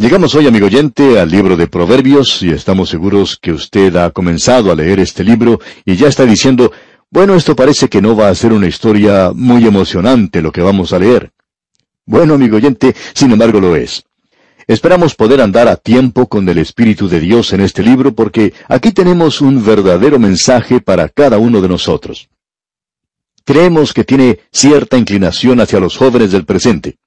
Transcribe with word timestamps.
Llegamos 0.00 0.36
hoy, 0.36 0.46
amigo 0.46 0.66
oyente, 0.66 1.18
al 1.18 1.28
libro 1.28 1.56
de 1.56 1.66
Proverbios 1.66 2.40
y 2.44 2.50
estamos 2.50 2.88
seguros 2.88 3.36
que 3.36 3.50
usted 3.50 3.96
ha 3.96 4.12
comenzado 4.12 4.70
a 4.70 4.76
leer 4.76 5.00
este 5.00 5.24
libro 5.24 5.58
y 5.84 5.96
ya 5.96 6.06
está 6.06 6.24
diciendo, 6.24 6.70
bueno, 7.10 7.34
esto 7.34 7.56
parece 7.56 7.88
que 7.88 8.00
no 8.00 8.14
va 8.14 8.28
a 8.28 8.34
ser 8.36 8.52
una 8.52 8.68
historia 8.68 9.32
muy 9.34 9.66
emocionante 9.66 10.40
lo 10.40 10.52
que 10.52 10.62
vamos 10.62 10.92
a 10.92 11.00
leer. 11.00 11.32
Bueno, 12.06 12.34
amigo 12.34 12.58
oyente, 12.58 12.94
sin 13.12 13.32
embargo 13.32 13.58
lo 13.58 13.74
es. 13.74 14.04
Esperamos 14.68 15.16
poder 15.16 15.40
andar 15.40 15.66
a 15.66 15.74
tiempo 15.74 16.28
con 16.28 16.48
el 16.48 16.58
Espíritu 16.58 17.08
de 17.08 17.18
Dios 17.18 17.52
en 17.52 17.62
este 17.62 17.82
libro 17.82 18.14
porque 18.14 18.54
aquí 18.68 18.92
tenemos 18.92 19.40
un 19.40 19.64
verdadero 19.66 20.20
mensaje 20.20 20.80
para 20.80 21.08
cada 21.08 21.38
uno 21.38 21.60
de 21.60 21.70
nosotros. 21.70 22.28
Creemos 23.44 23.92
que 23.92 24.04
tiene 24.04 24.38
cierta 24.52 24.96
inclinación 24.96 25.58
hacia 25.58 25.80
los 25.80 25.96
jóvenes 25.96 26.30
del 26.30 26.44
presente. 26.44 26.98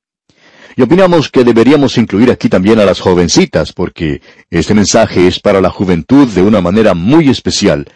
Y 0.76 0.82
opinamos 0.82 1.30
que 1.30 1.44
deberíamos 1.44 1.98
incluir 1.98 2.32
aquí 2.32 2.50
también 2.50 2.80
a 2.80 2.86
las 2.86 3.00
jovencitas, 3.00 3.74
porque 3.74 4.22
este 4.50 4.74
mensaje 4.74 5.28
es 5.28 5.40
para 5.40 5.62
la 5.62 5.70
juventud 5.70 6.28
de 6.28 6.42
una 6.42 6.62
manera 6.62 6.94
muy 6.94 7.30
especial, 7.30 7.88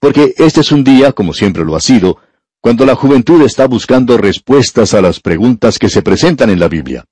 porque 0.00 0.34
este 0.38 0.60
es 0.60 0.72
un 0.72 0.84
día, 0.84 1.12
como 1.12 1.32
siempre 1.32 1.64
lo 1.64 1.76
ha 1.76 1.80
sido, 1.80 2.18
cuando 2.60 2.86
la 2.86 2.94
juventud 2.94 3.42
está 3.42 3.66
buscando 3.66 4.16
respuestas 4.16 4.94
a 4.94 5.00
las 5.00 5.20
preguntas 5.20 5.78
que 5.78 5.88
se 5.88 6.02
presentan 6.02 6.50
en 6.50 6.58
la 6.58 6.68
Biblia. 6.68 7.04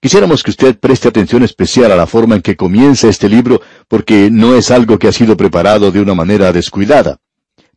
Quisiéramos 0.00 0.42
que 0.42 0.50
usted 0.50 0.78
preste 0.78 1.08
atención 1.08 1.42
especial 1.42 1.90
a 1.90 1.96
la 1.96 2.06
forma 2.06 2.36
en 2.36 2.42
que 2.42 2.56
comienza 2.56 3.08
este 3.08 3.28
libro, 3.28 3.60
porque 3.88 4.30
no 4.30 4.54
es 4.54 4.70
algo 4.70 4.98
que 4.98 5.08
ha 5.08 5.12
sido 5.12 5.36
preparado 5.36 5.90
de 5.90 6.00
una 6.00 6.14
manera 6.14 6.52
descuidada. 6.52 7.18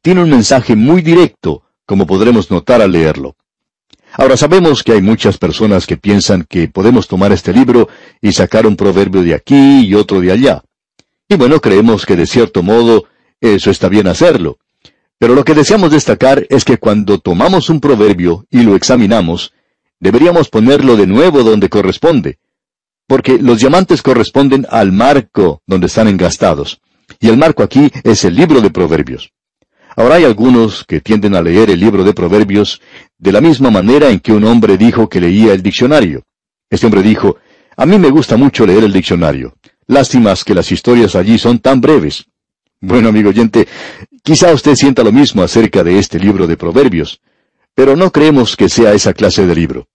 Tiene 0.01 0.23
un 0.23 0.29
mensaje 0.29 0.75
muy 0.75 1.01
directo, 1.01 1.63
como 1.85 2.05
podremos 2.05 2.49
notar 2.49 2.81
al 2.81 2.91
leerlo. 2.91 3.35
Ahora 4.13 4.35
sabemos 4.35 4.83
que 4.83 4.91
hay 4.93 5.01
muchas 5.01 5.37
personas 5.37 5.87
que 5.87 5.97
piensan 5.97 6.43
que 6.43 6.67
podemos 6.67 7.07
tomar 7.07 7.31
este 7.31 7.53
libro 7.53 7.87
y 8.21 8.33
sacar 8.33 8.67
un 8.67 8.75
proverbio 8.75 9.23
de 9.23 9.33
aquí 9.33 9.85
y 9.85 9.95
otro 9.95 10.19
de 10.19 10.31
allá. 10.31 10.63
Y 11.29 11.35
bueno, 11.35 11.61
creemos 11.61 12.05
que 12.05 12.17
de 12.17 12.25
cierto 12.25 12.61
modo 12.61 13.05
eso 13.39 13.71
está 13.71 13.87
bien 13.87 14.07
hacerlo. 14.07 14.57
Pero 15.17 15.33
lo 15.33 15.45
que 15.45 15.53
deseamos 15.53 15.91
destacar 15.91 16.45
es 16.49 16.65
que 16.65 16.77
cuando 16.77 17.19
tomamos 17.19 17.69
un 17.69 17.79
proverbio 17.79 18.45
y 18.49 18.63
lo 18.63 18.75
examinamos, 18.75 19.53
deberíamos 19.99 20.49
ponerlo 20.49 20.97
de 20.97 21.07
nuevo 21.07 21.43
donde 21.43 21.69
corresponde. 21.69 22.39
Porque 23.07 23.37
los 23.37 23.59
diamantes 23.59 24.01
corresponden 24.01 24.65
al 24.69 24.91
marco 24.91 25.61
donde 25.65 25.87
están 25.87 26.07
engastados. 26.07 26.81
Y 27.19 27.29
el 27.29 27.37
marco 27.37 27.63
aquí 27.63 27.91
es 28.03 28.25
el 28.25 28.35
libro 28.35 28.61
de 28.61 28.71
proverbios. 28.71 29.31
Ahora 29.95 30.15
hay 30.15 30.23
algunos 30.23 30.85
que 30.85 31.01
tienden 31.01 31.35
a 31.35 31.41
leer 31.41 31.69
el 31.69 31.79
libro 31.79 32.03
de 32.03 32.13
Proverbios 32.13 32.81
de 33.17 33.31
la 33.31 33.41
misma 33.41 33.71
manera 33.71 34.09
en 34.09 34.19
que 34.19 34.31
un 34.31 34.45
hombre 34.45 34.77
dijo 34.77 35.09
que 35.09 35.19
leía 35.19 35.53
el 35.53 35.61
diccionario. 35.61 36.23
Este 36.69 36.85
hombre 36.85 37.01
dijo, 37.01 37.37
a 37.75 37.85
mí 37.85 37.97
me 37.97 38.09
gusta 38.09 38.37
mucho 38.37 38.65
leer 38.65 38.83
el 38.83 38.93
diccionario. 38.93 39.55
Lástimas 39.87 40.43
que 40.43 40.55
las 40.55 40.71
historias 40.71 41.15
allí 41.15 41.37
son 41.37 41.59
tan 41.59 41.81
breves. 41.81 42.25
Bueno, 42.79 43.09
amigo 43.09 43.29
oyente, 43.29 43.67
quizá 44.23 44.53
usted 44.53 44.75
sienta 44.75 45.03
lo 45.03 45.11
mismo 45.11 45.43
acerca 45.43 45.83
de 45.83 45.99
este 45.99 46.19
libro 46.19 46.47
de 46.47 46.57
Proverbios, 46.57 47.21
pero 47.75 47.95
no 47.95 48.11
creemos 48.11 48.55
que 48.55 48.69
sea 48.69 48.93
esa 48.93 49.13
clase 49.13 49.45
de 49.45 49.55
libro. 49.55 49.87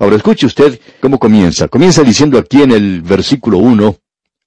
Ahora 0.00 0.16
escuche 0.16 0.46
usted 0.46 0.80
cómo 1.00 1.18
comienza. 1.18 1.68
Comienza 1.68 2.02
diciendo 2.02 2.38
aquí 2.38 2.62
en 2.62 2.72
el 2.72 3.02
versículo 3.02 3.58
1, 3.58 3.96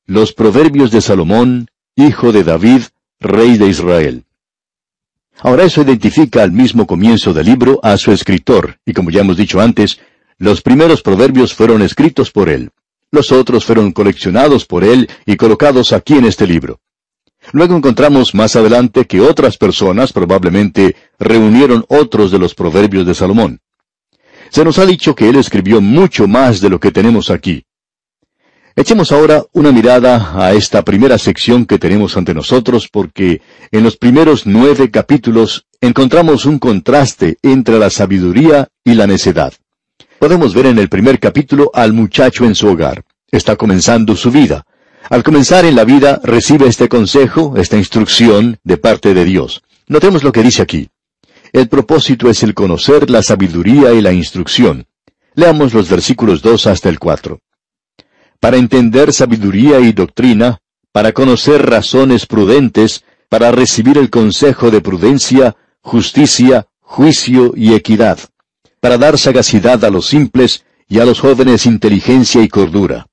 los 0.07 0.33
Proverbios 0.33 0.91
de 0.91 1.01
Salomón, 1.01 1.69
hijo 1.95 2.31
de 2.33 2.43
David, 2.43 2.81
rey 3.19 3.57
de 3.57 3.67
Israel. 3.67 4.25
Ahora 5.41 5.63
eso 5.63 5.81
identifica 5.81 6.43
al 6.43 6.51
mismo 6.51 6.85
comienzo 6.85 7.33
del 7.33 7.45
libro 7.45 7.79
a 7.81 7.97
su 7.97 8.11
escritor, 8.11 8.77
y 8.85 8.93
como 8.93 9.09
ya 9.09 9.21
hemos 9.21 9.37
dicho 9.37 9.61
antes, 9.61 9.99
los 10.37 10.61
primeros 10.61 11.01
proverbios 11.01 11.53
fueron 11.53 11.81
escritos 11.81 12.31
por 12.31 12.49
él. 12.49 12.71
Los 13.11 13.31
otros 13.31 13.65
fueron 13.65 13.91
coleccionados 13.91 14.65
por 14.65 14.83
él 14.83 15.09
y 15.25 15.37
colocados 15.37 15.93
aquí 15.93 16.15
en 16.15 16.25
este 16.25 16.45
libro. 16.45 16.81
Luego 17.53 17.75
encontramos 17.75 18.35
más 18.35 18.55
adelante 18.55 19.05
que 19.05 19.21
otras 19.21 19.57
personas 19.57 20.11
probablemente 20.11 20.95
reunieron 21.17 21.85
otros 21.87 22.31
de 22.31 22.39
los 22.39 22.53
proverbios 22.53 23.05
de 23.05 23.15
Salomón. 23.15 23.61
Se 24.49 24.65
nos 24.65 24.77
ha 24.77 24.85
dicho 24.85 25.15
que 25.15 25.29
él 25.29 25.37
escribió 25.37 25.79
mucho 25.79 26.27
más 26.27 26.59
de 26.59 26.69
lo 26.69 26.79
que 26.79 26.91
tenemos 26.91 27.29
aquí. 27.29 27.65
Echemos 28.75 29.11
ahora 29.11 29.43
una 29.51 29.71
mirada 29.71 30.33
a 30.35 30.53
esta 30.53 30.83
primera 30.83 31.17
sección 31.17 31.65
que 31.65 31.79
tenemos 31.79 32.15
ante 32.15 32.33
nosotros 32.33 32.87
porque 32.87 33.41
en 33.71 33.83
los 33.83 33.97
primeros 33.97 34.45
nueve 34.45 34.91
capítulos 34.91 35.65
encontramos 35.81 36.45
un 36.45 36.59
contraste 36.59 37.37
entre 37.41 37.79
la 37.79 37.89
sabiduría 37.89 38.69
y 38.83 38.93
la 38.93 39.07
necedad. 39.07 39.53
Podemos 40.19 40.53
ver 40.53 40.67
en 40.67 40.77
el 40.79 40.87
primer 40.87 41.19
capítulo 41.19 41.71
al 41.73 41.93
muchacho 41.93 42.45
en 42.45 42.55
su 42.55 42.67
hogar. 42.67 43.03
Está 43.31 43.55
comenzando 43.55 44.15
su 44.15 44.31
vida. 44.31 44.65
Al 45.09 45.23
comenzar 45.23 45.65
en 45.65 45.75
la 45.75 45.83
vida 45.83 46.21
recibe 46.23 46.67
este 46.67 46.87
consejo, 46.87 47.55
esta 47.57 47.77
instrucción 47.77 48.59
de 48.63 48.77
parte 48.77 49.13
de 49.13 49.25
Dios. 49.25 49.63
Notemos 49.87 50.23
lo 50.23 50.31
que 50.31 50.43
dice 50.43 50.61
aquí. 50.61 50.89
El 51.51 51.67
propósito 51.67 52.29
es 52.29 52.43
el 52.43 52.53
conocer 52.53 53.09
la 53.09 53.23
sabiduría 53.23 53.93
y 53.93 54.01
la 54.01 54.13
instrucción. 54.13 54.85
Leamos 55.33 55.73
los 55.73 55.89
versículos 55.89 56.41
2 56.41 56.67
hasta 56.67 56.89
el 56.89 56.99
4 56.99 57.39
para 58.39 58.57
entender 58.57 59.13
sabiduría 59.13 59.79
y 59.79 59.91
doctrina, 59.91 60.59
para 60.91 61.11
conocer 61.11 61.69
razones 61.69 62.25
prudentes, 62.25 63.03
para 63.29 63.51
recibir 63.51 63.97
el 63.97 64.09
consejo 64.09 64.71
de 64.71 64.81
prudencia, 64.81 65.55
justicia, 65.81 66.67
juicio 66.81 67.53
y 67.55 67.73
equidad, 67.73 68.19
para 68.79 68.97
dar 68.97 69.17
sagacidad 69.17 69.83
a 69.85 69.89
los 69.89 70.07
simples 70.07 70.65
y 70.87 70.99
a 70.99 71.05
los 71.05 71.19
jóvenes 71.19 71.65
inteligencia 71.65 72.41
y 72.41 72.47
cordura. 72.47 73.05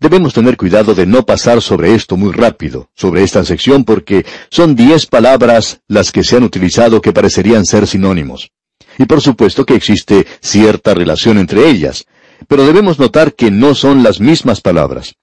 Debemos 0.00 0.32
tener 0.32 0.56
cuidado 0.56 0.94
de 0.94 1.06
no 1.06 1.26
pasar 1.26 1.60
sobre 1.60 1.94
esto 1.94 2.16
muy 2.16 2.32
rápido, 2.32 2.88
sobre 2.94 3.24
esta 3.24 3.44
sección, 3.44 3.84
porque 3.84 4.24
son 4.48 4.76
diez 4.76 5.06
palabras 5.06 5.80
las 5.88 6.12
que 6.12 6.22
se 6.22 6.36
han 6.36 6.44
utilizado 6.44 7.00
que 7.00 7.12
parecerían 7.12 7.66
ser 7.66 7.86
sinónimos. 7.86 8.52
Y 8.96 9.06
por 9.06 9.20
supuesto 9.20 9.66
que 9.66 9.74
existe 9.74 10.26
cierta 10.40 10.94
relación 10.94 11.38
entre 11.38 11.68
ellas, 11.68 12.06
pero 12.46 12.64
debemos 12.64 12.98
notar 12.98 13.34
que 13.34 13.50
no 13.50 13.74
son 13.74 14.02
las 14.02 14.20
mismas 14.20 14.60
palabras. 14.60 15.16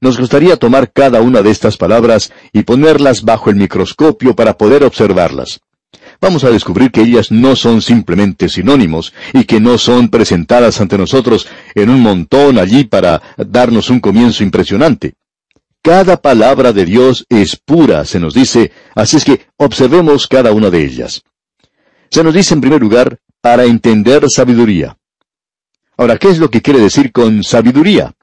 Nos 0.00 0.18
gustaría 0.18 0.56
tomar 0.56 0.92
cada 0.92 1.20
una 1.20 1.42
de 1.42 1.50
estas 1.50 1.76
palabras 1.76 2.32
y 2.52 2.62
ponerlas 2.62 3.22
bajo 3.22 3.50
el 3.50 3.56
microscopio 3.56 4.34
para 4.34 4.56
poder 4.56 4.84
observarlas. 4.84 5.60
Vamos 6.20 6.44
a 6.44 6.50
descubrir 6.50 6.90
que 6.90 7.02
ellas 7.02 7.30
no 7.30 7.56
son 7.56 7.82
simplemente 7.82 8.48
sinónimos 8.48 9.12
y 9.32 9.44
que 9.44 9.60
no 9.60 9.78
son 9.78 10.08
presentadas 10.08 10.80
ante 10.80 10.98
nosotros 10.98 11.48
en 11.74 11.90
un 11.90 12.00
montón 12.00 12.58
allí 12.58 12.84
para 12.84 13.20
darnos 13.36 13.90
un 13.90 14.00
comienzo 14.00 14.42
impresionante. 14.42 15.14
Cada 15.82 16.18
palabra 16.18 16.72
de 16.72 16.84
Dios 16.84 17.24
es 17.30 17.56
pura, 17.56 18.04
se 18.04 18.20
nos 18.20 18.34
dice, 18.34 18.70
así 18.94 19.16
es 19.16 19.24
que 19.24 19.46
observemos 19.56 20.26
cada 20.26 20.52
una 20.52 20.68
de 20.68 20.84
ellas. 20.84 21.22
Se 22.10 22.22
nos 22.22 22.34
dice 22.34 22.54
en 22.54 22.60
primer 22.60 22.82
lugar, 22.82 23.18
para 23.40 23.64
entender 23.64 24.28
sabiduría. 24.28 24.96
Ahora, 26.00 26.16
¿qué 26.16 26.30
es 26.30 26.38
lo 26.38 26.50
que 26.50 26.62
quiere 26.62 26.80
decir 26.80 27.12
con 27.12 27.44
sabiduría? 27.44 28.14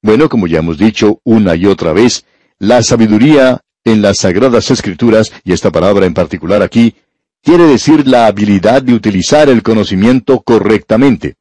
Bueno, 0.00 0.30
como 0.30 0.46
ya 0.46 0.60
hemos 0.60 0.78
dicho 0.78 1.20
una 1.24 1.54
y 1.54 1.66
otra 1.66 1.92
vez, 1.92 2.24
la 2.58 2.82
sabiduría 2.82 3.60
en 3.84 4.00
las 4.00 4.16
Sagradas 4.16 4.70
Escrituras, 4.70 5.30
y 5.44 5.52
esta 5.52 5.70
palabra 5.70 6.06
en 6.06 6.14
particular 6.14 6.62
aquí, 6.62 6.94
quiere 7.42 7.64
decir 7.64 8.08
la 8.08 8.26
habilidad 8.26 8.80
de 8.80 8.94
utilizar 8.94 9.50
el 9.50 9.62
conocimiento 9.62 10.40
correctamente. 10.40 11.34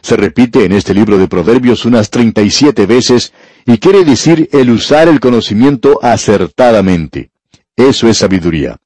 Se 0.00 0.16
repite 0.16 0.64
en 0.64 0.72
este 0.72 0.94
libro 0.94 1.16
de 1.16 1.28
Proverbios 1.28 1.84
unas 1.84 2.10
37 2.10 2.84
veces 2.86 3.32
y 3.64 3.78
quiere 3.78 4.04
decir 4.04 4.48
el 4.50 4.68
usar 4.68 5.06
el 5.06 5.20
conocimiento 5.20 6.00
acertadamente. 6.02 7.30
Eso 7.76 8.08
es 8.08 8.18
sabiduría. 8.18 8.78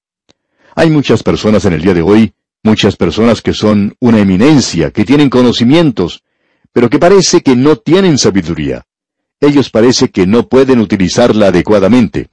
Hay 0.75 0.91
muchas 0.91 1.23
personas 1.23 1.65
en 1.65 1.73
el 1.73 1.81
día 1.81 1.95
de 1.95 2.03
hoy 2.03 2.35
Muchas 2.67 2.97
personas 2.97 3.43
que 3.43 3.53
son 3.53 3.95
una 4.01 4.19
eminencia, 4.19 4.91
que 4.91 5.05
tienen 5.05 5.31
conocimientos, 5.31 6.25
pero 6.73 6.91
que 6.91 6.99
parece 6.99 7.41
que 7.41 7.55
no 7.55 7.77
tienen 7.77 8.19
sabiduría. 8.19 8.83
Ellos 9.41 9.71
parece 9.71 10.11
que 10.11 10.27
no 10.27 10.49
pueden 10.49 10.81
utilizarla 10.81 11.47
adecuadamente. 11.47 12.27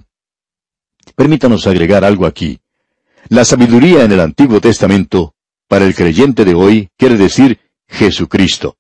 Permítanos 1.16 1.68
agregar 1.68 2.04
algo 2.04 2.26
aquí. 2.26 2.60
La 3.30 3.46
sabiduría 3.46 4.06
en 4.06 4.12
el 4.12 4.22
Antiguo 4.22 4.60
Testamento, 4.60 5.36
para 5.68 5.86
el 5.86 5.94
creyente 5.94 6.46
de 6.46 6.56
hoy, 6.56 6.90
quiere 6.98 7.16
decir 7.16 7.60
Jesucristo. 7.88 8.78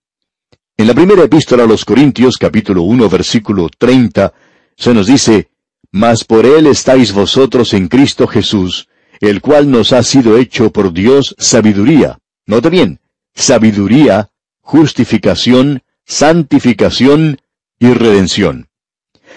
En 0.75 0.87
la 0.87 0.95
primera 0.95 1.21
epístola 1.21 1.65
a 1.65 1.67
los 1.67 1.85
Corintios, 1.85 2.37
capítulo 2.39 2.81
1, 2.81 3.09
versículo 3.09 3.69
30, 3.69 4.33
se 4.75 4.91
nos 4.91 5.05
dice, 5.05 5.51
Mas 5.91 6.23
por 6.23 6.47
él 6.47 6.65
estáis 6.65 7.13
vosotros 7.13 7.75
en 7.75 7.89
Cristo 7.89 8.25
Jesús, 8.25 8.87
el 9.29 9.39
cual 9.39 9.71
nos 9.71 9.93
ha 9.93 10.03
sido 10.03 10.37
hecho 10.37 10.71
por 10.73 10.91
Dios 10.91 11.33
sabiduría. 11.39 12.19
Note 12.45 12.69
bien, 12.69 12.99
sabiduría, 13.33 14.31
justificación, 14.59 15.81
santificación 16.05 17.39
y 17.79 17.93
redención. 17.93 18.67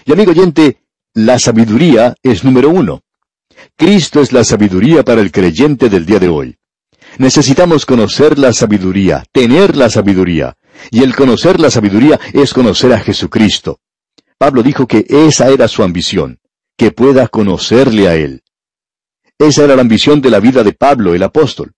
Y 0.04 0.12
amigo 0.12 0.32
oyente, 0.32 0.78
la 1.14 1.38
sabiduría 1.38 2.16
es 2.24 2.42
número 2.42 2.70
uno. 2.70 3.02
Cristo 3.76 4.20
es 4.20 4.32
la 4.32 4.42
sabiduría 4.42 5.04
para 5.04 5.20
el 5.20 5.30
creyente 5.30 5.88
del 5.88 6.04
día 6.04 6.18
de 6.18 6.30
hoy. 6.30 6.56
Necesitamos 7.18 7.86
conocer 7.86 8.40
la 8.40 8.52
sabiduría, 8.52 9.24
tener 9.30 9.76
la 9.76 9.88
sabiduría, 9.88 10.56
Y 10.90 11.04
el 11.04 11.14
conocer 11.14 11.60
la 11.60 11.70
sabiduría 11.70 12.18
es 12.32 12.52
conocer 12.52 12.92
a 12.92 12.98
Jesucristo. 12.98 13.78
Pablo 14.36 14.64
dijo 14.64 14.88
que 14.88 15.06
esa 15.08 15.48
era 15.48 15.68
su 15.68 15.84
ambición, 15.84 16.40
que 16.76 16.90
pueda 16.90 17.28
conocerle 17.28 18.08
a 18.08 18.16
Él. 18.16 18.42
Esa 19.38 19.64
era 19.64 19.76
la 19.76 19.82
ambición 19.82 20.20
de 20.20 20.30
la 20.30 20.40
vida 20.40 20.64
de 20.64 20.72
Pablo, 20.72 21.14
el 21.14 21.22
apóstol. 21.22 21.72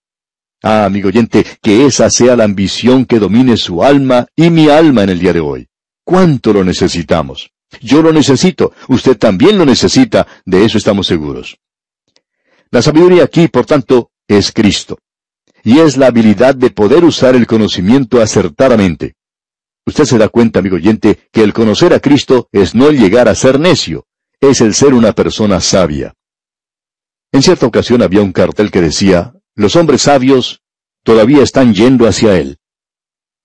Ah, 0.63 0.85
amigo 0.85 1.09
oyente, 1.09 1.45
que 1.61 1.85
esa 1.85 2.09
sea 2.09 2.35
la 2.35 2.45
ambición 2.45 3.05
que 3.05 3.19
domine 3.19 3.57
su 3.57 3.83
alma 3.83 4.27
y 4.35 4.49
mi 4.49 4.69
alma 4.69 5.03
en 5.03 5.09
el 5.09 5.19
día 5.19 5.33
de 5.33 5.39
hoy. 5.39 5.67
¿Cuánto 6.03 6.53
lo 6.53 6.63
necesitamos? 6.63 7.51
Yo 7.81 8.01
lo 8.01 8.11
necesito, 8.11 8.73
usted 8.87 9.17
también 9.17 9.57
lo 9.57 9.65
necesita, 9.65 10.25
de 10.45 10.65
eso 10.65 10.77
estamos 10.77 11.07
seguros. 11.07 11.59
La 12.71 12.81
sabiduría 12.81 13.23
aquí, 13.23 13.47
por 13.47 13.65
tanto, 13.65 14.11
es 14.27 14.51
Cristo. 14.51 14.99
Y 15.63 15.79
es 15.79 15.97
la 15.97 16.07
habilidad 16.07 16.55
de 16.55 16.69
poder 16.71 17.03
usar 17.03 17.35
el 17.35 17.45
conocimiento 17.45 18.21
acertadamente. 18.21 19.15
Usted 19.85 20.05
se 20.05 20.17
da 20.17 20.29
cuenta, 20.29 20.59
amigo 20.59 20.77
oyente, 20.77 21.19
que 21.31 21.43
el 21.43 21.53
conocer 21.53 21.93
a 21.93 21.99
Cristo 21.99 22.47
es 22.51 22.75
no 22.75 22.91
llegar 22.91 23.27
a 23.27 23.35
ser 23.35 23.59
necio, 23.59 24.05
es 24.39 24.61
el 24.61 24.73
ser 24.73 24.93
una 24.93 25.13
persona 25.13 25.59
sabia. 25.59 26.13
En 27.31 27.43
cierta 27.43 27.65
ocasión 27.65 28.01
había 28.01 28.21
un 28.21 28.31
cartel 28.31 28.71
que 28.71 28.81
decía, 28.81 29.33
los 29.55 29.75
hombres 29.75 30.03
sabios 30.03 30.61
todavía 31.03 31.43
están 31.43 31.73
yendo 31.73 32.07
hacia 32.07 32.37
Él. 32.37 32.57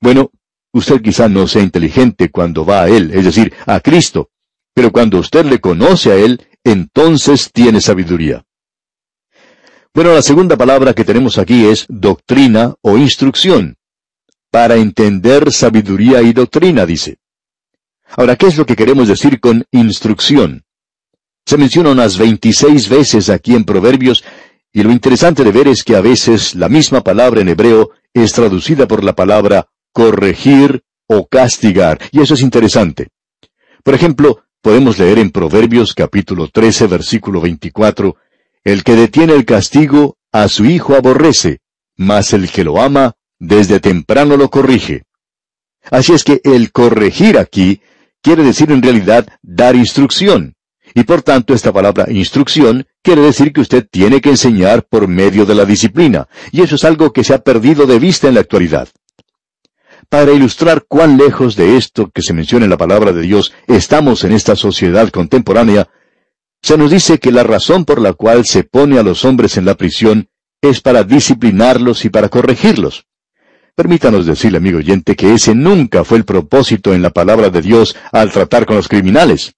Bueno, 0.00 0.30
usted 0.72 1.02
quizá 1.02 1.28
no 1.28 1.46
sea 1.46 1.62
inteligente 1.62 2.30
cuando 2.30 2.64
va 2.64 2.82
a 2.82 2.88
Él, 2.88 3.10
es 3.12 3.24
decir, 3.24 3.52
a 3.66 3.80
Cristo, 3.80 4.30
pero 4.74 4.90
cuando 4.90 5.18
usted 5.18 5.44
le 5.44 5.60
conoce 5.60 6.12
a 6.12 6.16
Él, 6.16 6.46
entonces 6.64 7.50
tiene 7.52 7.80
sabiduría. 7.80 8.44
Bueno, 9.92 10.12
la 10.12 10.22
segunda 10.22 10.56
palabra 10.56 10.92
que 10.94 11.04
tenemos 11.04 11.38
aquí 11.38 11.66
es 11.66 11.86
doctrina 11.88 12.74
o 12.80 12.96
instrucción. 12.96 13.76
Para 14.50 14.76
entender 14.76 15.52
sabiduría 15.52 16.22
y 16.22 16.32
doctrina, 16.32 16.86
dice. 16.86 17.18
Ahora, 18.16 18.36
¿qué 18.36 18.46
es 18.46 18.56
lo 18.56 18.66
que 18.66 18.76
queremos 18.76 19.08
decir 19.08 19.40
con 19.40 19.64
instrucción? 19.70 20.63
Se 21.46 21.58
menciona 21.58 21.90
unas 21.90 22.16
26 22.16 22.88
veces 22.88 23.28
aquí 23.28 23.54
en 23.54 23.64
Proverbios, 23.64 24.24
y 24.72 24.82
lo 24.82 24.90
interesante 24.90 25.44
de 25.44 25.52
ver 25.52 25.68
es 25.68 25.84
que 25.84 25.94
a 25.94 26.00
veces 26.00 26.54
la 26.54 26.68
misma 26.68 27.02
palabra 27.02 27.42
en 27.42 27.48
hebreo 27.48 27.90
es 28.12 28.32
traducida 28.32 28.88
por 28.88 29.04
la 29.04 29.14
palabra 29.14 29.68
corregir 29.92 30.82
o 31.06 31.26
castigar, 31.26 31.98
y 32.10 32.20
eso 32.20 32.34
es 32.34 32.40
interesante. 32.40 33.08
Por 33.82 33.94
ejemplo, 33.94 34.44
podemos 34.62 34.98
leer 34.98 35.18
en 35.18 35.30
Proverbios 35.30 35.94
capítulo 35.94 36.48
13, 36.48 36.86
versículo 36.86 37.42
24, 37.42 38.16
el 38.64 38.82
que 38.82 38.96
detiene 38.96 39.34
el 39.34 39.44
castigo, 39.44 40.16
a 40.32 40.48
su 40.48 40.64
hijo 40.64 40.94
aborrece, 40.94 41.60
mas 41.96 42.32
el 42.32 42.50
que 42.50 42.64
lo 42.64 42.80
ama, 42.80 43.12
desde 43.38 43.78
temprano 43.78 44.38
lo 44.38 44.48
corrige. 44.48 45.02
Así 45.90 46.14
es 46.14 46.24
que 46.24 46.40
el 46.42 46.72
corregir 46.72 47.38
aquí 47.38 47.82
quiere 48.22 48.42
decir 48.42 48.72
en 48.72 48.82
realidad 48.82 49.28
dar 49.42 49.76
instrucción. 49.76 50.53
Y 50.94 51.02
por 51.02 51.22
tanto 51.22 51.54
esta 51.54 51.72
palabra 51.72 52.06
instrucción 52.08 52.86
quiere 53.02 53.22
decir 53.22 53.52
que 53.52 53.60
usted 53.60 53.86
tiene 53.90 54.20
que 54.20 54.30
enseñar 54.30 54.84
por 54.84 55.08
medio 55.08 55.44
de 55.44 55.56
la 55.56 55.64
disciplina. 55.64 56.28
Y 56.52 56.62
eso 56.62 56.76
es 56.76 56.84
algo 56.84 57.12
que 57.12 57.24
se 57.24 57.34
ha 57.34 57.38
perdido 57.38 57.86
de 57.86 57.98
vista 57.98 58.28
en 58.28 58.34
la 58.34 58.40
actualidad. 58.40 58.88
Para 60.08 60.32
ilustrar 60.32 60.84
cuán 60.86 61.16
lejos 61.16 61.56
de 61.56 61.76
esto 61.76 62.10
que 62.14 62.22
se 62.22 62.32
menciona 62.32 62.66
en 62.66 62.70
la 62.70 62.76
palabra 62.76 63.12
de 63.12 63.22
Dios 63.22 63.52
estamos 63.66 64.22
en 64.22 64.32
esta 64.32 64.54
sociedad 64.54 65.08
contemporánea, 65.08 65.88
se 66.62 66.78
nos 66.78 66.92
dice 66.92 67.18
que 67.18 67.32
la 67.32 67.42
razón 67.42 67.84
por 67.84 68.00
la 68.00 68.12
cual 68.12 68.46
se 68.46 68.62
pone 68.62 68.98
a 68.98 69.02
los 69.02 69.24
hombres 69.24 69.56
en 69.56 69.64
la 69.64 69.74
prisión 69.74 70.28
es 70.62 70.80
para 70.80 71.02
disciplinarlos 71.02 72.04
y 72.04 72.10
para 72.10 72.28
corregirlos. 72.28 73.06
Permítanos 73.74 74.24
decirle, 74.24 74.58
amigo 74.58 74.78
oyente, 74.78 75.16
que 75.16 75.34
ese 75.34 75.54
nunca 75.54 76.04
fue 76.04 76.18
el 76.18 76.24
propósito 76.24 76.94
en 76.94 77.02
la 77.02 77.10
palabra 77.10 77.50
de 77.50 77.60
Dios 77.60 77.96
al 78.12 78.30
tratar 78.30 78.64
con 78.64 78.76
los 78.76 78.86
criminales. 78.86 79.54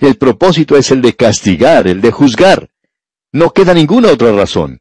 El 0.00 0.16
propósito 0.16 0.76
es 0.76 0.90
el 0.90 1.00
de 1.00 1.14
castigar, 1.14 1.86
el 1.86 2.00
de 2.00 2.10
juzgar. 2.10 2.70
No 3.32 3.50
queda 3.50 3.74
ninguna 3.74 4.10
otra 4.10 4.32
razón. 4.32 4.80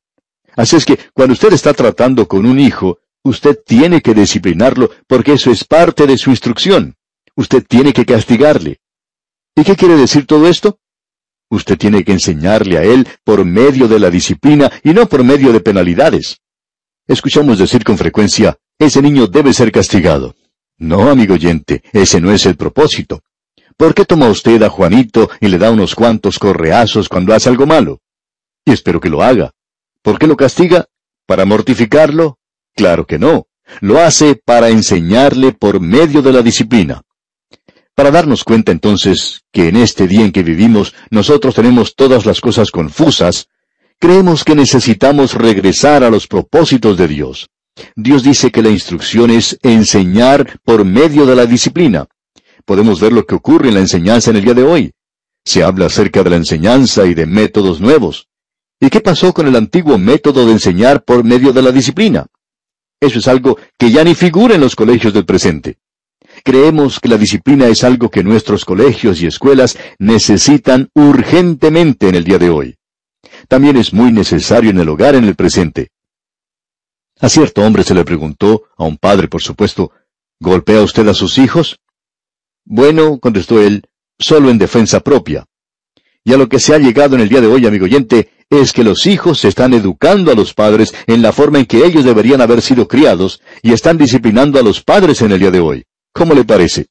Así 0.56 0.76
es 0.76 0.86
que 0.86 1.00
cuando 1.14 1.34
usted 1.34 1.54
está 1.54 1.74
tratando 1.74 2.28
con 2.28 2.46
un 2.46 2.60
hijo, 2.60 3.00
usted 3.24 3.60
tiene 3.66 4.02
que 4.02 4.14
disciplinarlo 4.14 4.90
porque 5.08 5.34
eso 5.34 5.52
es 5.52 5.64
parte 5.64 6.08
de 6.08 6.18
su 6.18 6.30
instrucción. 6.30 6.96
Usted 7.36 7.66
tiene 7.68 7.92
que 7.92 8.06
castigarle. 8.06 8.80
¿Y 9.56 9.64
qué 9.64 9.76
quiere 9.76 9.96
decir 9.96 10.26
todo 10.26 10.48
esto? 10.48 10.80
Usted 11.50 11.78
tiene 11.78 12.04
que 12.04 12.12
enseñarle 12.12 12.78
a 12.78 12.84
él 12.84 13.08
por 13.24 13.46
medio 13.46 13.88
de 13.88 14.00
la 14.00 14.10
disciplina 14.10 14.72
y 14.84 14.94
no 14.94 15.08
por 15.08 15.24
medio 15.24 15.54
de 15.54 15.60
penalidades. 15.60 16.42
Escuchamos 17.08 17.60
decir 17.60 17.84
con 17.84 17.98
frecuencia, 17.98 18.58
ese 18.80 19.02
niño 19.02 19.28
debe 19.28 19.54
ser 19.54 19.72
castigado. 19.72 20.36
No, 20.78 21.10
amigo 21.10 21.36
oyente, 21.36 21.84
ese 21.94 22.20
no 22.20 22.32
es 22.32 22.46
el 22.46 22.58
propósito. 22.58 23.22
¿Por 23.78 23.94
qué 23.94 24.06
toma 24.06 24.30
usted 24.30 24.64
a 24.64 24.70
Juanito 24.70 25.30
y 25.42 25.50
le 25.50 25.58
da 25.58 25.70
unos 25.70 25.96
cuantos 25.96 26.40
correazos 26.40 27.10
cuando 27.10 27.34
hace 27.34 27.50
algo 27.50 27.66
malo? 27.66 28.00
Y 28.64 28.72
espero 28.72 29.02
que 29.02 29.10
lo 29.10 29.22
haga. 29.22 29.52
¿Por 30.02 30.18
qué 30.18 30.28
lo 30.28 30.38
castiga? 30.38 30.86
¿Para 31.26 31.46
mortificarlo? 31.46 32.40
Claro 32.74 33.06
que 33.06 33.20
no. 33.20 33.48
Lo 33.82 34.00
hace 34.00 34.36
para 34.36 34.70
enseñarle 34.70 35.52
por 35.52 35.82
medio 35.82 36.22
de 36.22 36.32
la 36.32 36.42
disciplina. 36.42 37.02
Para 37.96 38.12
darnos 38.12 38.44
cuenta 38.44 38.72
entonces 38.72 39.42
que 39.52 39.68
en 39.68 39.76
este 39.76 40.08
día 40.08 40.22
en 40.22 40.32
que 40.32 40.44
vivimos 40.44 40.94
nosotros 41.10 41.56
tenemos 41.56 41.96
todas 41.96 42.26
las 42.26 42.40
cosas 42.40 42.72
confusas, 42.72 43.50
creemos 44.00 44.44
que 44.44 44.56
necesitamos 44.56 45.34
regresar 45.34 46.04
a 46.04 46.10
los 46.10 46.28
propósitos 46.28 46.98
de 46.98 47.08
Dios. 47.08 47.50
Dios 47.96 48.24
dice 48.24 48.52
que 48.52 48.62
la 48.62 48.70
instrucción 48.70 49.32
es 49.32 49.58
enseñar 49.64 50.60
por 50.64 50.86
medio 50.86 51.26
de 51.26 51.36
la 51.36 51.46
disciplina. 51.46 52.08
Podemos 52.66 53.00
ver 53.00 53.14
lo 53.14 53.26
que 53.26 53.36
ocurre 53.36 53.70
en 53.70 53.76
la 53.76 53.80
enseñanza 53.82 54.32
en 54.32 54.38
el 54.38 54.44
día 54.44 54.56
de 54.56 54.64
hoy. 54.64 54.92
Se 55.44 55.64
habla 55.64 55.86
acerca 55.86 56.24
de 56.24 56.32
la 56.32 56.36
enseñanza 56.38 57.06
y 57.06 57.14
de 57.14 57.28
métodos 57.28 57.80
nuevos. 57.80 58.28
¿Y 58.80 58.90
qué 58.90 59.02
pasó 59.02 59.34
con 59.34 59.48
el 59.48 59.56
antiguo 59.56 60.00
método 60.00 60.46
de 60.48 60.54
enseñar 60.54 61.04
por 61.04 61.24
medio 61.24 61.54
de 61.54 61.62
la 61.62 61.72
disciplina? 61.72 62.26
Eso 63.00 63.20
es 63.20 63.28
algo 63.28 63.58
que 63.78 63.92
ya 63.92 64.04
ni 64.04 64.16
figura 64.16 64.56
en 64.56 64.62
los 64.62 64.76
colegios 64.76 65.14
del 65.14 65.26
presente. 65.26 65.78
Creemos 66.44 67.00
que 67.00 67.08
la 67.08 67.18
disciplina 67.18 67.68
es 67.68 67.84
algo 67.84 68.10
que 68.10 68.24
nuestros 68.24 68.66
colegios 68.66 69.22
y 69.22 69.28
escuelas 69.28 69.78
necesitan 70.00 70.90
urgentemente 70.96 72.10
en 72.10 72.16
el 72.16 72.24
día 72.24 72.40
de 72.40 72.50
hoy. 72.50 72.76
También 73.48 73.78
es 73.78 73.94
muy 73.94 74.12
necesario 74.12 74.72
en 74.72 74.80
el 74.80 74.90
hogar 74.90 75.14
en 75.16 75.26
el 75.26 75.36
presente. 75.36 75.92
A 77.20 77.30
cierto 77.30 77.62
hombre 77.62 77.84
se 77.84 77.94
le 77.94 78.04
preguntó, 78.04 78.64
a 78.76 78.84
un 78.84 78.98
padre 78.98 79.28
por 79.28 79.42
supuesto, 79.42 79.92
¿golpea 80.40 80.82
usted 80.82 81.08
a 81.08 81.14
sus 81.14 81.38
hijos? 81.38 81.80
Bueno, 82.66 83.20
contestó 83.20 83.62
él, 83.62 83.84
solo 84.18 84.50
en 84.50 84.58
defensa 84.58 85.00
propia. 85.00 85.46
Y 86.24 86.34
a 86.34 86.38
lo 86.38 86.50
que 86.50 86.60
se 86.60 86.74
ha 86.74 86.80
llegado 86.80 87.16
en 87.16 87.22
el 87.22 87.30
día 87.30 87.40
de 87.40 87.48
hoy, 87.48 87.68
amigo 87.68 87.86
oyente, 87.86 88.32
es 88.50 88.74
que 88.74 88.84
los 88.84 89.06
hijos 89.06 89.46
están 89.46 89.76
educando 89.76 90.32
a 90.32 90.36
los 90.36 90.56
padres 90.56 90.94
en 91.06 91.22
la 91.22 91.32
forma 91.32 91.60
en 91.60 91.68
que 91.68 91.86
ellos 91.86 92.04
deberían 92.04 92.42
haber 92.42 92.64
sido 92.64 92.88
criados 92.88 93.40
y 93.62 93.72
están 93.72 94.00
disciplinando 94.00 94.60
a 94.60 94.64
los 94.64 94.82
padres 94.82 95.22
en 95.22 95.32
el 95.32 95.40
día 95.40 95.52
de 95.52 95.60
hoy. 95.60 95.86
¿Cómo 96.12 96.34
le 96.34 96.44
parece? 96.44 96.88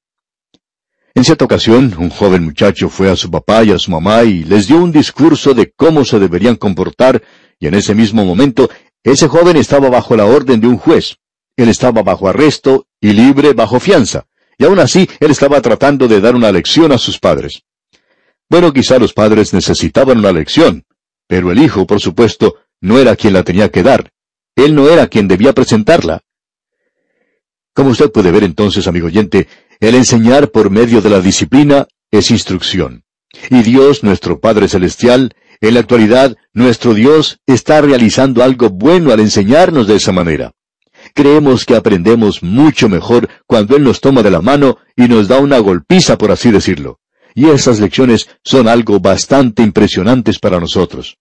En 1.12 1.24
cierta 1.24 1.44
ocasión, 1.44 1.92
un 1.98 2.10
joven 2.10 2.44
muchacho 2.44 2.88
fue 2.88 3.10
a 3.10 3.16
su 3.16 3.28
papá 3.28 3.64
y 3.64 3.72
a 3.72 3.78
su 3.78 3.90
mamá 3.90 4.22
y 4.22 4.44
les 4.44 4.68
dio 4.68 4.76
un 4.78 4.92
discurso 4.92 5.54
de 5.54 5.72
cómo 5.72 6.04
se 6.04 6.20
deberían 6.20 6.56
comportar, 6.56 7.22
y 7.58 7.66
en 7.66 7.74
ese 7.74 7.94
mismo 7.94 8.24
momento, 8.24 8.70
ese 9.02 9.26
joven 9.26 9.56
estaba 9.56 9.88
bajo 9.90 10.16
la 10.16 10.26
orden 10.26 10.60
de 10.60 10.68
un 10.68 10.76
juez. 10.76 11.16
Él 11.56 11.68
estaba 11.68 12.02
bajo 12.02 12.28
arresto 12.28 12.86
y 13.00 13.12
libre 13.12 13.52
bajo 13.52 13.78
fianza, 13.78 14.26
y 14.58 14.64
aún 14.64 14.78
así 14.78 15.08
él 15.20 15.30
estaba 15.30 15.60
tratando 15.60 16.08
de 16.08 16.20
dar 16.20 16.34
una 16.34 16.52
lección 16.52 16.92
a 16.92 16.98
sus 16.98 17.18
padres. 17.18 17.62
Bueno, 18.48 18.72
quizá 18.72 18.98
los 18.98 19.12
padres 19.12 19.52
necesitaban 19.52 20.18
una 20.18 20.32
lección, 20.32 20.84
pero 21.26 21.50
el 21.50 21.60
hijo, 21.62 21.86
por 21.86 22.00
supuesto, 22.00 22.56
no 22.80 22.98
era 22.98 23.16
quien 23.16 23.32
la 23.32 23.42
tenía 23.42 23.70
que 23.70 23.82
dar. 23.82 24.10
Él 24.56 24.74
no 24.74 24.88
era 24.88 25.08
quien 25.08 25.26
debía 25.26 25.52
presentarla. 25.52 26.20
Como 27.72 27.90
usted 27.90 28.12
puede 28.12 28.30
ver 28.30 28.44
entonces, 28.44 28.86
amigo 28.86 29.06
oyente, 29.06 29.48
el 29.80 29.94
enseñar 29.94 30.50
por 30.50 30.70
medio 30.70 31.00
de 31.00 31.10
la 31.10 31.20
disciplina 31.20 31.88
es 32.10 32.30
instrucción. 32.30 33.04
Y 33.50 33.62
Dios, 33.62 34.04
nuestro 34.04 34.38
Padre 34.38 34.68
Celestial, 34.68 35.34
en 35.60 35.74
la 35.74 35.80
actualidad, 35.80 36.36
nuestro 36.52 36.94
Dios 36.94 37.40
está 37.46 37.80
realizando 37.80 38.44
algo 38.44 38.70
bueno 38.70 39.12
al 39.12 39.20
enseñarnos 39.20 39.86
de 39.86 39.96
esa 39.96 40.12
manera. 40.12 40.52
Creemos 41.14 41.64
que 41.64 41.76
aprendemos 41.76 42.42
mucho 42.42 42.88
mejor 42.88 43.28
cuando 43.46 43.76
Él 43.76 43.84
nos 43.84 44.00
toma 44.00 44.22
de 44.22 44.32
la 44.32 44.40
mano 44.40 44.78
y 44.96 45.06
nos 45.06 45.28
da 45.28 45.38
una 45.38 45.58
golpiza, 45.58 46.18
por 46.18 46.32
así 46.32 46.50
decirlo. 46.50 46.98
Y 47.34 47.48
esas 47.48 47.78
lecciones 47.78 48.28
son 48.42 48.66
algo 48.66 48.98
bastante 48.98 49.62
impresionantes 49.62 50.40
para 50.40 50.58
nosotros. 50.58 51.18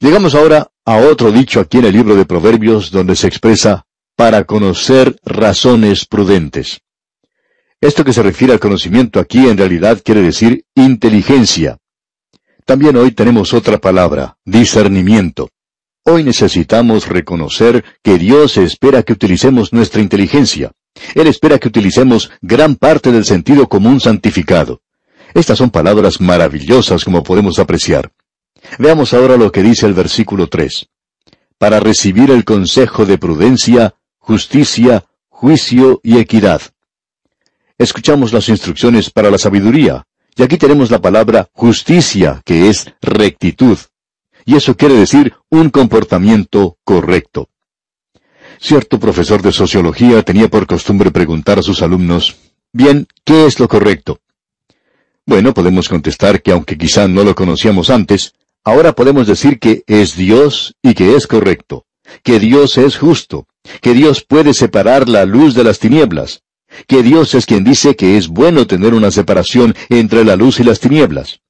Llegamos 0.00 0.34
ahora 0.34 0.70
a 0.84 0.98
otro 0.98 1.30
dicho 1.32 1.60
aquí 1.60 1.78
en 1.78 1.86
el 1.86 1.92
libro 1.92 2.16
de 2.16 2.26
Proverbios 2.26 2.90
donde 2.90 3.16
se 3.16 3.28
expresa 3.28 3.86
para 4.16 4.44
conocer 4.44 5.16
razones 5.24 6.04
prudentes. 6.04 6.80
Esto 7.80 8.04
que 8.04 8.12
se 8.12 8.22
refiere 8.22 8.52
al 8.52 8.60
conocimiento 8.60 9.20
aquí 9.20 9.46
en 9.46 9.56
realidad 9.56 10.02
quiere 10.04 10.22
decir 10.22 10.64
inteligencia. 10.74 11.78
También 12.64 12.96
hoy 12.96 13.12
tenemos 13.12 13.54
otra 13.54 13.78
palabra, 13.78 14.36
discernimiento. 14.44 15.50
Hoy 16.08 16.22
necesitamos 16.22 17.08
reconocer 17.08 17.84
que 18.00 18.16
Dios 18.16 18.58
espera 18.58 19.02
que 19.02 19.12
utilicemos 19.12 19.72
nuestra 19.72 20.00
inteligencia. 20.00 20.70
Él 21.16 21.26
espera 21.26 21.58
que 21.58 21.66
utilicemos 21.66 22.30
gran 22.40 22.76
parte 22.76 23.10
del 23.10 23.24
sentido 23.24 23.68
común 23.68 24.00
santificado. 24.00 24.82
Estas 25.34 25.58
son 25.58 25.70
palabras 25.70 26.20
maravillosas 26.20 27.04
como 27.04 27.24
podemos 27.24 27.58
apreciar. 27.58 28.12
Veamos 28.78 29.14
ahora 29.14 29.36
lo 29.36 29.50
que 29.50 29.64
dice 29.64 29.86
el 29.86 29.94
versículo 29.94 30.46
3. 30.46 30.86
Para 31.58 31.80
recibir 31.80 32.30
el 32.30 32.44
consejo 32.44 33.04
de 33.04 33.18
prudencia, 33.18 33.96
justicia, 34.18 35.06
juicio 35.28 36.00
y 36.04 36.18
equidad. 36.18 36.62
Escuchamos 37.78 38.32
las 38.32 38.48
instrucciones 38.48 39.10
para 39.10 39.28
la 39.28 39.38
sabiduría, 39.38 40.04
y 40.36 40.44
aquí 40.44 40.56
tenemos 40.56 40.88
la 40.92 41.00
palabra 41.00 41.48
justicia, 41.52 42.42
que 42.44 42.68
es 42.68 42.94
rectitud. 43.02 43.76
Y 44.46 44.54
eso 44.54 44.76
quiere 44.76 44.94
decir 44.94 45.34
un 45.50 45.70
comportamiento 45.70 46.78
correcto. 46.84 47.50
Cierto 48.60 49.00
profesor 49.00 49.42
de 49.42 49.50
sociología 49.52 50.22
tenía 50.22 50.48
por 50.48 50.66
costumbre 50.68 51.10
preguntar 51.10 51.58
a 51.58 51.62
sus 51.62 51.82
alumnos, 51.82 52.36
bien, 52.72 53.08
¿qué 53.24 53.44
es 53.44 53.58
lo 53.58 53.66
correcto? 53.66 54.20
Bueno, 55.26 55.52
podemos 55.52 55.88
contestar 55.88 56.42
que 56.42 56.52
aunque 56.52 56.78
quizá 56.78 57.08
no 57.08 57.24
lo 57.24 57.34
conocíamos 57.34 57.90
antes, 57.90 58.34
ahora 58.62 58.92
podemos 58.94 59.26
decir 59.26 59.58
que 59.58 59.82
es 59.88 60.16
Dios 60.16 60.76
y 60.80 60.94
que 60.94 61.16
es 61.16 61.26
correcto, 61.26 61.84
que 62.22 62.38
Dios 62.38 62.78
es 62.78 62.96
justo, 62.96 63.48
que 63.80 63.94
Dios 63.94 64.22
puede 64.22 64.54
separar 64.54 65.08
la 65.08 65.24
luz 65.24 65.54
de 65.54 65.64
las 65.64 65.80
tinieblas, 65.80 66.44
que 66.86 67.02
Dios 67.02 67.34
es 67.34 67.46
quien 67.46 67.64
dice 67.64 67.96
que 67.96 68.16
es 68.16 68.28
bueno 68.28 68.68
tener 68.68 68.94
una 68.94 69.10
separación 69.10 69.74
entre 69.88 70.24
la 70.24 70.36
luz 70.36 70.60
y 70.60 70.64
las 70.64 70.78
tinieblas. 70.78 71.40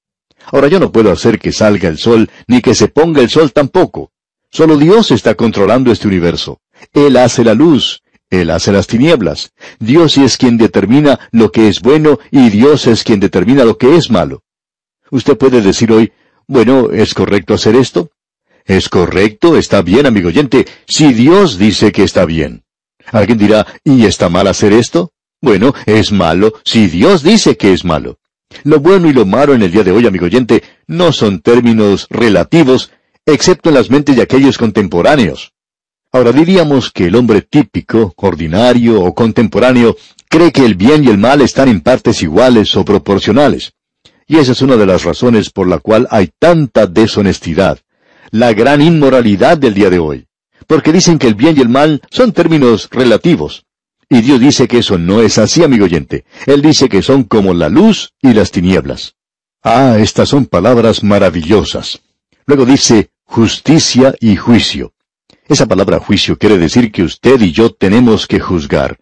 Ahora 0.46 0.68
yo 0.68 0.78
no 0.78 0.92
puedo 0.92 1.10
hacer 1.10 1.38
que 1.38 1.52
salga 1.52 1.88
el 1.88 1.98
sol, 1.98 2.30
ni 2.46 2.60
que 2.60 2.74
se 2.74 2.88
ponga 2.88 3.20
el 3.20 3.30
sol 3.30 3.52
tampoco. 3.52 4.12
Solo 4.50 4.76
Dios 4.76 5.10
está 5.10 5.34
controlando 5.34 5.90
este 5.90 6.06
universo. 6.08 6.60
Él 6.92 7.16
hace 7.16 7.44
la 7.44 7.54
luz, 7.54 8.02
Él 8.30 8.50
hace 8.50 8.72
las 8.72 8.86
tinieblas. 8.86 9.52
Dios 9.78 10.16
es 10.18 10.36
quien 10.36 10.56
determina 10.56 11.18
lo 11.32 11.50
que 11.50 11.68
es 11.68 11.80
bueno 11.80 12.18
y 12.30 12.50
Dios 12.50 12.86
es 12.86 13.02
quien 13.02 13.20
determina 13.20 13.64
lo 13.64 13.76
que 13.76 13.96
es 13.96 14.10
malo. 14.10 14.42
Usted 15.10 15.36
puede 15.36 15.60
decir 15.60 15.92
hoy, 15.92 16.12
bueno, 16.46 16.90
¿es 16.90 17.14
correcto 17.14 17.54
hacer 17.54 17.74
esto? 17.74 18.10
Es 18.64 18.88
correcto, 18.88 19.56
está 19.56 19.82
bien, 19.82 20.06
amigo 20.06 20.28
oyente, 20.28 20.66
si 20.86 21.12
Dios 21.12 21.58
dice 21.58 21.92
que 21.92 22.02
está 22.02 22.24
bien. 22.24 22.64
Alguien 23.12 23.38
dirá, 23.38 23.66
¿y 23.84 24.06
está 24.06 24.28
mal 24.28 24.48
hacer 24.48 24.72
esto? 24.72 25.12
Bueno, 25.40 25.74
es 25.86 26.10
malo 26.10 26.54
si 26.64 26.88
Dios 26.88 27.22
dice 27.22 27.56
que 27.56 27.72
es 27.72 27.84
malo. 27.84 28.18
Lo 28.64 28.80
bueno 28.80 29.08
y 29.08 29.12
lo 29.12 29.26
malo 29.26 29.54
en 29.54 29.62
el 29.62 29.72
día 29.72 29.84
de 29.84 29.92
hoy, 29.92 30.06
amigo 30.06 30.26
oyente, 30.26 30.62
no 30.86 31.12
son 31.12 31.40
términos 31.40 32.06
relativos, 32.10 32.90
excepto 33.24 33.68
en 33.68 33.74
las 33.74 33.90
mentes 33.90 34.16
de 34.16 34.22
aquellos 34.22 34.58
contemporáneos. 34.58 35.52
Ahora 36.12 36.32
diríamos 36.32 36.90
que 36.92 37.06
el 37.06 37.16
hombre 37.16 37.42
típico, 37.42 38.14
ordinario 38.16 39.02
o 39.02 39.14
contemporáneo 39.14 39.96
cree 40.28 40.52
que 40.52 40.64
el 40.64 40.74
bien 40.74 41.04
y 41.04 41.08
el 41.08 41.18
mal 41.18 41.42
están 41.42 41.68
en 41.68 41.80
partes 41.80 42.22
iguales 42.22 42.74
o 42.76 42.84
proporcionales. 42.84 43.74
Y 44.26 44.38
esa 44.38 44.52
es 44.52 44.62
una 44.62 44.76
de 44.76 44.86
las 44.86 45.04
razones 45.04 45.50
por 45.50 45.68
la 45.68 45.78
cual 45.78 46.08
hay 46.10 46.30
tanta 46.38 46.86
deshonestidad, 46.86 47.80
la 48.30 48.52
gran 48.52 48.80
inmoralidad 48.80 49.58
del 49.58 49.74
día 49.74 49.90
de 49.90 49.98
hoy. 49.98 50.26
Porque 50.66 50.92
dicen 50.92 51.18
que 51.18 51.28
el 51.28 51.34
bien 51.34 51.56
y 51.56 51.60
el 51.60 51.68
mal 51.68 52.00
son 52.10 52.32
términos 52.32 52.88
relativos. 52.90 53.65
Y 54.08 54.20
Dios 54.20 54.38
dice 54.40 54.68
que 54.68 54.78
eso 54.78 54.98
no 54.98 55.20
es 55.20 55.38
así, 55.38 55.64
amigo 55.64 55.84
oyente. 55.84 56.24
Él 56.46 56.62
dice 56.62 56.88
que 56.88 57.02
son 57.02 57.24
como 57.24 57.54
la 57.54 57.68
luz 57.68 58.12
y 58.22 58.32
las 58.32 58.52
tinieblas. 58.52 59.16
Ah, 59.62 59.96
estas 59.98 60.28
son 60.28 60.46
palabras 60.46 61.02
maravillosas. 61.02 62.00
Luego 62.46 62.64
dice 62.64 63.10
justicia 63.24 64.14
y 64.20 64.36
juicio. 64.36 64.92
Esa 65.48 65.66
palabra 65.66 65.98
juicio 65.98 66.38
quiere 66.38 66.56
decir 66.58 66.92
que 66.92 67.02
usted 67.02 67.40
y 67.40 67.50
yo 67.50 67.72
tenemos 67.72 68.28
que 68.28 68.38
juzgar. 68.38 68.98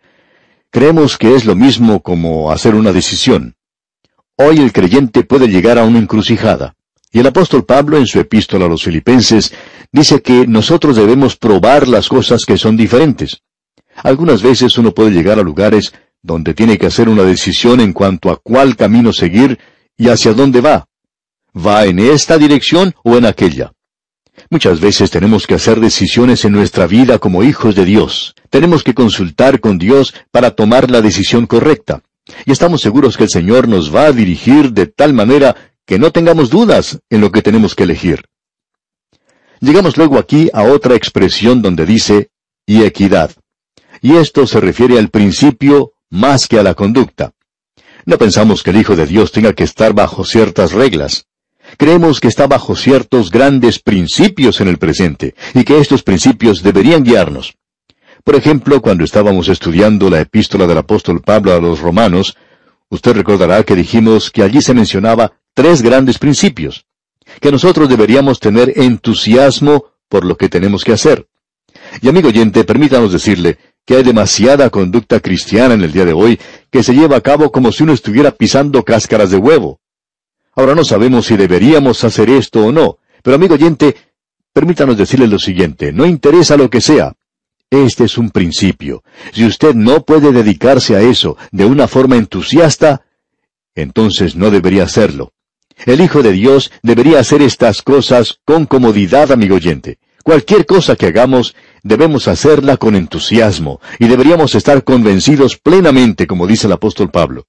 Creemos 0.71 1.19
que 1.19 1.35
es 1.35 1.45
lo 1.45 1.55
mismo 1.55 2.01
como 2.01 2.51
hacer 2.51 2.75
una 2.75 2.93
decisión. 2.93 3.57
Hoy 4.37 4.59
el 4.59 4.73
creyente 4.73 5.23
puede 5.23 5.49
llegar 5.49 5.79
a 5.79 5.85
una 5.85 5.99
encrucijada. 5.99 6.75
Y 7.13 7.21
el 7.21 7.27
apóstol 7.27 7.65
Pablo 7.65 7.99
en 7.99 8.07
su 8.07 8.19
epístola 8.19 8.65
a 8.65 8.69
los 8.69 8.83
filipenses 8.83 9.55
dice 9.93 10.21
que 10.23 10.47
nosotros 10.47 10.97
debemos 10.97 11.37
probar 11.37 11.87
las 11.87 12.09
cosas 12.09 12.45
que 12.45 12.59
son 12.59 12.77
diferentes. 12.77 13.43
Algunas 14.03 14.43
veces 14.43 14.77
uno 14.79 14.93
puede 14.93 15.11
llegar 15.11 15.39
a 15.39 15.43
lugares 15.43 15.93
donde 16.23 16.55
tiene 16.55 16.79
que 16.79 16.87
hacer 16.87 17.09
una 17.09 17.23
decisión 17.23 17.81
en 17.81 17.93
cuanto 17.93 18.31
a 18.31 18.37
cuál 18.37 18.77
camino 18.77 19.13
seguir 19.13 19.59
y 19.97 20.09
hacia 20.09 20.33
dónde 20.33 20.61
va. 20.61 20.89
¿Va 21.55 21.85
en 21.85 21.99
esta 21.99 22.39
dirección 22.39 22.95
o 23.05 23.17
en 23.17 23.27
aquella? 23.27 23.73
Muchas 24.51 24.81
veces 24.81 25.11
tenemos 25.11 25.47
que 25.47 25.55
hacer 25.55 25.79
decisiones 25.79 26.45
en 26.45 26.53
nuestra 26.53 26.87
vida 26.87 27.19
como 27.19 27.45
hijos 27.45 27.75
de 27.77 27.85
Dios. 27.85 28.35
Tenemos 28.51 28.83
que 28.83 28.95
consultar 28.95 29.61
con 29.61 29.79
Dios 29.79 30.15
para 30.33 30.51
tomar 30.51 30.91
la 30.91 31.01
decisión 31.03 31.47
correcta. 31.47 32.03
Y 32.47 32.53
estamos 32.53 32.81
seguros 32.81 33.17
que 33.17 33.25
el 33.25 33.31
Señor 33.31 33.69
nos 33.69 33.95
va 33.95 34.07
a 34.07 34.13
dirigir 34.13 34.73
de 34.73 34.87
tal 34.87 35.13
manera 35.13 35.55
que 35.87 35.99
no 35.99 36.11
tengamos 36.11 36.51
dudas 36.51 36.99
en 37.11 37.21
lo 37.21 37.31
que 37.31 37.43
tenemos 37.43 37.75
que 37.75 37.85
elegir. 37.85 38.25
Llegamos 39.61 39.97
luego 39.97 40.19
aquí 40.19 40.51
a 40.53 40.65
otra 40.65 40.97
expresión 40.97 41.63
donde 41.63 41.87
dice, 41.87 42.31
y 42.67 42.83
equidad 42.83 43.31
y 44.05 44.19
esto 44.19 44.47
se 44.47 44.61
refiere 44.61 44.99
al 44.99 45.09
principio 45.09 45.95
más 46.11 46.47
que 46.47 46.59
a 46.59 46.63
la 46.63 46.75
conducta. 46.75 47.33
No 48.05 48.19
pensamos 48.19 48.63
que 48.63 48.69
el 48.69 48.77
Hijo 48.77 48.97
de 48.97 49.07
Dios 49.07 49.33
tenga 49.33 49.55
que 49.55 49.65
estar 49.65 49.95
bajo 49.95 50.27
ciertas 50.27 50.73
reglas. 50.73 51.25
Creemos 51.79 52.21
que 52.21 52.29
está 52.29 52.47
bajo 52.47 52.77
ciertos 52.77 53.31
grandes 53.31 53.79
principios 53.79 54.61
en 54.61 54.69
el 54.69 54.77
presente, 54.77 55.35
y 55.55 55.65
que 55.65 55.79
estos 55.79 56.03
principios 56.03 56.63
deberían 56.63 57.03
guiarnos. 57.03 57.55
Por 58.25 58.35
ejemplo, 58.35 58.83
cuando 58.83 59.05
estábamos 59.05 59.49
estudiando 59.49 60.11
la 60.11 60.21
epístola 60.21 60.67
del 60.67 60.77
apóstol 60.77 61.23
Pablo 61.23 61.55
a 61.55 61.59
los 61.59 61.81
romanos, 61.81 62.37
usted 62.91 63.15
recordará 63.15 63.63
que 63.63 63.75
dijimos 63.75 64.31
que 64.31 64.43
allí 64.43 64.61
se 64.61 64.75
mencionaba 64.75 65.33
tres 65.55 65.81
grandes 65.81 66.19
principios, 66.19 66.85
que 67.41 67.51
nosotros 67.51 67.89
deberíamos 67.89 68.39
tener 68.39 68.71
entusiasmo 68.77 69.87
por 70.11 70.27
lo 70.27 70.37
que 70.37 70.51
tenemos 70.51 70.85
que 70.85 70.93
hacer. 70.93 71.27
Y 72.03 72.09
amigo 72.09 72.29
oyente, 72.29 72.65
permítanos 72.65 73.11
decirle 73.11 73.57
que 73.85 73.97
hay 73.97 74.03
demasiada 74.03 74.71
conducta 74.71 75.21
cristiana 75.21 75.75
en 75.75 75.83
el 75.83 75.93
día 75.93 76.05
de 76.05 76.13
hoy 76.13 76.39
que 76.71 76.83
se 76.83 76.95
lleva 76.95 77.17
a 77.17 77.21
cabo 77.21 77.53
como 77.53 77.71
si 77.71 77.83
uno 77.83 77.93
estuviera 77.93 78.31
pisando 78.31 78.83
cáscaras 78.85 79.31
de 79.31 79.37
huevo. 79.37 79.81
Ahora 80.55 80.75
no 80.75 80.85
sabemos 80.85 81.27
si 81.27 81.37
deberíamos 81.37 82.05
hacer 82.05 82.31
esto 82.31 82.65
o 82.65 82.73
no, 82.73 82.99
pero 83.23 83.37
amigo 83.37 83.55
oyente, 83.55 83.97
permítanos 84.53 84.97
decirle 84.97 85.27
lo 85.27 85.39
siguiente, 85.39 85.93
no 85.93 86.07
interesa 86.07 86.57
lo 86.57 86.71
que 86.71 86.81
sea. 86.81 87.15
Este 87.71 88.05
es 88.05 88.19
un 88.19 88.31
principio. 88.31 89.03
Si 89.33 89.45
usted 89.45 89.75
no 89.75 90.05
puede 90.05 90.33
dedicarse 90.33 90.95
a 90.95 91.01
eso 91.01 91.37
de 91.51 91.65
una 91.65 91.89
forma 91.89 92.17
entusiasta, 92.17 93.03
entonces 93.75 94.37
no 94.37 94.51
debería 94.51 94.85
hacerlo. 94.85 95.33
El 95.85 96.01
Hijo 96.01 96.23
de 96.23 96.33
Dios 96.33 96.71
debería 96.83 97.19
hacer 97.19 97.43
estas 97.43 97.83
cosas 97.83 98.39
con 98.45 98.67
comodidad, 98.67 99.33
amigo 99.33 99.57
oyente. 99.57 99.99
Cualquier 100.25 100.65
cosa 100.65 100.97
que 100.97 101.09
hagamos 101.09 101.55
debemos 101.83 102.29
hacerla 102.29 102.79
con 102.79 102.97
entusiasmo 102.97 103.83
y 103.99 104.09
deberíamos 104.09 104.55
estar 104.55 104.83
convencidos 104.83 105.59
plenamente, 105.59 106.27
como 106.27 106.47
dice 106.47 106.67
el 106.67 106.73
apóstol 106.73 107.11
Pablo. 107.11 107.47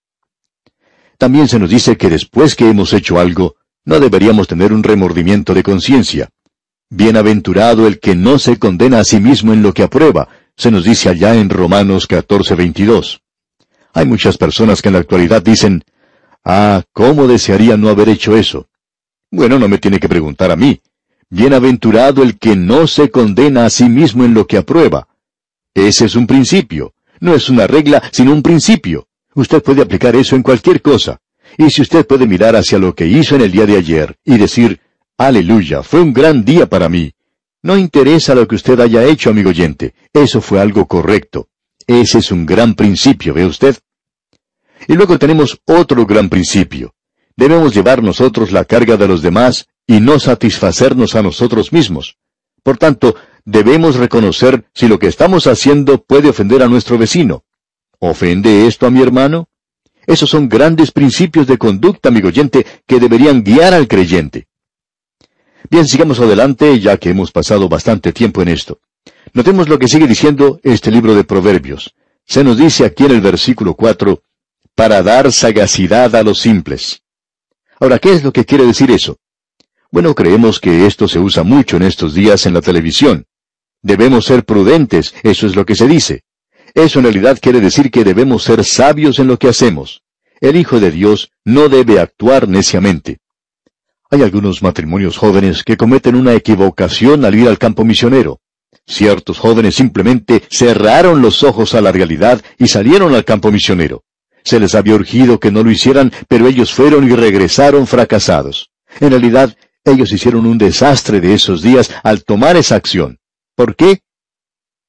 También 1.17 1.47
se 1.47 1.57
nos 1.57 1.69
dice 1.69 1.95
que 1.95 2.09
después 2.09 2.53
que 2.53 2.69
hemos 2.69 2.91
hecho 2.91 3.17
algo, 3.17 3.55
no 3.85 4.01
deberíamos 4.01 4.49
tener 4.49 4.73
un 4.73 4.83
remordimiento 4.83 5.53
de 5.53 5.63
conciencia. 5.63 6.29
Bienaventurado 6.89 7.87
el 7.87 8.01
que 8.01 8.13
no 8.13 8.39
se 8.39 8.59
condena 8.59 8.99
a 8.99 9.05
sí 9.05 9.21
mismo 9.21 9.53
en 9.53 9.63
lo 9.63 9.73
que 9.73 9.83
aprueba, 9.83 10.27
se 10.57 10.69
nos 10.69 10.83
dice 10.83 11.07
allá 11.07 11.33
en 11.35 11.49
Romanos 11.49 12.09
14:22. 12.09 13.21
Hay 13.93 14.05
muchas 14.05 14.37
personas 14.37 14.81
que 14.81 14.89
en 14.89 14.93
la 14.95 14.99
actualidad 14.99 15.41
dicen, 15.41 15.85
Ah, 16.43 16.83
¿cómo 16.91 17.25
desearía 17.25 17.77
no 17.77 17.87
haber 17.87 18.09
hecho 18.09 18.35
eso? 18.35 18.67
Bueno, 19.31 19.59
no 19.59 19.69
me 19.69 19.77
tiene 19.77 19.97
que 19.97 20.09
preguntar 20.09 20.51
a 20.51 20.57
mí. 20.57 20.81
Bienaventurado 21.29 22.21
el 22.21 22.37
que 22.37 22.55
no 22.55 22.87
se 22.87 23.09
condena 23.09 23.65
a 23.65 23.69
sí 23.69 23.89
mismo 23.89 24.23
en 24.23 24.33
lo 24.33 24.45
que 24.45 24.57
aprueba. 24.57 25.07
Ese 25.73 26.05
es 26.05 26.15
un 26.15 26.27
principio. 26.27 26.93
No 27.19 27.33
es 27.33 27.49
una 27.49 27.67
regla, 27.67 28.03
sino 28.11 28.31
un 28.31 28.41
principio. 28.41 29.07
Usted 29.33 29.61
puede 29.63 29.81
aplicar 29.81 30.15
eso 30.15 30.35
en 30.35 30.43
cualquier 30.43 30.81
cosa. 30.81 31.19
Y 31.57 31.69
si 31.69 31.81
usted 31.81 32.05
puede 32.05 32.27
mirar 32.27 32.55
hacia 32.55 32.77
lo 32.77 32.93
que 32.93 33.07
hizo 33.07 33.35
en 33.35 33.41
el 33.41 33.51
día 33.51 33.65
de 33.65 33.77
ayer 33.77 34.17
y 34.23 34.37
decir, 34.37 34.79
Aleluya, 35.17 35.81
fue 35.81 36.01
un 36.01 36.13
gran 36.13 36.43
día 36.43 36.67
para 36.67 36.89
mí. 36.89 37.13
No 37.63 37.77
interesa 37.77 38.35
lo 38.35 38.47
que 38.47 38.55
usted 38.55 38.79
haya 38.79 39.05
hecho, 39.05 39.29
amigo 39.29 39.49
oyente. 39.49 39.95
Eso 40.13 40.41
fue 40.41 40.59
algo 40.59 40.87
correcto. 40.87 41.47
Ese 41.87 42.19
es 42.19 42.31
un 42.31 42.45
gran 42.45 42.75
principio, 42.75 43.33
¿ve 43.33 43.45
usted? 43.45 43.77
Y 44.87 44.93
luego 44.93 45.17
tenemos 45.17 45.59
otro 45.65 46.05
gran 46.05 46.29
principio. 46.29 46.93
Debemos 47.35 47.73
llevar 47.73 48.03
nosotros 48.03 48.51
la 48.51 48.65
carga 48.65 48.97
de 48.97 49.07
los 49.07 49.21
demás 49.21 49.67
y 49.87 49.99
no 49.99 50.19
satisfacernos 50.19 51.15
a 51.15 51.21
nosotros 51.21 51.71
mismos. 51.71 52.17
Por 52.63 52.77
tanto, 52.77 53.15
debemos 53.45 53.95
reconocer 53.95 54.65
si 54.73 54.87
lo 54.87 54.97
que 54.97 55.07
estamos 55.07 55.47
haciendo 55.47 56.03
puede 56.03 56.29
ofender 56.29 56.63
a 56.63 56.67
nuestro 56.67 56.97
vecino. 56.97 57.43
¿Ofende 57.99 58.67
esto 58.67 58.87
a 58.87 58.91
mi 58.91 59.01
hermano? 59.01 59.49
Esos 60.07 60.29
son 60.29 60.49
grandes 60.49 60.91
principios 60.91 61.47
de 61.47 61.57
conducta, 61.57 62.09
amigo 62.09 62.27
oyente, 62.27 62.65
que 62.85 62.99
deberían 62.99 63.43
guiar 63.43 63.73
al 63.73 63.87
creyente. 63.87 64.47
Bien, 65.69 65.87
sigamos 65.87 66.19
adelante, 66.19 66.79
ya 66.79 66.97
que 66.97 67.09
hemos 67.09 67.31
pasado 67.31 67.67
bastante 67.67 68.13
tiempo 68.13 68.41
en 68.41 68.49
esto. 68.49 68.79
Notemos 69.33 69.67
lo 69.67 69.79
que 69.79 69.87
sigue 69.87 70.07
diciendo 70.07 70.59
este 70.63 70.91
libro 70.91 71.15
de 71.15 71.23
Proverbios. 71.23 71.95
Se 72.25 72.43
nos 72.43 72.57
dice 72.57 72.85
aquí 72.85 73.05
en 73.05 73.11
el 73.11 73.21
versículo 73.21 73.75
4, 73.75 74.21
para 74.75 75.01
dar 75.01 75.31
sagacidad 75.31 76.15
a 76.15 76.23
los 76.23 76.39
simples. 76.39 77.01
Ahora, 77.79 77.99
¿qué 77.99 78.13
es 78.13 78.23
lo 78.23 78.31
que 78.31 78.45
quiere 78.45 78.65
decir 78.65 78.91
eso? 78.91 79.17
Bueno, 79.91 80.13
creemos 80.15 80.59
que 80.59 80.85
esto 80.85 81.07
se 81.07 81.19
usa 81.19 81.43
mucho 81.43 81.77
en 81.77 81.83
estos 81.83 82.13
días 82.13 82.45
en 82.45 82.53
la 82.53 82.61
televisión. 82.61 83.25
Debemos 83.81 84.25
ser 84.25 84.45
prudentes, 84.45 85.13
eso 85.23 85.47
es 85.47 85.55
lo 85.55 85.65
que 85.65 85.75
se 85.75 85.87
dice. 85.87 86.23
Eso 86.73 86.99
en 86.99 87.03
realidad 87.03 87.39
quiere 87.41 87.61
decir 87.61 87.91
que 87.91 88.03
debemos 88.03 88.43
ser 88.43 88.63
sabios 88.63 89.19
en 89.19 89.27
lo 89.27 89.37
que 89.39 89.47
hacemos. 89.47 90.01
El 90.41 90.57
Hijo 90.57 90.79
de 90.79 90.91
Dios 90.91 91.31
no 91.45 91.69
debe 91.69 91.99
actuar 91.99 92.47
neciamente. 92.49 93.19
Hay 94.11 94.21
algunos 94.21 94.61
matrimonios 94.61 95.17
jóvenes 95.17 95.63
que 95.63 95.77
cometen 95.77 96.15
una 96.15 96.33
equivocación 96.33 97.25
al 97.25 97.35
ir 97.35 97.47
al 97.47 97.57
campo 97.57 97.85
misionero. 97.85 98.41
Ciertos 98.87 99.39
jóvenes 99.39 99.75
simplemente 99.75 100.43
cerraron 100.49 101.21
los 101.21 101.43
ojos 101.43 101.73
a 101.73 101.81
la 101.81 101.91
realidad 101.91 102.41
y 102.59 102.67
salieron 102.67 103.15
al 103.15 103.25
campo 103.25 103.51
misionero. 103.51 104.03
Se 104.43 104.59
les 104.59 104.75
había 104.75 104.95
urgido 104.95 105.39
que 105.39 105.51
no 105.51 105.63
lo 105.63 105.71
hicieran, 105.71 106.11
pero 106.27 106.47
ellos 106.47 106.71
fueron 106.71 107.09
y 107.09 107.15
regresaron 107.15 107.87
fracasados. 107.87 108.69
En 108.99 109.09
realidad, 109.09 109.57
ellos 109.85 110.11
hicieron 110.11 110.45
un 110.45 110.57
desastre 110.57 111.21
de 111.21 111.33
esos 111.33 111.61
días 111.61 111.91
al 112.03 112.23
tomar 112.23 112.57
esa 112.57 112.75
acción. 112.75 113.19
¿Por 113.55 113.75
qué? 113.75 114.01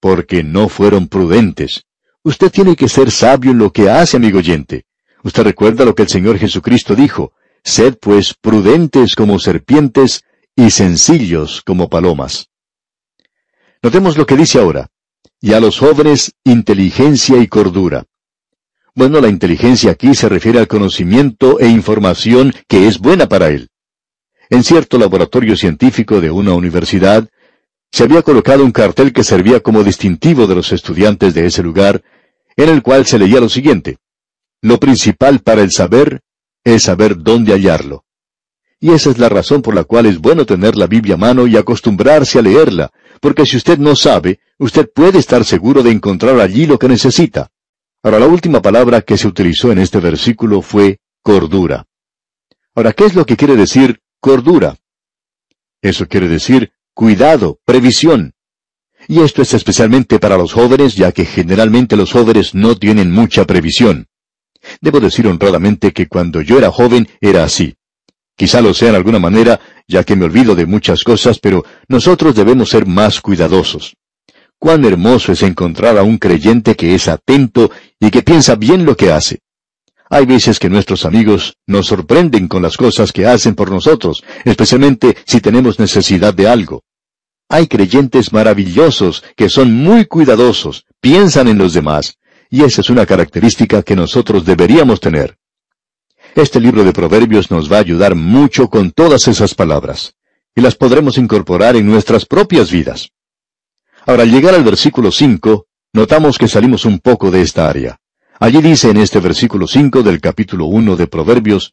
Porque 0.01 0.43
no 0.43 0.69
fueron 0.69 1.07
prudentes. 1.07 1.85
Usted 2.23 2.51
tiene 2.51 2.75
que 2.75 2.89
ser 2.89 3.11
sabio 3.11 3.53
en 3.53 3.59
lo 3.59 3.71
que 3.73 3.89
hace, 3.89 4.17
amigo 4.17 4.39
oyente. 4.39 4.87
Usted 5.23 5.45
recuerda 5.45 5.85
lo 5.85 5.95
que 5.95 6.03
el 6.03 6.09
Señor 6.09 6.39
Jesucristo 6.39 6.95
dijo. 6.95 7.33
Sed 7.63 7.99
pues 8.01 8.35
prudentes 8.35 9.15
como 9.15 9.39
serpientes 9.39 10.23
y 10.55 10.71
sencillos 10.71 11.63
como 11.63 11.89
palomas. 11.89 12.49
Notemos 13.83 14.17
lo 14.17 14.27
que 14.27 14.37
dice 14.37 14.59
ahora. 14.59 14.89
Y 15.41 15.53
a 15.53 15.61
los 15.61 15.79
jóvenes 15.79 16.33
inteligencia 16.45 17.39
y 17.39 17.47
cordura. 17.47 18.05
Bueno, 18.95 19.21
la 19.21 19.29
inteligencia 19.29 19.91
aquí 19.91 20.15
se 20.15 20.29
refiere 20.29 20.59
al 20.59 20.69
conocimiento 20.69 21.61
e 21.61 21.69
información 21.69 22.55
que 22.67 22.89
es 22.89 22.99
buena 22.99 23.29
para 23.29 23.49
él. 23.49 23.69
En 24.49 24.63
cierto 24.63 24.99
laboratorio 24.99 25.57
científico 25.57 26.21
de 26.21 26.31
una 26.31 26.55
universidad, 26.55 27.29
se 27.91 28.05
había 28.05 28.23
colocado 28.23 28.65
un 28.65 28.73
cartel 28.73 29.13
que 29.13 29.25
servía 29.25 29.61
como 29.61 29.83
distintivo 29.83 30.47
de 30.47 30.55
los 30.55 30.73
estudiantes 30.73 31.35
de 31.35 31.47
ese 31.47 31.63
lugar, 31.63 32.03
en 32.57 32.69
el 32.69 32.83
cual 32.83 33.07
se 33.07 33.19
leía 33.19 33.41
lo 33.41 33.49
siguiente. 33.49 33.99
Lo 34.63 34.79
principal 34.79 35.41
para 35.41 35.63
el 35.63 35.73
saber 35.73 36.21
es 36.63 36.85
saber 36.85 37.17
dónde 37.19 37.53
hallarlo. 37.53 38.05
Y 38.79 38.93
esa 38.93 39.11
es 39.11 39.19
la 39.19 39.29
razón 39.29 39.63
por 39.63 39.75
la 39.75 39.85
cual 39.85 40.07
es 40.07 40.19
bueno 40.19 40.47
tener 40.47 40.77
la 40.77 40.87
Biblia 40.87 41.15
a 41.15 41.19
mano 41.19 41.47
y 41.47 41.57
acostumbrarse 41.57 42.39
a 42.39 42.43
leerla, 42.43 42.91
porque 43.21 43.47
si 43.47 43.57
usted 43.57 43.79
no 43.79 43.97
sabe, 43.97 44.41
usted 44.59 44.89
puede 44.95 45.19
estar 45.19 45.45
seguro 45.45 45.83
de 45.83 45.91
encontrar 45.91 46.39
allí 46.39 46.67
lo 46.67 46.79
que 46.79 46.89
necesita. 46.89 47.51
Ahora, 48.03 48.21
la 48.21 48.27
última 48.27 48.63
palabra 48.63 49.01
que 49.01 49.17
se 49.17 49.27
utilizó 49.27 49.73
en 49.73 49.79
este 49.79 49.99
versículo 49.99 50.63
fue 50.63 50.99
cordura. 51.23 51.87
Ahora, 52.75 52.93
¿qué 52.93 53.07
es 53.07 53.15
lo 53.15 53.25
que 53.25 53.37
quiere 53.37 53.57
decir 53.57 54.01
cordura? 54.21 54.77
Eso 55.83 56.07
quiere 56.07 56.29
decir 56.29 56.73
cuidado, 56.95 57.59
previsión. 57.65 58.35
Y 59.09 59.21
esto 59.21 59.43
es 59.43 59.55
especialmente 59.55 60.19
para 60.19 60.37
los 60.37 60.53
jóvenes, 60.53 60.97
ya 60.97 61.13
que 61.13 61.25
generalmente 61.25 61.97
los 61.97 62.13
jóvenes 62.13 62.55
no 62.55 62.77
tienen 62.77 63.13
mucha 63.13 63.45
previsión. 63.45 64.09
Debo 64.81 65.01
decir 65.01 65.27
honradamente 65.27 65.93
que 65.93 66.09
cuando 66.09 66.41
yo 66.41 66.59
era 66.59 66.71
joven 66.71 67.09
era 67.21 67.45
así. 67.45 67.77
Quizá 68.37 68.61
lo 68.61 68.75
sea 68.75 68.91
en 68.91 68.95
alguna 68.97 69.19
manera, 69.19 69.61
ya 69.87 70.05
que 70.05 70.17
me 70.17 70.25
olvido 70.25 70.55
de 70.55 70.67
muchas 70.67 71.05
cosas, 71.05 71.39
pero 71.39 71.65
nosotros 71.89 72.35
debemos 72.35 72.71
ser 72.71 72.87
más 72.87 73.21
cuidadosos. 73.21 73.97
Cuán 74.59 74.85
hermoso 74.85 75.33
es 75.33 75.43
encontrar 75.43 75.99
a 75.99 76.03
un 76.03 76.19
creyente 76.19 76.75
que 76.75 76.95
es 76.95 77.09
atento 77.09 77.71
y 78.01 78.11
que 78.11 78.23
piensa 78.23 78.55
bien 78.57 78.85
lo 78.85 78.97
que 78.97 79.13
hace. 79.13 79.41
Hay 80.09 80.25
veces 80.25 80.59
que 80.59 80.71
nuestros 80.71 81.05
amigos 81.05 81.57
nos 81.67 81.87
sorprenden 81.87 82.47
con 82.47 82.63
las 82.63 82.77
cosas 82.77 83.13
que 83.13 83.27
hacen 83.27 83.55
por 83.55 83.71
nosotros, 83.71 84.23
especialmente 84.45 85.17
si 85.27 85.41
tenemos 85.41 85.79
necesidad 85.81 86.33
de 86.33 86.49
algo. 86.49 86.85
Hay 87.49 87.67
creyentes 87.67 88.33
maravillosos 88.33 89.25
que 89.37 89.49
son 89.49 89.73
muy 89.73 90.07
cuidadosos, 90.07 90.85
piensan 91.01 91.49
en 91.49 91.59
los 91.59 91.73
demás, 91.73 92.19
y 92.51 92.63
esa 92.63 92.81
es 92.81 92.91
una 92.91 93.07
característica 93.07 93.83
que 93.83 93.97
nosotros 93.97 94.45
deberíamos 94.45 95.01
tener. 95.01 95.39
Este 96.35 96.61
libro 96.61 96.85
de 96.85 96.93
Proverbios 96.93 97.51
nos 97.51 97.71
va 97.71 97.79
a 97.79 97.81
ayudar 97.81 98.15
mucho 98.15 98.69
con 98.69 98.93
todas 98.93 99.27
esas 99.27 99.55
palabras, 99.55 100.15
y 100.55 100.61
las 100.61 100.77
podremos 100.77 101.19
incorporar 101.19 101.77
en 101.77 101.87
nuestras 101.87 102.27
propias 102.27 102.71
vidas. 102.71 103.11
Ahora, 104.05 104.23
al 104.23 104.31
llegar 104.31 104.55
al 104.55 104.63
versículo 104.63 105.11
5, 105.11 105.67
notamos 105.93 106.39
que 106.39 106.47
salimos 106.47 106.85
un 106.85 107.01
poco 107.01 107.31
de 107.31 107.43
esta 107.43 107.69
área. 107.69 107.99
Allí 108.39 108.61
dice 108.61 108.91
en 108.91 108.99
este 108.99 109.19
versículo 109.21 109.67
5 109.67 110.03
del 110.03 110.21
capítulo 110.21 110.67
1 110.67 110.97
de 110.97 111.07
Proverbios, 111.07 111.73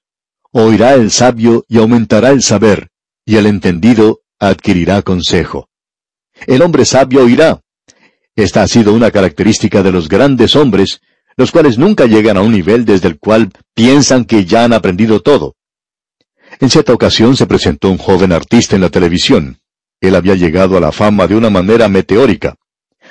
Oirá 0.51 0.93
el 0.93 1.11
sabio 1.11 1.65
y 1.67 1.79
aumentará 1.79 2.29
el 2.29 2.41
saber, 2.41 2.89
y 3.25 3.35
el 3.35 3.47
entendido 3.47 4.21
adquirirá 4.39 5.01
consejo. 5.01 5.67
El 6.47 6.61
hombre 6.61 6.85
sabio 6.85 7.23
oirá. 7.23 7.59
Esta 8.35 8.63
ha 8.63 8.67
sido 8.67 8.93
una 8.93 9.11
característica 9.11 9.83
de 9.83 9.91
los 9.91 10.07
grandes 10.07 10.55
hombres, 10.55 11.01
los 11.35 11.51
cuales 11.51 11.77
nunca 11.77 12.05
llegan 12.05 12.37
a 12.37 12.41
un 12.41 12.51
nivel 12.51 12.85
desde 12.85 13.07
el 13.07 13.19
cual 13.19 13.51
piensan 13.73 14.25
que 14.25 14.45
ya 14.45 14.63
han 14.63 14.73
aprendido 14.73 15.21
todo. 15.21 15.55
En 16.59 16.69
cierta 16.69 16.93
ocasión 16.93 17.35
se 17.35 17.47
presentó 17.47 17.89
un 17.89 17.97
joven 17.97 18.31
artista 18.31 18.75
en 18.75 18.83
la 18.83 18.89
televisión. 18.89 19.59
Él 19.99 20.15
había 20.15 20.35
llegado 20.35 20.77
a 20.77 20.79
la 20.79 20.91
fama 20.91 21.27
de 21.27 21.35
una 21.35 21.49
manera 21.49 21.89
meteórica. 21.89 22.55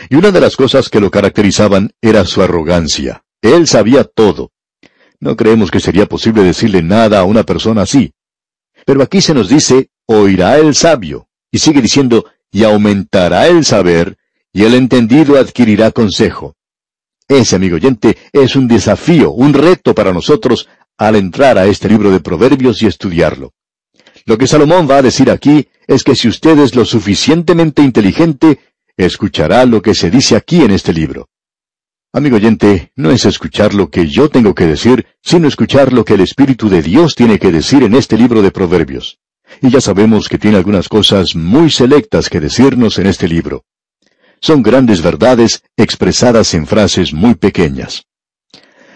Y 0.09 0.15
una 0.15 0.31
de 0.31 0.41
las 0.41 0.57
cosas 0.57 0.89
que 0.89 1.01
lo 1.01 1.11
caracterizaban 1.11 1.91
era 2.01 2.25
su 2.25 2.41
arrogancia. 2.41 3.25
Él 3.43 3.67
sabía 3.67 4.05
todo. 4.05 4.53
No 5.21 5.37
creemos 5.37 5.71
que 5.71 5.81
sería 5.81 6.07
posible 6.07 6.43
decirle 6.43 6.83
nada 6.83 7.21
a 7.21 7.25
una 7.25 7.43
persona 7.43 7.83
así. 7.83 8.15
Pero 8.87 9.03
aquí 9.03 9.21
se 9.21 9.35
nos 9.35 9.49
dice, 9.49 9.91
oirá 10.07 10.59
el 10.59 10.75
sabio. 10.75 11.29
Y 11.51 11.59
sigue 11.59 11.83
diciendo, 11.83 12.25
y 12.51 12.65
aumentará 12.65 13.49
el 13.49 13.65
saber, 13.65 14.17
y 14.53 14.65
el 14.65 14.75
entendido 14.75 15.39
adquirirá 15.39 15.91
consejo. 15.91 16.57
Ese, 17.29 17.57
amigo 17.57 17.77
oyente, 17.77 18.17
es 18.33 18.57
un 18.57 18.69
desafío, 18.69 19.33
un 19.33 19.55
reto 19.55 19.95
para 19.95 20.13
nosotros 20.13 20.69
al 20.99 21.17
entrar 21.17 21.59
a 21.59 21.67
este 21.67 21.89
libro 21.89 22.11
de 22.11 22.21
Proverbios 22.21 22.83
y 22.83 22.87
estudiarlo. 22.87 23.53
Lo 24.25 24.39
que 24.39 24.47
Salomón 24.47 24.89
va 24.89 24.99
a 24.99 25.03
decir 25.03 25.31
aquí 25.31 25.69
es 25.87 26.05
que 26.05 26.15
si 26.15 26.29
usted 26.29 26.59
es 26.59 26.75
lo 26.75 26.85
suficientemente 26.85 27.83
inteligente, 27.83 28.61
escuchará 28.97 29.65
lo 29.65 29.83
que 29.83 29.95
se 29.95 30.11
dice 30.11 30.37
aquí 30.37 30.63
en 30.63 30.71
este 30.71 30.93
libro. 30.93 31.29
Amigo 32.15 32.37
oyente, 32.37 32.93
no 32.95 33.11
es 33.11 33.25
escuchar 33.25 33.73
lo 33.73 33.89
que 33.89 34.07
yo 34.07 34.29
tengo 34.29 34.55
que 34.55 34.67
decir, 34.67 35.07
sino 35.23 35.49
escuchar 35.49 35.95
lo 35.95 36.05
que 36.05 36.13
el 36.13 36.21
Espíritu 36.21 36.69
de 36.69 36.83
Dios 36.83 37.15
tiene 37.15 37.39
que 37.39 37.51
decir 37.51 37.83
en 37.85 37.95
este 37.95 38.19
libro 38.19 38.43
de 38.43 38.51
Proverbios. 38.51 39.19
Y 39.63 39.71
ya 39.71 39.81
sabemos 39.81 40.29
que 40.29 40.37
tiene 40.37 40.59
algunas 40.59 40.91
cosas 40.91 41.35
muy 41.35 41.71
selectas 41.71 42.29
que 42.29 42.39
decirnos 42.39 42.99
en 42.99 43.07
este 43.07 43.27
libro. 43.29 43.65
Son 44.43 44.63
grandes 44.63 45.01
verdades 45.01 45.63
expresadas 45.75 46.53
en 46.53 46.67
frases 46.67 47.15
muy 47.15 47.35
pequeñas. 47.35 48.05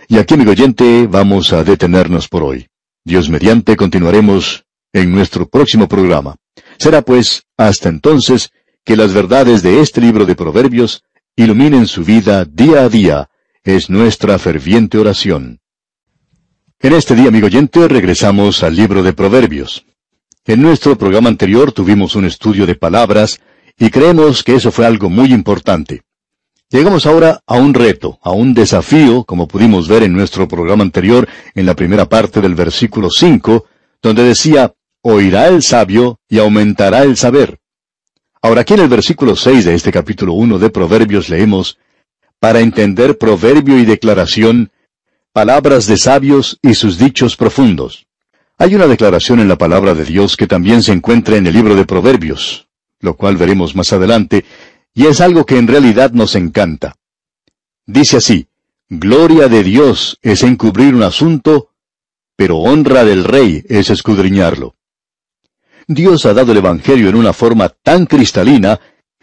Y 0.09 0.19
aquí, 0.19 0.35
amigo 0.35 0.51
oyente, 0.51 1.07
vamos 1.07 1.55
a 1.55 1.65
detenernos 1.65 2.29
por 2.29 2.43
hoy. 2.43 2.67
Dios 3.03 3.31
mediante 3.31 3.77
continuaremos 3.77 4.67
en 4.93 5.11
nuestro 5.11 5.49
próximo 5.49 5.89
programa. 5.89 6.37
Será 6.79 7.01
pues, 7.01 7.45
hasta 7.57 7.89
entonces, 7.89 8.51
que 8.85 8.95
las 8.95 9.15
verdades 9.15 9.63
de 9.63 9.81
este 9.81 10.03
libro 10.03 10.27
de 10.27 10.35
Proverbios 10.35 11.03
iluminen 11.37 11.87
su 11.87 12.03
vida 12.03 12.47
día 12.47 12.85
a 12.85 12.89
día, 12.89 13.29
es 13.63 13.91
nuestra 13.91 14.39
ferviente 14.39 14.97
oración. 14.97 15.61
En 16.81 16.95
este 16.95 17.15
día, 17.15 17.29
amigo 17.29 17.47
oyente, 17.47 17.87
regresamos 17.89 18.63
al 18.63 18.75
libro 18.75 19.03
de 19.03 19.13
Proverbios. 19.13 19.85
En 20.47 20.63
nuestro 20.63 20.97
programa 20.97 21.29
anterior 21.29 21.73
tuvimos 21.73 22.17
un 22.17 22.25
estudio 22.25 22.65
de 22.65 22.75
palabras 22.75 23.39
y 23.79 23.91
creemos 23.91 24.43
que 24.43 24.55
eso 24.55 24.73
fue 24.73 24.87
algo 24.87 25.11
muy 25.11 25.35
importante. 25.35 26.03
Llegamos 26.71 27.05
ahora 27.05 27.41
a 27.47 27.57
un 27.57 27.75
reto, 27.75 28.19
a 28.23 28.31
un 28.31 28.55
desafío, 28.55 29.25
como 29.25 29.47
pudimos 29.47 29.89
ver 29.89 30.05
en 30.05 30.15
nuestro 30.15 30.49
programa 30.49 30.85
anterior, 30.85 31.29
en 31.55 31.67
la 31.67 31.77
primera 31.77 32.09
parte 32.09 32.41
del 32.41 32.55
versículo 32.55 33.11
5, 33.11 33.67
donde 34.01 34.25
decía, 34.25 34.75
oirá 35.03 35.49
el 35.49 35.63
sabio 35.63 36.19
y 36.29 36.39
aumentará 36.39 37.03
el 37.03 37.17
saber. 37.19 37.61
Ahora 38.47 38.61
aquí 38.61 38.75
en 38.75 38.81
el 38.81 38.89
versículo 38.89 39.35
6 39.35 39.65
de 39.65 39.75
este 39.75 39.91
capítulo 39.91 40.35
1 40.35 40.61
de 40.61 40.71
Proverbios 40.71 41.29
leemos, 41.29 41.79
para 42.39 42.61
entender 42.61 43.19
proverbio 43.19 43.77
y 43.77 43.85
declaración, 43.85 44.71
palabras 45.33 45.89
de 45.89 45.97
sabios 45.97 46.57
y 46.63 46.75
sus 46.75 46.97
dichos 46.97 47.35
profundos. 47.35 48.07
Hay 48.57 48.77
una 48.77 48.87
declaración 48.87 49.41
en 49.41 49.49
la 49.49 49.59
palabra 49.59 49.97
de 49.97 50.05
Dios 50.05 50.37
que 50.37 50.47
también 50.47 50.85
se 50.85 50.93
encuentra 50.93 51.37
en 51.37 51.49
el 51.49 51.55
libro 51.55 51.75
de 51.75 51.87
Proverbios, 51.87 52.69
lo 53.01 53.17
cual 53.17 53.37
veremos 53.37 53.75
más 53.75 53.93
adelante, 53.93 54.45
y 54.95 55.07
es 55.07 55.21
algo 55.21 55.45
que 55.45 55.59
en 55.59 55.67
realidad 55.67 56.13
nos 56.13 56.37
encanta. 56.37 56.95
Dice 57.85 58.19
así, 58.19 58.47
Gloria 58.89 59.49
de 59.49 59.65
Dios 59.65 60.21
es 60.23 60.45
encubrir 60.45 60.95
un 60.95 61.03
asunto, 61.03 61.71
pero 62.37 62.59
honra 62.59 63.05
del 63.05 63.25
rey 63.25 63.65
es 63.69 63.91
escudriñarlo. 63.91 64.76
Dios 65.89 66.27
ha 66.27 66.35
dado 66.35 66.53
el 66.53 66.59
Evangelio 66.59 67.09
en 67.09 67.15
una 67.15 67.33
forma 67.33 67.69
tan 67.69 68.07
cristalina 68.07 68.81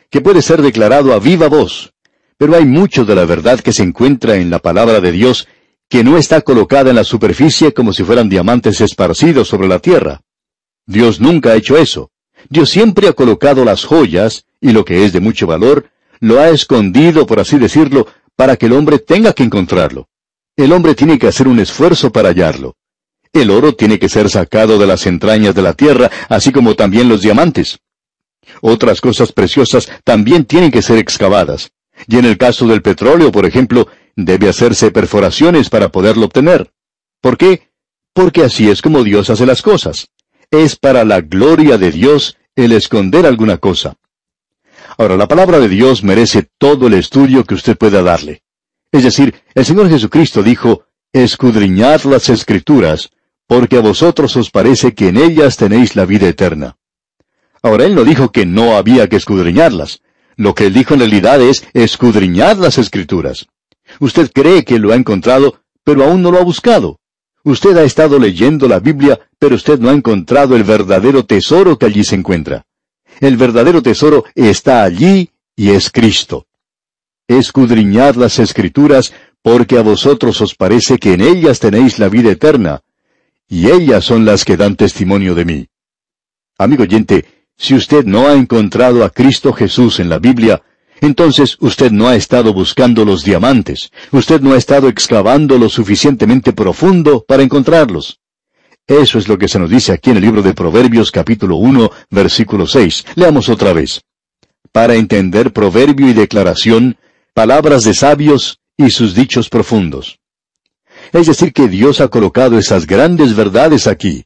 que 0.09 0.21
puede 0.21 0.41
ser 0.41 0.61
declarado 0.61 1.13
a 1.13 1.19
viva 1.19 1.47
voz. 1.47 1.93
Pero 2.37 2.55
hay 2.55 2.65
mucho 2.65 3.03
de 3.03 3.15
la 3.15 3.25
verdad 3.25 3.59
que 3.59 3.73
se 3.73 3.83
encuentra 3.83 4.35
en 4.35 4.49
la 4.49 4.59
palabra 4.59 5.01
de 5.01 5.11
Dios 5.11 5.47
que 5.89 6.03
no 6.03 6.17
está 6.17 6.41
colocada 6.41 6.89
en 6.89 6.95
la 6.95 7.03
superficie 7.03 7.73
como 7.73 7.93
si 7.93 8.03
fueran 8.03 8.29
diamantes 8.29 8.79
esparcidos 8.81 9.49
sobre 9.49 9.67
la 9.67 9.79
tierra. 9.79 10.21
Dios 10.85 11.19
nunca 11.19 11.51
ha 11.51 11.55
hecho 11.55 11.77
eso. 11.77 12.11
Dios 12.49 12.69
siempre 12.69 13.07
ha 13.07 13.13
colocado 13.13 13.63
las 13.63 13.85
joyas, 13.85 14.45
y 14.59 14.71
lo 14.71 14.85
que 14.85 15.05
es 15.05 15.13
de 15.13 15.19
mucho 15.19 15.47
valor, 15.47 15.89
lo 16.19 16.39
ha 16.39 16.49
escondido, 16.49 17.25
por 17.25 17.39
así 17.39 17.57
decirlo, 17.57 18.07
para 18.35 18.55
que 18.55 18.65
el 18.65 18.73
hombre 18.73 18.99
tenga 18.99 19.33
que 19.33 19.43
encontrarlo. 19.43 20.07
El 20.55 20.71
hombre 20.71 20.95
tiene 20.95 21.19
que 21.19 21.27
hacer 21.27 21.47
un 21.47 21.59
esfuerzo 21.59 22.11
para 22.11 22.29
hallarlo. 22.29 22.75
El 23.33 23.49
oro 23.49 23.73
tiene 23.73 23.97
que 23.97 24.09
ser 24.09 24.29
sacado 24.29 24.77
de 24.77 24.85
las 24.85 25.07
entrañas 25.07 25.55
de 25.55 25.63
la 25.63 25.73
tierra, 25.73 26.11
así 26.29 26.51
como 26.51 26.75
también 26.75 27.09
los 27.09 27.23
diamantes. 27.23 27.79
Otras 28.61 29.01
cosas 29.01 29.31
preciosas 29.31 29.91
también 30.03 30.45
tienen 30.45 30.69
que 30.69 30.83
ser 30.83 30.99
excavadas. 30.99 31.71
Y 32.07 32.17
en 32.17 32.25
el 32.25 32.37
caso 32.37 32.67
del 32.67 32.83
petróleo, 32.83 33.31
por 33.31 33.45
ejemplo, 33.45 33.87
debe 34.15 34.49
hacerse 34.49 34.91
perforaciones 34.91 35.69
para 35.69 35.89
poderlo 35.89 36.25
obtener. 36.25 36.71
¿Por 37.21 37.37
qué? 37.37 37.69
Porque 38.13 38.43
así 38.43 38.69
es 38.69 38.81
como 38.83 39.03
Dios 39.03 39.31
hace 39.31 39.47
las 39.47 39.63
cosas. 39.63 40.09
Es 40.51 40.75
para 40.75 41.03
la 41.03 41.21
gloria 41.21 41.79
de 41.79 41.91
Dios 41.91 42.37
el 42.55 42.71
esconder 42.71 43.25
alguna 43.25 43.57
cosa. 43.57 43.95
Ahora, 44.97 45.17
la 45.17 45.27
palabra 45.27 45.59
de 45.59 45.69
Dios 45.69 46.03
merece 46.03 46.47
todo 46.59 46.85
el 46.85 46.93
estudio 46.93 47.43
que 47.45 47.55
usted 47.55 47.75
pueda 47.75 48.03
darle. 48.03 48.43
Es 48.91 49.03
decir, 49.03 49.33
el 49.55 49.65
Señor 49.65 49.89
Jesucristo 49.89 50.43
dijo, 50.43 50.85
escudriñad 51.11 52.03
las 52.03 52.29
escrituras, 52.29 53.09
porque 53.53 53.77
a 53.77 53.81
vosotros 53.81 54.35
os 54.35 54.49
parece 54.49 54.95
que 54.95 55.09
en 55.09 55.17
ellas 55.17 55.57
tenéis 55.57 55.95
la 55.95 56.07
vida 56.07 56.27
eterna. 56.27 56.75
Ahora, 57.61 57.85
Él 57.85 57.93
no 57.93 58.03
dijo 58.03 58.31
que 58.31 58.47
no 58.47 58.75
había 58.75 59.07
que 59.07 59.17
escudriñarlas. 59.17 60.01
Lo 60.35 60.55
que 60.55 60.65
Él 60.65 60.73
dijo 60.73 60.95
en 60.95 61.01
realidad 61.01 61.39
es, 61.39 61.63
escudriñad 61.75 62.57
las 62.57 62.79
escrituras. 62.79 63.45
Usted 63.99 64.31
cree 64.33 64.65
que 64.65 64.79
lo 64.79 64.91
ha 64.91 64.95
encontrado, 64.95 65.59
pero 65.83 66.03
aún 66.03 66.23
no 66.23 66.31
lo 66.31 66.39
ha 66.39 66.43
buscado. 66.43 66.99
Usted 67.43 67.77
ha 67.77 67.83
estado 67.83 68.17
leyendo 68.17 68.67
la 68.67 68.79
Biblia, 68.79 69.19
pero 69.37 69.53
usted 69.53 69.77
no 69.77 69.91
ha 69.91 69.93
encontrado 69.93 70.55
el 70.55 70.63
verdadero 70.63 71.23
tesoro 71.23 71.77
que 71.77 71.85
allí 71.85 72.03
se 72.03 72.15
encuentra. 72.15 72.65
El 73.19 73.37
verdadero 73.37 73.83
tesoro 73.83 74.25
está 74.33 74.81
allí 74.81 75.29
y 75.55 75.69
es 75.69 75.91
Cristo. 75.91 76.47
Escudriñad 77.27 78.15
las 78.15 78.39
escrituras, 78.39 79.13
porque 79.43 79.77
a 79.77 79.83
vosotros 79.83 80.41
os 80.41 80.55
parece 80.55 80.97
que 80.97 81.13
en 81.13 81.21
ellas 81.21 81.59
tenéis 81.59 81.99
la 81.99 82.09
vida 82.09 82.31
eterna, 82.31 82.81
y 83.47 83.69
ellas 83.69 84.03
son 84.03 84.25
las 84.25 84.45
que 84.45 84.57
dan 84.57 84.75
testimonio 84.75 85.35
de 85.35 85.45
mí. 85.45 85.67
Amigo 86.57 86.83
oyente, 86.83 87.25
si 87.57 87.75
usted 87.75 88.05
no 88.05 88.27
ha 88.27 88.33
encontrado 88.33 89.03
a 89.03 89.09
Cristo 89.09 89.53
Jesús 89.53 89.99
en 89.99 90.09
la 90.09 90.19
Biblia, 90.19 90.61
entonces 91.01 91.57
usted 91.59 91.91
no 91.91 92.07
ha 92.07 92.15
estado 92.15 92.53
buscando 92.53 93.05
los 93.05 93.23
diamantes, 93.23 93.91
usted 94.11 94.41
no 94.41 94.53
ha 94.53 94.57
estado 94.57 94.87
excavando 94.87 95.57
lo 95.57 95.69
suficientemente 95.69 96.53
profundo 96.53 97.25
para 97.27 97.43
encontrarlos. 97.43 98.19
Eso 98.87 99.17
es 99.17 99.27
lo 99.27 99.37
que 99.37 99.47
se 99.47 99.59
nos 99.59 99.69
dice 99.69 99.93
aquí 99.93 100.09
en 100.09 100.17
el 100.17 100.23
libro 100.23 100.41
de 100.41 100.53
Proverbios 100.53 101.11
capítulo 101.11 101.55
1, 101.55 101.89
versículo 102.09 102.67
6. 102.67 103.05
Leamos 103.15 103.47
otra 103.49 103.71
vez. 103.71 104.01
Para 104.71 104.95
entender 104.95 105.53
proverbio 105.53 106.09
y 106.09 106.13
declaración, 106.13 106.97
palabras 107.33 107.83
de 107.83 107.93
sabios 107.93 108.59
y 108.75 108.89
sus 108.89 109.15
dichos 109.15 109.49
profundos. 109.49 110.19
Es 111.13 111.27
decir, 111.27 111.53
que 111.53 111.67
Dios 111.67 112.01
ha 112.01 112.07
colocado 112.07 112.57
esas 112.57 112.87
grandes 112.87 113.35
verdades 113.35 113.85
aquí. 113.85 114.25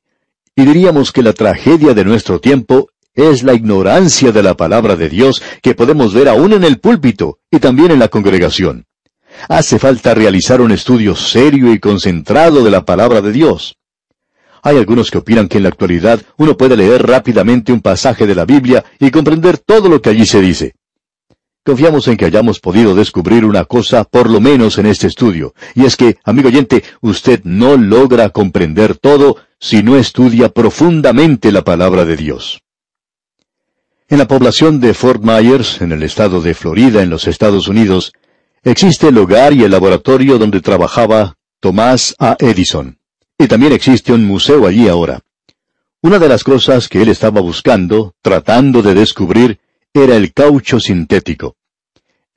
Y 0.55 0.65
diríamos 0.65 1.11
que 1.11 1.21
la 1.21 1.33
tragedia 1.33 1.93
de 1.93 2.05
nuestro 2.05 2.39
tiempo 2.39 2.89
es 3.13 3.43
la 3.43 3.53
ignorancia 3.53 4.31
de 4.31 4.41
la 4.41 4.55
palabra 4.55 4.95
de 4.95 5.09
Dios 5.09 5.43
que 5.61 5.75
podemos 5.75 6.13
ver 6.13 6.29
aún 6.29 6.53
en 6.53 6.63
el 6.63 6.79
púlpito 6.79 7.39
y 7.51 7.59
también 7.59 7.91
en 7.91 7.99
la 7.99 8.07
congregación. 8.07 8.85
Hace 9.49 9.79
falta 9.79 10.15
realizar 10.15 10.61
un 10.61 10.71
estudio 10.71 11.15
serio 11.15 11.73
y 11.73 11.79
concentrado 11.79 12.63
de 12.63 12.71
la 12.71 12.85
palabra 12.85 13.21
de 13.21 13.33
Dios. 13.33 13.75
Hay 14.63 14.77
algunos 14.77 15.11
que 15.11 15.17
opinan 15.17 15.47
que 15.49 15.57
en 15.57 15.63
la 15.63 15.69
actualidad 15.69 16.21
uno 16.37 16.55
puede 16.55 16.77
leer 16.77 17.05
rápidamente 17.05 17.73
un 17.73 17.81
pasaje 17.81 18.25
de 18.25 18.35
la 18.35 18.45
Biblia 18.45 18.85
y 18.99 19.11
comprender 19.11 19.57
todo 19.57 19.89
lo 19.89 20.01
que 20.01 20.09
allí 20.09 20.25
se 20.25 20.41
dice. 20.41 20.73
Confiamos 21.67 22.07
en 22.07 22.15
que 22.15 22.23
hayamos 22.23 22.61
podido 22.61 22.95
descubrir 22.95 23.43
una 23.43 23.65
cosa 23.65 24.05
por 24.05 24.29
lo 24.29 24.39
menos 24.39 24.77
en 24.77 24.85
este 24.85 25.05
estudio, 25.05 25.53
y 25.75 25.83
es 25.83 25.97
que, 25.97 26.15
amigo 26.23 26.47
oyente, 26.47 26.81
usted 27.01 27.41
no 27.43 27.75
logra 27.75 28.29
comprender 28.29 28.95
todo 28.95 29.35
si 29.59 29.83
no 29.83 29.97
estudia 29.97 30.47
profundamente 30.47 31.51
la 31.51 31.65
palabra 31.65 32.05
de 32.05 32.15
Dios. 32.15 32.61
En 34.07 34.17
la 34.17 34.29
población 34.29 34.79
de 34.79 34.93
Fort 34.93 35.21
Myers, 35.21 35.81
en 35.81 35.91
el 35.91 36.03
estado 36.03 36.39
de 36.39 36.53
Florida, 36.53 37.03
en 37.03 37.09
los 37.09 37.27
Estados 37.27 37.67
Unidos, 37.67 38.13
existe 38.63 39.09
el 39.09 39.17
hogar 39.17 39.51
y 39.51 39.65
el 39.65 39.71
laboratorio 39.71 40.37
donde 40.37 40.61
trabajaba 40.61 41.35
Tomás 41.59 42.15
A. 42.17 42.37
Edison. 42.39 42.97
Y 43.37 43.47
también 43.47 43.73
existe 43.73 44.13
un 44.13 44.23
museo 44.23 44.67
allí 44.67 44.87
ahora. 44.87 45.19
Una 46.01 46.17
de 46.17 46.29
las 46.29 46.45
cosas 46.45 46.87
que 46.87 47.01
él 47.01 47.09
estaba 47.09 47.41
buscando, 47.41 48.13
tratando 48.21 48.81
de 48.81 48.93
descubrir, 48.93 49.59
era 49.93 50.15
el 50.15 50.31
caucho 50.31 50.79
sintético. 50.79 51.56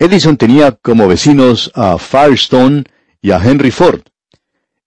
Edison 0.01 0.39
tenía 0.39 0.73
como 0.73 1.07
vecinos 1.07 1.71
a 1.75 1.99
Firestone 1.99 2.85
y 3.21 3.33
a 3.33 3.37
Henry 3.37 3.71
Ford. 3.71 4.01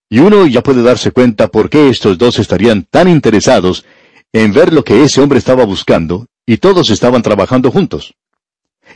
Y 0.09 0.17
uno 0.17 0.47
ya 0.47 0.63
puede 0.63 0.81
darse 0.81 1.11
cuenta 1.11 1.49
por 1.49 1.69
qué 1.69 1.87
estos 1.87 2.17
dos 2.17 2.39
estarían 2.39 2.87
tan 2.89 3.07
interesados 3.07 3.85
en 4.33 4.51
ver 4.53 4.73
lo 4.73 4.83
que 4.83 5.03
ese 5.03 5.21
hombre 5.21 5.37
estaba 5.37 5.65
buscando, 5.65 6.25
y 6.47 6.57
todos 6.57 6.89
estaban 6.89 7.21
trabajando 7.21 7.69
juntos. 7.69 8.15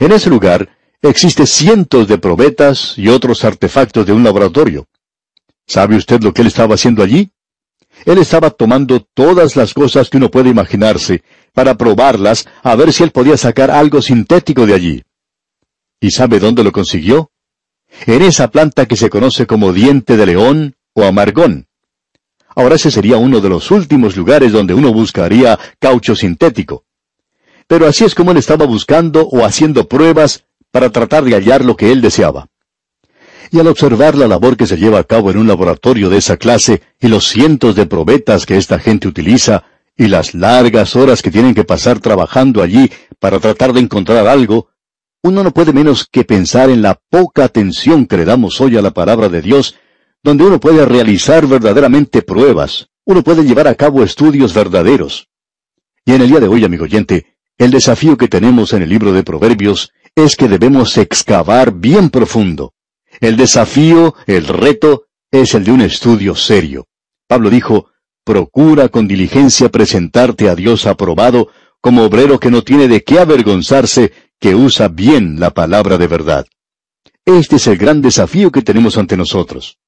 En 0.00 0.10
ese 0.10 0.28
lugar 0.28 0.68
existe 1.02 1.46
cientos 1.46 2.08
de 2.08 2.18
probetas 2.18 2.94
y 2.98 3.06
otros 3.06 3.44
artefactos 3.44 4.04
de 4.04 4.12
un 4.12 4.24
laboratorio. 4.24 4.88
¿Sabe 5.68 5.94
usted 5.94 6.20
lo 6.20 6.34
que 6.34 6.42
él 6.42 6.48
estaba 6.48 6.74
haciendo 6.74 7.04
allí? 7.04 7.30
Él 8.04 8.18
estaba 8.18 8.50
tomando 8.50 9.06
todas 9.14 9.54
las 9.54 9.72
cosas 9.72 10.10
que 10.10 10.16
uno 10.16 10.32
puede 10.32 10.50
imaginarse 10.50 11.22
para 11.52 11.76
probarlas 11.76 12.48
a 12.64 12.74
ver 12.74 12.92
si 12.92 13.04
él 13.04 13.12
podía 13.12 13.36
sacar 13.36 13.70
algo 13.70 14.02
sintético 14.02 14.66
de 14.66 14.74
allí. 14.74 15.02
¿Y 16.00 16.10
sabe 16.10 16.38
dónde 16.38 16.64
lo 16.64 16.72
consiguió? 16.72 17.30
En 18.06 18.22
esa 18.22 18.50
planta 18.50 18.86
que 18.86 18.96
se 18.96 19.10
conoce 19.10 19.46
como 19.46 19.72
diente 19.72 20.16
de 20.16 20.26
león 20.26 20.76
o 20.94 21.04
amargón. 21.04 21.66
Ahora 22.54 22.76
ese 22.76 22.90
sería 22.90 23.16
uno 23.16 23.40
de 23.40 23.48
los 23.48 23.70
últimos 23.70 24.16
lugares 24.16 24.52
donde 24.52 24.74
uno 24.74 24.92
buscaría 24.92 25.58
caucho 25.78 26.14
sintético. 26.14 26.84
Pero 27.66 27.86
así 27.86 28.04
es 28.04 28.14
como 28.14 28.30
él 28.30 28.36
estaba 28.36 28.66
buscando 28.66 29.26
o 29.28 29.44
haciendo 29.44 29.88
pruebas 29.88 30.44
para 30.70 30.90
tratar 30.90 31.24
de 31.24 31.34
hallar 31.34 31.64
lo 31.64 31.76
que 31.76 31.92
él 31.92 32.00
deseaba 32.00 32.48
y 33.50 33.58
al 33.58 33.66
observar 33.68 34.14
la 34.14 34.28
labor 34.28 34.56
que 34.56 34.66
se 34.66 34.76
lleva 34.76 34.98
a 34.98 35.04
cabo 35.04 35.30
en 35.30 35.38
un 35.38 35.48
laboratorio 35.48 36.10
de 36.10 36.18
esa 36.18 36.36
clase 36.36 36.82
y 37.00 37.08
los 37.08 37.28
cientos 37.28 37.74
de 37.74 37.86
probetas 37.86 38.46
que 38.46 38.56
esta 38.56 38.78
gente 38.78 39.08
utiliza 39.08 39.64
y 39.96 40.08
las 40.08 40.34
largas 40.34 40.96
horas 40.96 41.22
que 41.22 41.30
tienen 41.30 41.54
que 41.54 41.64
pasar 41.64 41.98
trabajando 42.00 42.62
allí 42.62 42.90
para 43.18 43.40
tratar 43.40 43.72
de 43.72 43.80
encontrar 43.80 44.26
algo, 44.26 44.68
uno 45.22 45.42
no 45.42 45.52
puede 45.52 45.72
menos 45.72 46.06
que 46.10 46.24
pensar 46.24 46.70
en 46.70 46.82
la 46.82 46.98
poca 47.10 47.44
atención 47.44 48.06
que 48.06 48.16
le 48.16 48.24
damos 48.24 48.60
hoy 48.60 48.76
a 48.76 48.82
la 48.82 48.92
palabra 48.92 49.28
de 49.28 49.42
Dios, 49.42 49.76
donde 50.22 50.44
uno 50.44 50.60
puede 50.60 50.84
realizar 50.84 51.46
verdaderamente 51.46 52.22
pruebas, 52.22 52.88
uno 53.04 53.22
puede 53.22 53.44
llevar 53.44 53.68
a 53.68 53.74
cabo 53.74 54.02
estudios 54.02 54.54
verdaderos. 54.54 55.28
Y 56.04 56.12
en 56.12 56.22
el 56.22 56.28
día 56.28 56.40
de 56.40 56.48
hoy, 56.48 56.64
amigo 56.64 56.84
oyente, 56.84 57.36
el 57.56 57.70
desafío 57.70 58.16
que 58.16 58.28
tenemos 58.28 58.72
en 58.72 58.82
el 58.82 58.88
libro 58.88 59.12
de 59.12 59.24
Proverbios 59.24 59.92
es 60.14 60.36
que 60.36 60.48
debemos 60.48 60.96
excavar 60.96 61.72
bien 61.72 62.10
profundo. 62.10 62.74
El 63.20 63.36
desafío, 63.36 64.14
el 64.26 64.46
reto, 64.46 65.06
es 65.30 65.54
el 65.54 65.64
de 65.64 65.72
un 65.72 65.80
estudio 65.80 66.34
serio. 66.34 66.86
Pablo 67.26 67.50
dijo, 67.50 67.90
Procura 68.24 68.88
con 68.88 69.08
diligencia 69.08 69.70
presentarte 69.70 70.50
a 70.50 70.54
Dios 70.54 70.86
aprobado 70.86 71.48
como 71.80 72.02
obrero 72.02 72.38
que 72.38 72.50
no 72.50 72.62
tiene 72.62 72.86
de 72.86 73.02
qué 73.02 73.18
avergonzarse, 73.18 74.12
que 74.40 74.54
usa 74.54 74.88
bien 74.88 75.40
la 75.40 75.50
palabra 75.50 75.98
de 75.98 76.06
verdad. 76.06 76.46
Este 77.24 77.56
es 77.56 77.66
el 77.66 77.76
gran 77.76 78.00
desafío 78.00 78.50
que 78.50 78.62
tenemos 78.62 78.96
ante 78.96 79.16
nosotros. 79.16 79.78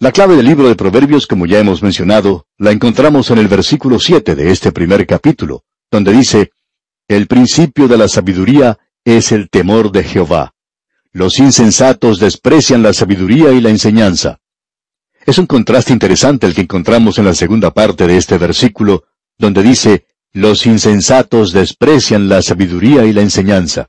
La 0.00 0.12
clave 0.12 0.36
del 0.36 0.46
libro 0.46 0.68
de 0.68 0.74
Proverbios, 0.74 1.26
como 1.26 1.46
ya 1.46 1.60
hemos 1.60 1.82
mencionado, 1.82 2.46
la 2.58 2.72
encontramos 2.72 3.30
en 3.30 3.38
el 3.38 3.48
versículo 3.48 4.00
7 4.00 4.34
de 4.34 4.50
este 4.50 4.72
primer 4.72 5.06
capítulo, 5.06 5.64
donde 5.90 6.12
dice, 6.12 6.50
El 7.06 7.26
principio 7.26 7.86
de 7.86 7.96
la 7.96 8.08
sabiduría 8.08 8.78
es 9.04 9.30
el 9.30 9.48
temor 9.50 9.92
de 9.92 10.02
Jehová. 10.02 10.54
Los 11.12 11.38
insensatos 11.38 12.18
desprecian 12.18 12.82
la 12.82 12.92
sabiduría 12.92 13.52
y 13.52 13.60
la 13.60 13.70
enseñanza. 13.70 14.40
Es 15.24 15.38
un 15.38 15.46
contraste 15.46 15.92
interesante 15.92 16.46
el 16.46 16.54
que 16.54 16.62
encontramos 16.62 17.18
en 17.18 17.26
la 17.26 17.34
segunda 17.34 17.70
parte 17.70 18.06
de 18.06 18.16
este 18.16 18.36
versículo, 18.36 19.04
donde 19.38 19.62
dice, 19.62 20.06
los 20.34 20.66
insensatos 20.66 21.52
desprecian 21.52 22.28
la 22.28 22.42
sabiduría 22.42 23.06
y 23.06 23.12
la 23.12 23.22
enseñanza. 23.22 23.86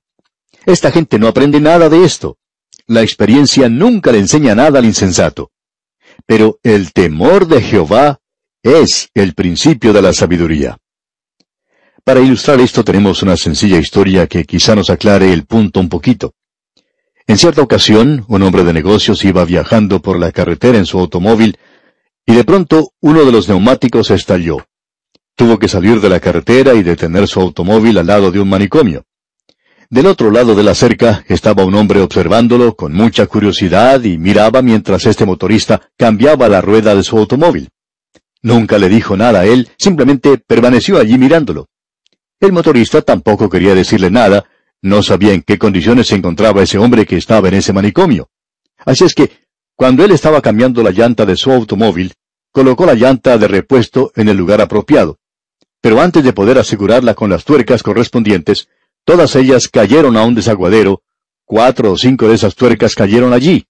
Esta 0.65 0.91
gente 0.91 1.17
no 1.17 1.27
aprende 1.27 1.60
nada 1.60 1.89
de 1.89 2.05
esto. 2.05 2.38
La 2.86 3.01
experiencia 3.01 3.67
nunca 3.67 4.12
le 4.12 4.19
enseña 4.19 4.53
nada 4.53 4.77
al 4.77 4.86
insensato. 4.86 5.51
Pero 6.27 6.60
el 6.62 6.93
temor 6.93 7.47
de 7.47 7.62
Jehová 7.62 8.19
es 8.62 9.10
el 9.15 9.34
principio 9.34 9.91
de 9.91 10.03
la 10.03 10.13
sabiduría. 10.13 10.77
Para 12.03 12.19
ilustrar 12.19 12.62
esto 12.62 12.84
tenemos 12.84 13.23
una 13.23 13.36
sencilla 13.36 13.79
historia 13.79 14.27
que 14.27 14.43
quizá 14.43 14.75
nos 14.75 14.91
aclare 14.91 15.34
el 15.34 15.45
punto 15.45 15.79
un 15.79 15.89
poquito. 15.89 16.36
En 17.25 17.39
cierta 17.39 17.63
ocasión, 17.63 18.23
un 18.27 18.43
hombre 18.43 18.63
de 18.63 18.73
negocios 18.73 19.25
iba 19.25 19.43
viajando 19.45 19.99
por 19.99 20.19
la 20.19 20.31
carretera 20.31 20.77
en 20.77 20.86
su 20.86 20.99
automóvil 20.99 21.58
y 22.23 22.36
de 22.36 22.43
pronto 22.43 22.91
uno 23.01 23.25
de 23.25 23.31
los 23.31 23.49
neumáticos 23.49 24.12
estalló. 24.12 24.60
Tuvo 25.36 25.60
que 25.60 25.67
salir 25.67 26.00
de 26.00 26.10
la 26.10 26.21
carretera 26.21 26.74
y 26.74 26.84
detener 26.84 27.28
su 27.28 27.41
automóvil 27.41 27.98
al 27.98 28.08
lado 28.08 28.32
de 28.32 28.39
un 28.39 28.48
manicomio. 28.48 29.04
Del 29.89 30.08
otro 30.08 30.32
lado 30.32 30.56
de 30.56 30.63
la 30.63 30.74
cerca 30.74 31.26
estaba 31.28 31.65
un 31.65 31.76
hombre 31.76 32.00
observándolo 32.00 32.76
con 32.76 32.93
mucha 32.93 33.28
curiosidad 33.28 34.02
y 34.04 34.17
miraba 34.17 34.62
mientras 34.62 35.06
este 35.06 35.26
motorista 35.26 35.89
cambiaba 35.98 36.48
la 36.48 36.62
rueda 36.62 36.95
de 36.95 37.04
su 37.04 37.17
automóvil. 37.17 37.69
Nunca 38.41 38.78
le 38.78 38.89
dijo 38.89 39.17
nada 39.17 39.41
a 39.41 39.45
él, 39.45 39.69
simplemente 39.78 40.38
permaneció 40.38 41.00
allí 41.00 41.17
mirándolo. 41.17 41.67
El 42.39 42.54
motorista 42.54 43.02
tampoco 43.02 43.50
quería 43.50 43.76
decirle 43.76 44.10
nada, 44.10 44.45
no 44.82 45.04
sabía 45.04 45.34
en 45.34 45.41
qué 45.41 45.58
condiciones 45.58 46.08
se 46.08 46.15
encontraba 46.15 46.63
ese 46.63 46.78
hombre 46.78 47.06
que 47.06 47.17
estaba 47.17 47.48
en 47.50 47.56
ese 47.56 47.74
manicomio. 47.74 48.30
Así 48.86 49.04
es 49.04 49.13
que, 49.13 49.32
cuando 49.76 50.06
él 50.06 50.12
estaba 50.12 50.41
cambiando 50.41 50.82
la 50.82 50.91
llanta 50.91 51.26
de 51.26 51.36
su 51.36 51.52
automóvil, 51.52 52.13
colocó 52.52 52.86
la 52.86 52.93
llanta 52.93 53.38
de 53.38 53.48
repuesto 53.48 54.12
en 54.15 54.30
el 54.30 54.38
lugar 54.38 54.62
apropiado. 54.62 55.17
Pero 55.86 56.02
antes 56.02 56.24
de 56.24 56.34
poder 56.34 56.58
asegurarla 56.58 57.13
con 57.13 57.30
las 57.30 57.45
tuercas 57.45 57.84
correspondientes, 57.84 58.67
Todas 59.06 59.36
ellas 59.36 59.67
cayeron 59.67 60.17
a 60.17 60.24
un 60.24 60.34
desaguadero, 60.34 61.04
cuatro 61.45 61.91
o 61.91 61.98
cinco 61.98 62.28
de 62.28 62.34
esas 62.34 62.56
tuercas 62.56 62.95
cayeron 62.95 63.34
allí, 63.34 63.67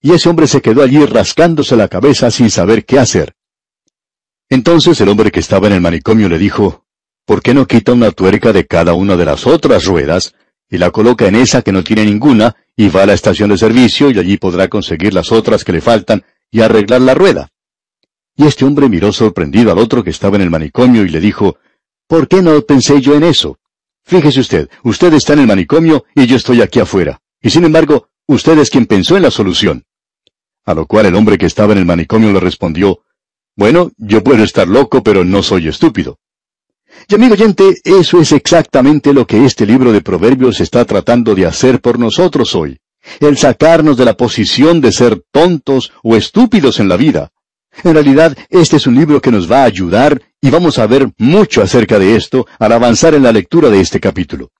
y 0.00 0.12
ese 0.12 0.28
hombre 0.28 0.46
se 0.46 0.62
quedó 0.62 0.84
allí 0.84 1.04
rascándose 1.04 1.74
la 1.74 1.88
cabeza 1.88 2.30
sin 2.30 2.48
saber 2.48 2.84
qué 2.84 3.00
hacer. 3.00 3.34
Entonces 4.48 5.00
el 5.00 5.08
hombre 5.08 5.32
que 5.32 5.40
estaba 5.40 5.66
en 5.66 5.72
el 5.72 5.80
manicomio 5.80 6.28
le 6.28 6.38
dijo, 6.38 6.84
¿por 7.26 7.42
qué 7.42 7.54
no 7.54 7.66
quita 7.66 7.92
una 7.92 8.12
tuerca 8.12 8.52
de 8.52 8.66
cada 8.66 8.94
una 8.94 9.16
de 9.16 9.24
las 9.24 9.48
otras 9.48 9.84
ruedas 9.84 10.36
y 10.70 10.78
la 10.78 10.92
coloca 10.92 11.26
en 11.26 11.34
esa 11.34 11.62
que 11.62 11.72
no 11.72 11.82
tiene 11.82 12.04
ninguna 12.04 12.54
y 12.76 12.88
va 12.88 13.02
a 13.02 13.06
la 13.06 13.14
estación 13.14 13.50
de 13.50 13.58
servicio 13.58 14.10
y 14.10 14.18
allí 14.20 14.36
podrá 14.36 14.68
conseguir 14.68 15.12
las 15.12 15.32
otras 15.32 15.64
que 15.64 15.72
le 15.72 15.80
faltan 15.80 16.22
y 16.52 16.60
arreglar 16.60 17.00
la 17.00 17.14
rueda? 17.14 17.50
Y 18.38 18.46
este 18.46 18.64
hombre 18.64 18.88
miró 18.88 19.12
sorprendido 19.12 19.72
al 19.72 19.78
otro 19.78 20.04
que 20.04 20.10
estaba 20.10 20.36
en 20.36 20.42
el 20.42 20.50
manicomio 20.50 21.04
y 21.04 21.08
le 21.08 21.18
dijo, 21.18 21.58
¿por 22.06 22.28
qué 22.28 22.40
no 22.40 22.62
pensé 22.62 23.00
yo 23.00 23.16
en 23.16 23.24
eso? 23.24 23.58
Fíjese 24.04 24.38
usted, 24.38 24.70
usted 24.84 25.12
está 25.12 25.32
en 25.32 25.40
el 25.40 25.48
manicomio 25.48 26.04
y 26.14 26.24
yo 26.26 26.36
estoy 26.36 26.62
aquí 26.62 26.78
afuera. 26.78 27.20
Y 27.42 27.50
sin 27.50 27.64
embargo, 27.64 28.10
usted 28.26 28.56
es 28.58 28.70
quien 28.70 28.86
pensó 28.86 29.16
en 29.16 29.24
la 29.24 29.32
solución. 29.32 29.84
A 30.64 30.72
lo 30.72 30.86
cual 30.86 31.06
el 31.06 31.16
hombre 31.16 31.36
que 31.36 31.46
estaba 31.46 31.72
en 31.72 31.80
el 31.80 31.84
manicomio 31.84 32.32
le 32.32 32.38
respondió, 32.38 33.00
Bueno, 33.56 33.90
yo 33.96 34.22
puedo 34.22 34.44
estar 34.44 34.68
loco, 34.68 35.02
pero 35.02 35.24
no 35.24 35.42
soy 35.42 35.66
estúpido. 35.66 36.20
Y 37.08 37.16
amigo 37.16 37.34
oyente, 37.34 37.80
eso 37.82 38.20
es 38.20 38.30
exactamente 38.30 39.12
lo 39.12 39.26
que 39.26 39.44
este 39.44 39.66
libro 39.66 39.90
de 39.90 40.00
Proverbios 40.00 40.60
está 40.60 40.84
tratando 40.84 41.34
de 41.34 41.44
hacer 41.44 41.80
por 41.80 41.98
nosotros 41.98 42.54
hoy. 42.54 42.78
El 43.18 43.36
sacarnos 43.36 43.96
de 43.96 44.04
la 44.04 44.16
posición 44.16 44.80
de 44.80 44.92
ser 44.92 45.24
tontos 45.32 45.92
o 46.04 46.14
estúpidos 46.14 46.78
en 46.78 46.88
la 46.88 46.96
vida. 46.96 47.32
En 47.84 47.94
realidad, 47.94 48.36
este 48.50 48.76
es 48.76 48.86
un 48.86 48.94
libro 48.94 49.20
que 49.20 49.30
nos 49.30 49.50
va 49.50 49.62
a 49.62 49.64
ayudar 49.64 50.20
y 50.40 50.50
vamos 50.50 50.78
a 50.78 50.86
ver 50.86 51.10
mucho 51.18 51.62
acerca 51.62 51.98
de 51.98 52.16
esto 52.16 52.46
al 52.58 52.72
avanzar 52.72 53.14
en 53.14 53.22
la 53.22 53.32
lectura 53.32 53.70
de 53.70 53.80
este 53.80 54.00
capítulo. 54.00 54.50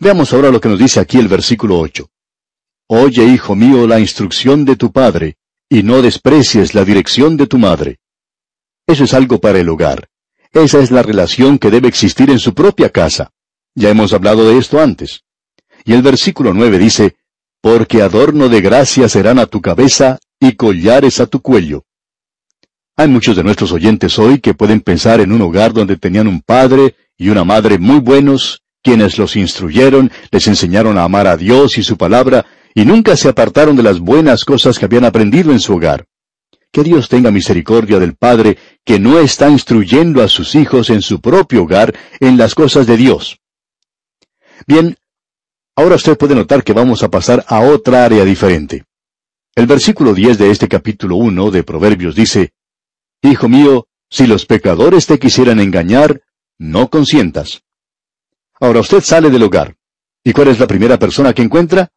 Veamos 0.00 0.32
ahora 0.32 0.50
lo 0.50 0.60
que 0.60 0.68
nos 0.68 0.78
dice 0.78 1.00
aquí 1.00 1.18
el 1.18 1.28
versículo 1.28 1.78
8. 1.78 2.08
Oye, 2.88 3.24
hijo 3.24 3.56
mío, 3.56 3.86
la 3.86 3.98
instrucción 3.98 4.64
de 4.64 4.76
tu 4.76 4.92
padre, 4.92 5.36
y 5.68 5.82
no 5.82 6.02
desprecies 6.02 6.74
la 6.74 6.84
dirección 6.84 7.36
de 7.36 7.46
tu 7.46 7.58
madre. 7.58 7.98
Eso 8.86 9.04
es 9.04 9.14
algo 9.14 9.40
para 9.40 9.58
el 9.58 9.68
hogar. 9.68 10.08
Esa 10.52 10.78
es 10.78 10.90
la 10.90 11.02
relación 11.02 11.58
que 11.58 11.70
debe 11.70 11.88
existir 11.88 12.30
en 12.30 12.38
su 12.38 12.54
propia 12.54 12.90
casa. 12.90 13.32
Ya 13.74 13.90
hemos 13.90 14.12
hablado 14.12 14.48
de 14.48 14.58
esto 14.58 14.80
antes. 14.80 15.24
Y 15.84 15.92
el 15.92 16.02
versículo 16.02 16.54
9 16.54 16.78
dice, 16.78 17.16
Porque 17.60 18.02
adorno 18.02 18.48
de 18.48 18.60
gracia 18.60 19.08
serán 19.08 19.38
a 19.38 19.46
tu 19.46 19.60
cabeza 19.60 20.18
y 20.38 20.52
collares 20.52 21.18
a 21.20 21.26
tu 21.26 21.40
cuello. 21.40 21.84
Hay 22.98 23.08
muchos 23.08 23.36
de 23.36 23.44
nuestros 23.44 23.72
oyentes 23.72 24.18
hoy 24.18 24.40
que 24.40 24.54
pueden 24.54 24.80
pensar 24.80 25.20
en 25.20 25.30
un 25.30 25.42
hogar 25.42 25.74
donde 25.74 25.98
tenían 25.98 26.26
un 26.26 26.40
padre 26.40 26.96
y 27.18 27.28
una 27.28 27.44
madre 27.44 27.78
muy 27.78 27.98
buenos, 27.98 28.62
quienes 28.82 29.18
los 29.18 29.36
instruyeron, 29.36 30.10
les 30.30 30.46
enseñaron 30.46 30.96
a 30.96 31.04
amar 31.04 31.26
a 31.26 31.36
Dios 31.36 31.76
y 31.76 31.82
su 31.82 31.98
palabra, 31.98 32.46
y 32.74 32.86
nunca 32.86 33.14
se 33.14 33.28
apartaron 33.28 33.76
de 33.76 33.82
las 33.82 34.00
buenas 34.00 34.46
cosas 34.46 34.78
que 34.78 34.86
habían 34.86 35.04
aprendido 35.04 35.52
en 35.52 35.60
su 35.60 35.74
hogar. 35.74 36.06
Que 36.72 36.82
Dios 36.82 37.10
tenga 37.10 37.30
misericordia 37.30 37.98
del 37.98 38.14
Padre 38.14 38.56
que 38.82 38.98
no 38.98 39.18
está 39.18 39.50
instruyendo 39.50 40.22
a 40.22 40.28
sus 40.28 40.54
hijos 40.54 40.88
en 40.88 41.02
su 41.02 41.20
propio 41.20 41.64
hogar 41.64 41.94
en 42.18 42.38
las 42.38 42.54
cosas 42.54 42.86
de 42.86 42.96
Dios. 42.96 43.40
Bien, 44.66 44.96
ahora 45.74 45.96
usted 45.96 46.16
puede 46.16 46.34
notar 46.34 46.64
que 46.64 46.72
vamos 46.72 47.02
a 47.02 47.10
pasar 47.10 47.44
a 47.46 47.60
otra 47.60 48.06
área 48.06 48.24
diferente. 48.24 48.84
El 49.54 49.66
versículo 49.66 50.14
10 50.14 50.38
de 50.38 50.50
este 50.50 50.66
capítulo 50.66 51.16
1 51.16 51.50
de 51.50 51.62
Proverbios 51.62 52.14
dice, 52.14 52.52
Hijo 53.26 53.48
mío, 53.48 53.88
si 54.08 54.28
los 54.28 54.46
pecadores 54.46 55.06
te 55.06 55.18
quisieran 55.18 55.58
engañar, 55.58 56.22
no 56.58 56.88
consientas. 56.88 57.62
Ahora 58.60 58.78
usted 58.78 59.00
sale 59.00 59.30
del 59.30 59.42
hogar. 59.42 59.74
¿Y 60.22 60.32
cuál 60.32 60.46
es 60.46 60.60
la 60.60 60.68
primera 60.68 60.96
persona 60.96 61.32
que 61.32 61.42
encuentra? 61.42 61.88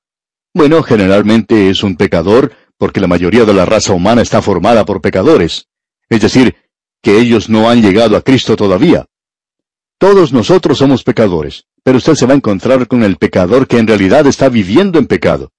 Bueno, 0.56 0.82
generalmente 0.82 1.70
es 1.70 1.84
un 1.84 1.98
pecador, 1.98 2.52
porque 2.78 3.00
la 3.00 3.06
mayoría 3.06 3.46
de 3.46 3.54
la 3.54 3.65
raza 3.65 3.94
humana 3.94 4.24
está 4.24 4.42
formada 4.42 4.86
por 4.86 5.02
pecadores. 5.02 5.68
Es 6.10 6.22
decir, 6.22 6.56
que 7.00 7.20
ellos 7.20 7.48
no 7.48 7.70
han 7.70 7.84
llegado 7.84 8.18
a 8.18 8.22
Cristo 8.22 8.56
todavía. 8.56 9.06
Todos 10.00 10.34
nosotros 10.34 10.80
somos 10.80 11.04
pecadores, 11.04 11.65
pero 11.84 12.00
usted 12.00 12.15
se 12.15 12.26
va 12.26 12.34
a 12.34 12.38
encontrar 12.38 12.88
con 12.88 13.04
el 13.04 13.18
pecador 13.18 13.68
que 13.68 13.78
en 13.78 13.86
realidad 13.86 14.26
está 14.26 14.50
viviendo 14.50 14.98
en 14.98 15.06
pecado. 15.06 15.52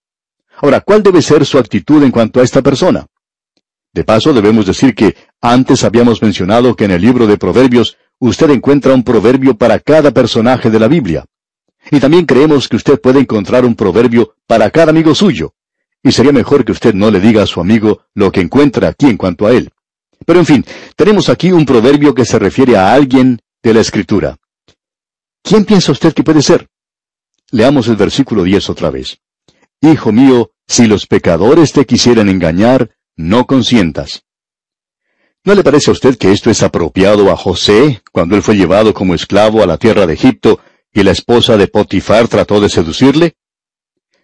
Ahora, 0.57 0.81
¿cuál 0.81 1.05
debe 1.05 1.23
ser 1.23 1.47
su 1.47 1.59
actitud 1.59 2.03
en 2.03 2.11
cuanto 2.11 2.41
a 2.41 2.43
esta 2.43 2.61
persona? 2.61 3.07
De 3.93 4.05
paso, 4.05 4.33
debemos 4.33 4.67
decir 4.67 4.95
que 4.95 5.17
antes 5.41 5.83
habíamos 5.83 6.23
mencionado 6.23 6.77
que 6.77 6.85
en 6.85 6.93
el 6.93 7.03
libro 7.03 7.27
de 7.27 7.39
Proverbios 7.39 7.97
usted 8.19 8.51
encuentra 8.51 8.95
un 8.95 9.03
proverbio 9.03 9.57
para 9.57 9.81
cada 9.81 10.13
personaje 10.13 10.71
de 10.71 10.79
la 10.79 10.87
Biblia. 10.87 11.25
Y 11.91 11.99
también 11.99 12.27
creemos 12.27 12.69
que 12.69 12.77
usted 12.77 13.01
puede 13.01 13.21
encontrar 13.21 13.65
un 13.65 13.75
proverbio 13.75 14.35
para 14.47 14.71
cada 14.71 14.91
amigo 14.91 15.15
suyo. 15.15 15.55
Y 16.03 16.13
sería 16.13 16.33
mejor 16.33 16.65
que 16.65 16.73
usted 16.73 16.95
no 16.95 17.11
le 17.11 17.21
diga 17.21 17.43
a 17.43 17.47
su 17.47 17.61
amigo 17.61 18.03
lo 18.15 18.31
que 18.31 18.41
encuentra 18.41 18.89
aquí 18.89 19.07
en 19.07 19.17
cuanto 19.17 19.47
a 19.47 19.53
él. 19.53 19.71
Pero 20.25 20.39
en 20.39 20.47
fin, 20.47 20.65
tenemos 20.97 21.29
aquí 21.29 21.51
un 21.51 21.67
proverbio 21.67 22.15
que 22.15 22.25
se 22.25 22.39
refiere 22.39 22.77
a 22.77 22.93
alguien 22.93 23.41
de 23.63 23.75
la 23.75 23.81
Escritura. 23.81 24.37
¿Quién 25.43 25.65
piensa 25.65 25.93
usted 25.93 26.13
que 26.13 26.23
puede 26.23 26.43
ser? 26.43 26.69
Leamos 27.51 27.89
el 27.89 27.97
versículo 27.97 28.45
10 28.45 28.71
otra 28.71 28.91
vez. 28.91 29.19
Hijo 29.81 30.13
mío, 30.13 30.53
si 30.67 30.87
los 30.87 31.07
pecadores 31.07 31.73
te 31.73 31.87
quisieran 31.87 32.29
engañar, 32.29 32.91
no 33.21 33.47
consientas. 33.47 34.25
¿No 35.45 35.55
le 35.55 35.63
parece 35.63 35.91
a 35.91 35.93
usted 35.93 36.17
que 36.17 36.33
esto 36.33 36.51
es 36.51 36.63
apropiado 36.63 37.31
a 37.31 37.37
José 37.37 38.03
cuando 38.13 38.37
él 38.37 38.43
fue 38.43 38.57
llevado 38.57 38.93
como 38.95 39.15
esclavo 39.15 39.63
a 39.63 39.67
la 39.67 39.77
tierra 39.77 40.07
de 40.07 40.15
Egipto 40.15 40.61
y 40.93 41.03
la 41.03 41.13
esposa 41.13 41.57
de 41.57 41.69
Potifar 41.69 42.29
trató 42.29 42.61
de 42.61 42.69
seducirle? 42.69 43.37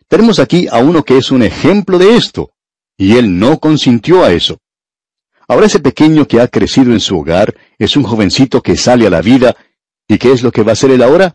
Tenemos 0.08 0.38
aquí 0.38 0.66
a 0.70 0.78
uno 0.78 1.04
que 1.04 1.18
es 1.18 1.30
un 1.30 1.42
ejemplo 1.42 1.98
de 1.98 2.16
esto, 2.16 2.50
y 2.96 3.16
él 3.16 3.38
no 3.38 3.58
consintió 3.58 4.24
a 4.24 4.32
eso. 4.32 4.58
Ahora 5.48 5.66
ese 5.66 5.80
pequeño 5.80 6.26
que 6.26 6.40
ha 6.40 6.48
crecido 6.48 6.92
en 6.92 7.00
su 7.00 7.18
hogar 7.18 7.54
es 7.78 7.96
un 7.96 8.02
jovencito 8.02 8.62
que 8.62 8.76
sale 8.76 9.06
a 9.06 9.10
la 9.10 9.20
vida, 9.20 9.56
¿y 10.08 10.18
qué 10.18 10.32
es 10.32 10.42
lo 10.42 10.52
que 10.52 10.62
va 10.62 10.72
a 10.72 10.72
hacer 10.72 10.90
él 10.90 11.02
ahora? 11.02 11.34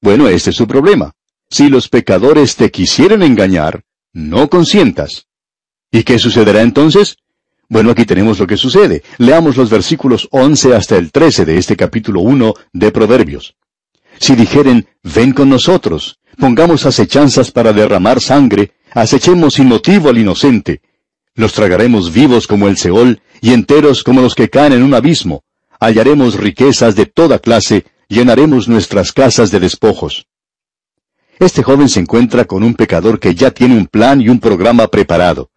Bueno, 0.00 0.28
este 0.28 0.50
es 0.50 0.56
su 0.56 0.66
problema. 0.66 1.12
Si 1.50 1.68
los 1.68 1.88
pecadores 1.88 2.56
te 2.56 2.70
quisieran 2.70 3.22
engañar, 3.22 3.82
no 4.12 4.48
consientas. 4.48 5.27
¿Y 5.90 6.02
qué 6.02 6.18
sucederá 6.18 6.62
entonces? 6.62 7.16
Bueno, 7.68 7.90
aquí 7.90 8.04
tenemos 8.04 8.38
lo 8.38 8.46
que 8.46 8.56
sucede. 8.56 9.02
Leamos 9.18 9.56
los 9.56 9.70
versículos 9.70 10.28
11 10.30 10.74
hasta 10.74 10.96
el 10.96 11.10
13 11.12 11.44
de 11.44 11.58
este 11.58 11.76
capítulo 11.76 12.20
1 12.20 12.54
de 12.72 12.92
Proverbios. 12.92 13.56
Si 14.18 14.34
dijeren, 14.34 14.86
ven 15.02 15.32
con 15.32 15.48
nosotros, 15.48 16.18
pongamos 16.38 16.86
acechanzas 16.86 17.50
para 17.50 17.72
derramar 17.72 18.20
sangre, 18.20 18.72
acechemos 18.92 19.54
sin 19.54 19.68
motivo 19.68 20.08
al 20.08 20.18
inocente. 20.18 20.82
Los 21.34 21.52
tragaremos 21.52 22.12
vivos 22.12 22.46
como 22.46 22.68
el 22.68 22.76
Seol 22.76 23.22
y 23.40 23.52
enteros 23.52 24.02
como 24.02 24.20
los 24.20 24.34
que 24.34 24.48
caen 24.48 24.72
en 24.72 24.82
un 24.82 24.94
abismo. 24.94 25.44
Hallaremos 25.78 26.34
riquezas 26.34 26.96
de 26.96 27.06
toda 27.06 27.38
clase, 27.38 27.84
llenaremos 28.08 28.68
nuestras 28.68 29.12
casas 29.12 29.50
de 29.50 29.60
despojos. 29.60 30.26
Este 31.38 31.62
joven 31.62 31.88
se 31.88 32.00
encuentra 32.00 32.44
con 32.44 32.64
un 32.64 32.74
pecador 32.74 33.20
que 33.20 33.34
ya 33.34 33.52
tiene 33.52 33.76
un 33.76 33.86
plan 33.86 34.20
y 34.20 34.28
un 34.28 34.40
programa 34.40 34.88
preparado. 34.88 35.50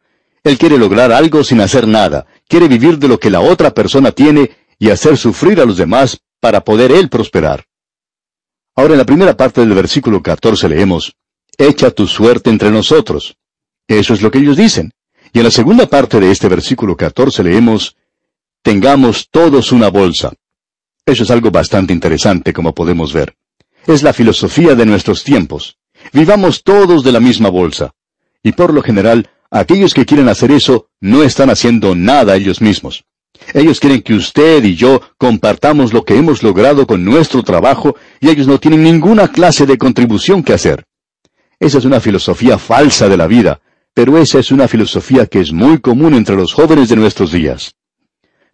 Él 0.43 0.57
quiere 0.57 0.77
lograr 0.77 1.11
algo 1.11 1.43
sin 1.43 1.61
hacer 1.61 1.87
nada, 1.87 2.25
quiere 2.47 2.67
vivir 2.67 2.97
de 2.97 3.07
lo 3.07 3.19
que 3.19 3.29
la 3.29 3.41
otra 3.41 3.71
persona 3.73 4.11
tiene 4.11 4.51
y 4.79 4.89
hacer 4.89 5.17
sufrir 5.17 5.61
a 5.61 5.65
los 5.65 5.77
demás 5.77 6.19
para 6.39 6.61
poder 6.61 6.91
él 6.91 7.09
prosperar. 7.09 7.65
Ahora 8.75 8.93
en 8.93 8.99
la 8.99 9.05
primera 9.05 9.37
parte 9.37 9.61
del 9.61 9.73
versículo 9.73 10.21
14 10.21 10.67
leemos, 10.69 11.15
Echa 11.57 11.91
tu 11.91 12.07
suerte 12.07 12.49
entre 12.49 12.71
nosotros. 12.71 13.37
Eso 13.87 14.13
es 14.13 14.21
lo 14.21 14.31
que 14.31 14.39
ellos 14.39 14.57
dicen. 14.57 14.93
Y 15.33 15.39
en 15.39 15.45
la 15.45 15.51
segunda 15.51 15.85
parte 15.85 16.19
de 16.19 16.31
este 16.31 16.47
versículo 16.47 16.95
14 16.97 17.43
leemos, 17.43 17.95
Tengamos 18.63 19.29
todos 19.29 19.71
una 19.71 19.89
bolsa. 19.89 20.31
Eso 21.05 21.23
es 21.23 21.31
algo 21.31 21.51
bastante 21.51 21.93
interesante, 21.93 22.53
como 22.53 22.73
podemos 22.73 23.11
ver. 23.11 23.35
Es 23.85 24.03
la 24.03 24.13
filosofía 24.13 24.75
de 24.75 24.85
nuestros 24.85 25.23
tiempos. 25.23 25.77
Vivamos 26.13 26.63
todos 26.63 27.03
de 27.03 27.11
la 27.11 27.19
misma 27.19 27.49
bolsa. 27.49 27.93
Y 28.43 28.51
por 28.53 28.73
lo 28.73 28.81
general, 28.81 29.29
aquellos 29.51 29.93
que 29.93 30.05
quieren 30.05 30.29
hacer 30.29 30.51
eso 30.51 30.87
no 30.99 31.21
están 31.21 31.49
haciendo 31.49 31.93
nada 31.93 32.35
ellos 32.35 32.61
mismos. 32.61 33.05
Ellos 33.53 33.79
quieren 33.79 34.01
que 34.01 34.13
usted 34.13 34.63
y 34.63 34.75
yo 34.75 35.01
compartamos 35.17 35.93
lo 35.93 36.05
que 36.05 36.17
hemos 36.17 36.41
logrado 36.41 36.87
con 36.87 37.03
nuestro 37.03 37.43
trabajo 37.43 37.95
y 38.19 38.29
ellos 38.29 38.47
no 38.47 38.59
tienen 38.59 38.83
ninguna 38.83 39.27
clase 39.27 39.65
de 39.65 39.77
contribución 39.77 40.43
que 40.43 40.53
hacer. 40.53 40.85
Esa 41.59 41.77
es 41.77 41.85
una 41.85 41.99
filosofía 41.99 42.57
falsa 42.57 43.09
de 43.09 43.17
la 43.17 43.27
vida, 43.27 43.61
pero 43.93 44.17
esa 44.17 44.39
es 44.39 44.51
una 44.51 44.67
filosofía 44.67 45.25
que 45.25 45.41
es 45.41 45.51
muy 45.51 45.79
común 45.79 46.13
entre 46.13 46.35
los 46.35 46.53
jóvenes 46.53 46.89
de 46.89 46.95
nuestros 46.95 47.31
días. 47.31 47.75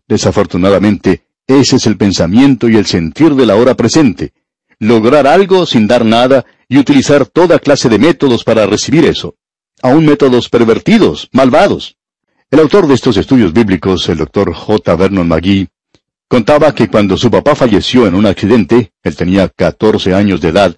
Desafortunadamente, 0.07 1.27
ese 1.45 1.77
es 1.77 1.85
el 1.85 1.97
pensamiento 1.97 2.67
y 2.67 2.75
el 2.75 2.85
sentir 2.85 3.35
de 3.35 3.45
la 3.45 3.55
hora 3.55 3.75
presente. 3.75 4.33
Lograr 4.79 5.27
algo 5.27 5.65
sin 5.65 5.87
dar 5.87 6.05
nada 6.05 6.45
y 6.67 6.77
utilizar 6.77 7.25
toda 7.25 7.59
clase 7.59 7.87
de 7.89 7.99
métodos 7.99 8.43
para 8.43 8.65
recibir 8.65 9.05
eso. 9.05 9.35
Aún 9.81 10.05
métodos 10.05 10.49
pervertidos, 10.49 11.29
malvados. 11.31 11.97
El 12.49 12.59
autor 12.59 12.87
de 12.87 12.95
estos 12.95 13.17
estudios 13.17 13.53
bíblicos, 13.53 14.09
el 14.09 14.17
doctor 14.17 14.53
J. 14.53 14.95
Vernon 14.95 15.27
McGee, 15.27 15.67
contaba 16.27 16.73
que 16.73 16.87
cuando 16.87 17.15
su 17.15 17.29
papá 17.29 17.55
falleció 17.55 18.07
en 18.07 18.15
un 18.15 18.25
accidente, 18.25 18.91
él 19.03 19.15
tenía 19.15 19.49
14 19.49 20.13
años 20.13 20.41
de 20.41 20.49
edad, 20.49 20.75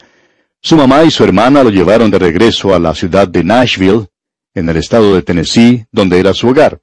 su 0.62 0.76
mamá 0.76 1.06
y 1.06 1.12
su 1.12 1.24
hermana 1.24 1.64
lo 1.64 1.70
llevaron 1.70 2.12
de 2.12 2.20
regreso 2.20 2.76
a 2.76 2.80
la 2.80 2.94
ciudad 2.94 3.28
de 3.28 3.44
Nashville, 3.44 4.08
en 4.54 4.68
el 4.68 4.76
estado 4.76 5.16
de 5.16 5.22
Tennessee, 5.22 5.86
donde 5.92 6.20
era 6.20 6.34
su 6.34 6.50
hogar. 6.50 6.82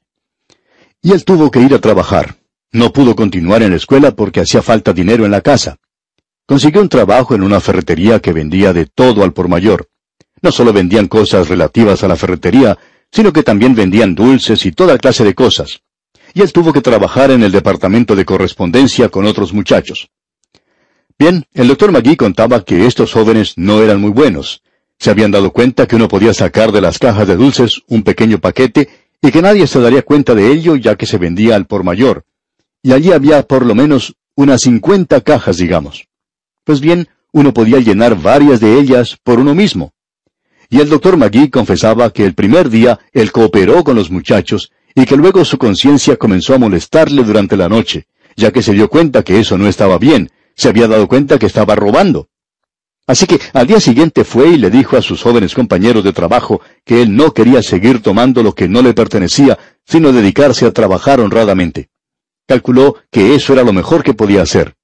Y 1.02 1.12
él 1.12 1.24
tuvo 1.24 1.50
que 1.50 1.60
ir 1.60 1.74
a 1.74 1.80
trabajar. 1.80 2.36
No 2.72 2.92
pudo 2.92 3.14
continuar 3.14 3.62
en 3.62 3.70
la 3.70 3.76
escuela 3.76 4.12
porque 4.12 4.40
hacía 4.40 4.62
falta 4.62 4.94
dinero 4.94 5.26
en 5.26 5.30
la 5.30 5.42
casa. 5.42 5.76
Consiguió 6.46 6.80
un 6.80 6.88
trabajo 6.88 7.34
en 7.34 7.42
una 7.42 7.60
ferretería 7.60 8.20
que 8.20 8.32
vendía 8.32 8.72
de 8.72 8.86
todo 8.86 9.22
al 9.22 9.34
por 9.34 9.48
mayor. 9.48 9.88
No 10.42 10.52
solo 10.52 10.72
vendían 10.72 11.08
cosas 11.08 11.48
relativas 11.48 12.04
a 12.04 12.08
la 12.08 12.16
ferretería, 12.16 12.78
sino 13.10 13.32
que 13.32 13.42
también 13.42 13.74
vendían 13.74 14.14
dulces 14.14 14.66
y 14.66 14.72
toda 14.72 14.98
clase 14.98 15.24
de 15.24 15.34
cosas. 15.34 15.80
Y 16.34 16.42
él 16.42 16.52
tuvo 16.52 16.72
que 16.72 16.82
trabajar 16.82 17.30
en 17.30 17.42
el 17.42 17.52
departamento 17.52 18.14
de 18.14 18.24
correspondencia 18.24 19.08
con 19.08 19.26
otros 19.26 19.52
muchachos. 19.52 20.10
Bien, 21.18 21.46
el 21.54 21.68
doctor 21.68 21.92
McGee 21.92 22.16
contaba 22.16 22.62
que 22.62 22.86
estos 22.86 23.12
jóvenes 23.12 23.54
no 23.56 23.82
eran 23.82 24.00
muy 24.00 24.10
buenos. 24.10 24.62
Se 24.98 25.10
habían 25.10 25.30
dado 25.30 25.50
cuenta 25.50 25.86
que 25.86 25.96
uno 25.96 26.08
podía 26.08 26.34
sacar 26.34 26.72
de 26.72 26.82
las 26.82 26.98
cajas 26.98 27.26
de 27.26 27.36
dulces 27.36 27.80
un 27.86 28.02
pequeño 28.02 28.38
paquete 28.38 28.88
y 29.22 29.30
que 29.30 29.40
nadie 29.40 29.66
se 29.66 29.80
daría 29.80 30.02
cuenta 30.02 30.34
de 30.34 30.52
ello 30.52 30.76
ya 30.76 30.96
que 30.96 31.06
se 31.06 31.16
vendía 31.16 31.56
al 31.56 31.66
por 31.66 31.84
mayor. 31.84 32.24
Y 32.82 32.92
allí 32.92 33.12
había 33.12 33.42
por 33.42 33.64
lo 33.64 33.74
menos 33.74 34.14
unas 34.34 34.60
cincuenta 34.60 35.22
cajas, 35.22 35.56
digamos. 35.56 36.06
Pues 36.64 36.80
bien, 36.80 37.08
uno 37.32 37.54
podía 37.54 37.80
llenar 37.80 38.20
varias 38.20 38.60
de 38.60 38.78
ellas 38.78 39.16
por 39.22 39.38
uno 39.40 39.54
mismo. 39.54 39.92
Y 40.68 40.80
el 40.80 40.88
doctor 40.88 41.16
Magui 41.16 41.50
confesaba 41.50 42.10
que 42.10 42.24
el 42.24 42.34
primer 42.34 42.70
día 42.70 42.98
él 43.12 43.32
cooperó 43.32 43.84
con 43.84 43.96
los 43.96 44.10
muchachos 44.10 44.72
y 44.94 45.04
que 45.04 45.16
luego 45.16 45.44
su 45.44 45.58
conciencia 45.58 46.16
comenzó 46.16 46.54
a 46.54 46.58
molestarle 46.58 47.22
durante 47.22 47.56
la 47.56 47.68
noche, 47.68 48.06
ya 48.34 48.50
que 48.50 48.62
se 48.62 48.72
dio 48.72 48.88
cuenta 48.88 49.22
que 49.22 49.38
eso 49.38 49.58
no 49.58 49.68
estaba 49.68 49.98
bien, 49.98 50.30
se 50.54 50.68
había 50.68 50.88
dado 50.88 51.06
cuenta 51.06 51.38
que 51.38 51.46
estaba 51.46 51.74
robando. 51.74 52.28
Así 53.06 53.26
que 53.26 53.38
al 53.52 53.66
día 53.66 53.78
siguiente 53.78 54.24
fue 54.24 54.48
y 54.48 54.56
le 54.56 54.70
dijo 54.70 54.96
a 54.96 55.02
sus 55.02 55.22
jóvenes 55.22 55.54
compañeros 55.54 56.02
de 56.02 56.12
trabajo 56.12 56.60
que 56.84 57.02
él 57.02 57.14
no 57.14 57.32
quería 57.32 57.62
seguir 57.62 58.02
tomando 58.02 58.42
lo 58.42 58.54
que 58.54 58.68
no 58.68 58.82
le 58.82 58.94
pertenecía, 58.94 59.58
sino 59.84 60.12
dedicarse 60.12 60.66
a 60.66 60.72
trabajar 60.72 61.20
honradamente. 61.20 61.90
Calculó 62.48 62.96
que 63.10 63.34
eso 63.34 63.52
era 63.52 63.62
lo 63.62 63.72
mejor 63.72 64.02
que 64.02 64.14
podía 64.14 64.42
hacer. 64.42 64.74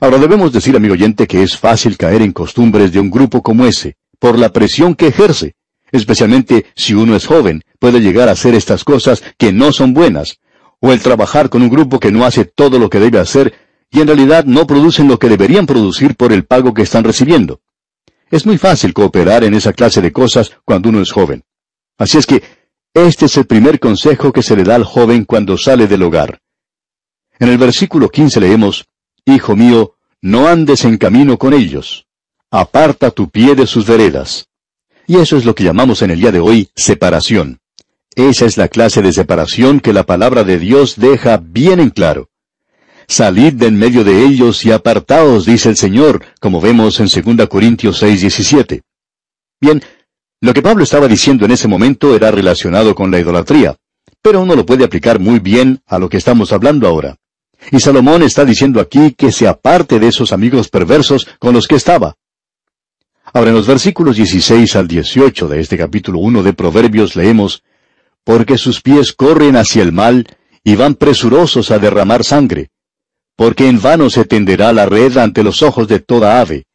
Ahora 0.00 0.18
debemos 0.18 0.52
decir, 0.52 0.76
amigo 0.76 0.94
oyente, 0.94 1.26
que 1.26 1.42
es 1.42 1.56
fácil 1.56 1.96
caer 1.96 2.22
en 2.22 2.32
costumbres 2.32 2.90
de 2.90 3.00
un 3.00 3.10
grupo 3.10 3.42
como 3.42 3.66
ese, 3.66 3.96
por 4.18 4.38
la 4.38 4.52
presión 4.52 4.94
que 4.94 5.08
ejerce. 5.08 5.54
Especialmente 5.90 6.66
si 6.74 6.94
uno 6.94 7.16
es 7.16 7.26
joven, 7.26 7.62
puede 7.78 8.00
llegar 8.00 8.28
a 8.28 8.32
hacer 8.32 8.54
estas 8.54 8.84
cosas 8.84 9.22
que 9.38 9.52
no 9.52 9.72
son 9.72 9.94
buenas, 9.94 10.38
o 10.80 10.92
el 10.92 11.00
trabajar 11.00 11.48
con 11.48 11.62
un 11.62 11.68
grupo 11.68 11.98
que 11.98 12.12
no 12.12 12.24
hace 12.24 12.44
todo 12.44 12.78
lo 12.78 12.90
que 12.90 13.00
debe 13.00 13.18
hacer 13.18 13.54
y 13.90 14.00
en 14.00 14.06
realidad 14.06 14.44
no 14.44 14.66
producen 14.66 15.08
lo 15.08 15.18
que 15.18 15.28
deberían 15.28 15.66
producir 15.66 16.14
por 16.14 16.32
el 16.32 16.44
pago 16.44 16.74
que 16.74 16.82
están 16.82 17.04
recibiendo. 17.04 17.60
Es 18.30 18.44
muy 18.44 18.58
fácil 18.58 18.92
cooperar 18.92 19.44
en 19.44 19.54
esa 19.54 19.72
clase 19.72 20.02
de 20.02 20.12
cosas 20.12 20.52
cuando 20.64 20.90
uno 20.90 21.00
es 21.00 21.10
joven. 21.10 21.44
Así 21.96 22.18
es 22.18 22.26
que 22.26 22.42
este 22.92 23.26
es 23.26 23.36
el 23.36 23.46
primer 23.46 23.80
consejo 23.80 24.32
que 24.32 24.42
se 24.42 24.56
le 24.56 24.64
da 24.64 24.74
al 24.74 24.84
joven 24.84 25.24
cuando 25.24 25.56
sale 25.56 25.86
del 25.86 26.02
hogar. 26.02 26.40
En 27.38 27.48
el 27.48 27.56
versículo 27.56 28.08
15 28.10 28.40
leemos, 28.40 28.86
Hijo 29.24 29.56
mío, 29.56 29.94
no 30.20 30.48
andes 30.48 30.84
en 30.84 30.98
camino 30.98 31.38
con 31.38 31.54
ellos, 31.54 32.07
aparta 32.50 33.10
tu 33.10 33.28
pie 33.28 33.54
de 33.54 33.66
sus 33.66 33.86
veredas. 33.86 34.48
Y 35.06 35.16
eso 35.16 35.36
es 35.36 35.44
lo 35.44 35.54
que 35.54 35.64
llamamos 35.64 36.02
en 36.02 36.10
el 36.10 36.20
día 36.20 36.32
de 36.32 36.40
hoy 36.40 36.70
separación. 36.74 37.60
Esa 38.14 38.46
es 38.46 38.56
la 38.56 38.68
clase 38.68 39.02
de 39.02 39.12
separación 39.12 39.80
que 39.80 39.92
la 39.92 40.04
palabra 40.04 40.44
de 40.44 40.58
Dios 40.58 40.96
deja 40.96 41.36
bien 41.36 41.78
en 41.78 41.90
claro. 41.90 42.28
Salid 43.06 43.54
de 43.54 43.66
en 43.66 43.78
medio 43.78 44.04
de 44.04 44.24
ellos 44.24 44.64
y 44.64 44.72
apartaos, 44.72 45.46
dice 45.46 45.70
el 45.70 45.76
Señor, 45.76 46.24
como 46.40 46.60
vemos 46.60 47.00
en 47.00 47.06
2 47.06 47.48
Corintios 47.48 47.98
6, 47.98 48.20
17. 48.20 48.82
Bien, 49.60 49.82
lo 50.40 50.52
que 50.52 50.62
Pablo 50.62 50.84
estaba 50.84 51.08
diciendo 51.08 51.44
en 51.44 51.52
ese 51.52 51.68
momento 51.68 52.14
era 52.14 52.30
relacionado 52.30 52.94
con 52.94 53.10
la 53.10 53.18
idolatría, 53.18 53.76
pero 54.22 54.40
uno 54.42 54.54
lo 54.56 54.66
puede 54.66 54.84
aplicar 54.84 55.18
muy 55.18 55.38
bien 55.38 55.80
a 55.86 55.98
lo 55.98 56.08
que 56.08 56.16
estamos 56.16 56.52
hablando 56.52 56.86
ahora. 56.86 57.16
Y 57.72 57.80
Salomón 57.80 58.22
está 58.22 58.44
diciendo 58.44 58.80
aquí 58.80 59.14
que 59.16 59.32
se 59.32 59.48
aparte 59.48 59.98
de 59.98 60.08
esos 60.08 60.32
amigos 60.32 60.68
perversos 60.68 61.26
con 61.38 61.54
los 61.54 61.66
que 61.66 61.76
estaba. 61.76 62.14
Ahora 63.32 63.50
en 63.50 63.56
los 63.56 63.66
versículos 63.66 64.16
16 64.16 64.76
al 64.76 64.88
18 64.88 65.48
de 65.48 65.60
este 65.60 65.76
capítulo 65.76 66.18
1 66.20 66.42
de 66.42 66.52
Proverbios 66.54 67.14
leemos, 67.14 67.62
Porque 68.24 68.56
sus 68.56 68.80
pies 68.80 69.12
corren 69.12 69.56
hacia 69.56 69.82
el 69.82 69.92
mal 69.92 70.26
y 70.64 70.76
van 70.76 70.94
presurosos 70.94 71.70
a 71.70 71.78
derramar 71.78 72.24
sangre, 72.24 72.70
porque 73.36 73.68
en 73.68 73.80
vano 73.80 74.10
se 74.10 74.24
tenderá 74.24 74.72
la 74.72 74.86
red 74.86 75.16
ante 75.16 75.42
los 75.42 75.62
ojos 75.62 75.88
de 75.88 76.00
toda 76.00 76.40
ave. 76.40 76.66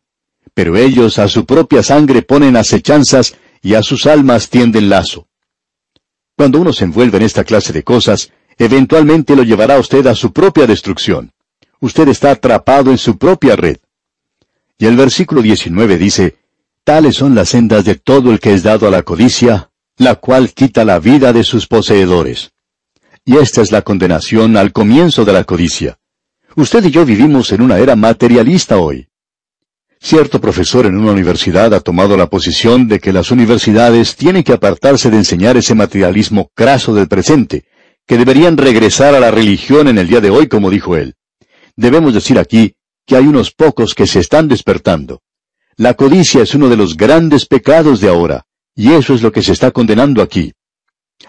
Pero 0.53 0.77
ellos 0.77 1.19
a 1.19 1.27
su 1.27 1.45
propia 1.45 1.83
sangre 1.83 2.21
ponen 2.21 2.55
acechanzas 2.55 3.35
y 3.61 3.73
a 3.73 3.83
sus 3.83 4.05
almas 4.05 4.49
tienden 4.49 4.89
lazo. 4.89 5.27
Cuando 6.35 6.59
uno 6.59 6.71
se 6.71 6.85
envuelve 6.85 7.17
en 7.17 7.23
esta 7.23 7.43
clase 7.43 7.73
de 7.73 7.83
cosas, 7.83 8.31
eventualmente 8.57 9.35
lo 9.35 9.43
llevará 9.43 9.79
usted 9.79 10.05
a 10.07 10.15
su 10.15 10.31
propia 10.31 10.67
destrucción. 10.67 11.31
Usted 11.79 12.07
está 12.07 12.31
atrapado 12.31 12.91
en 12.91 12.97
su 12.97 13.17
propia 13.17 13.55
red. 13.55 13.77
Y 14.77 14.85
el 14.85 14.95
versículo 14.95 15.41
19 15.41 15.97
dice, 15.97 16.42
Tales 16.85 17.15
son 17.15 17.33
las 17.33 17.49
sendas 17.49 17.85
de 17.85 17.95
todo 17.95 18.29
el 18.29 18.41
que 18.41 18.53
es 18.53 18.61
dado 18.61 18.87
a 18.87 18.91
la 18.91 19.03
codicia, 19.03 19.69
la 19.97 20.15
cual 20.15 20.51
quita 20.53 20.83
la 20.83 20.99
vida 20.99 21.31
de 21.31 21.45
sus 21.45 21.65
poseedores. 21.65 22.51
Y 23.23 23.37
esta 23.37 23.61
es 23.61 23.71
la 23.71 23.83
condenación 23.83 24.57
al 24.57 24.73
comienzo 24.73 25.23
de 25.23 25.31
la 25.31 25.45
codicia. 25.45 25.97
Usted 26.57 26.83
y 26.83 26.91
yo 26.91 27.05
vivimos 27.05 27.53
en 27.53 27.61
una 27.61 27.79
era 27.79 27.95
materialista 27.95 28.79
hoy. 28.79 29.07
Cierto 30.01 30.41
profesor 30.41 30.85
en 30.85 30.97
una 30.97 31.13
universidad 31.13 31.73
ha 31.73 31.79
tomado 31.79 32.17
la 32.17 32.29
posición 32.29 32.89
de 32.89 32.99
que 32.99 33.13
las 33.13 33.31
universidades 33.31 34.17
tienen 34.17 34.43
que 34.43 34.51
apartarse 34.51 35.09
de 35.09 35.15
enseñar 35.15 35.55
ese 35.55 35.75
materialismo 35.75 36.51
craso 36.53 36.93
del 36.93 37.07
presente, 37.07 37.63
que 38.05 38.17
deberían 38.17 38.57
regresar 38.57 39.15
a 39.15 39.21
la 39.21 39.31
religión 39.31 39.87
en 39.87 39.99
el 39.99 40.09
día 40.09 40.19
de 40.19 40.31
hoy, 40.31 40.49
como 40.49 40.69
dijo 40.69 40.97
él. 40.97 41.15
Debemos 41.77 42.13
decir 42.13 42.37
aquí 42.37 42.75
que 43.07 43.15
hay 43.15 43.25
unos 43.25 43.51
pocos 43.51 43.95
que 43.95 44.05
se 44.05 44.19
están 44.19 44.49
despertando. 44.49 45.21
La 45.77 45.95
codicia 45.95 46.43
es 46.43 46.53
uno 46.53 46.69
de 46.69 46.77
los 46.77 46.95
grandes 46.95 47.45
pecados 47.47 47.99
de 47.99 48.09
ahora, 48.09 48.45
y 48.75 48.91
eso 48.93 49.13
es 49.13 49.21
lo 49.21 49.31
que 49.31 49.41
se 49.41 49.53
está 49.53 49.71
condenando 49.71 50.21
aquí. 50.21 50.53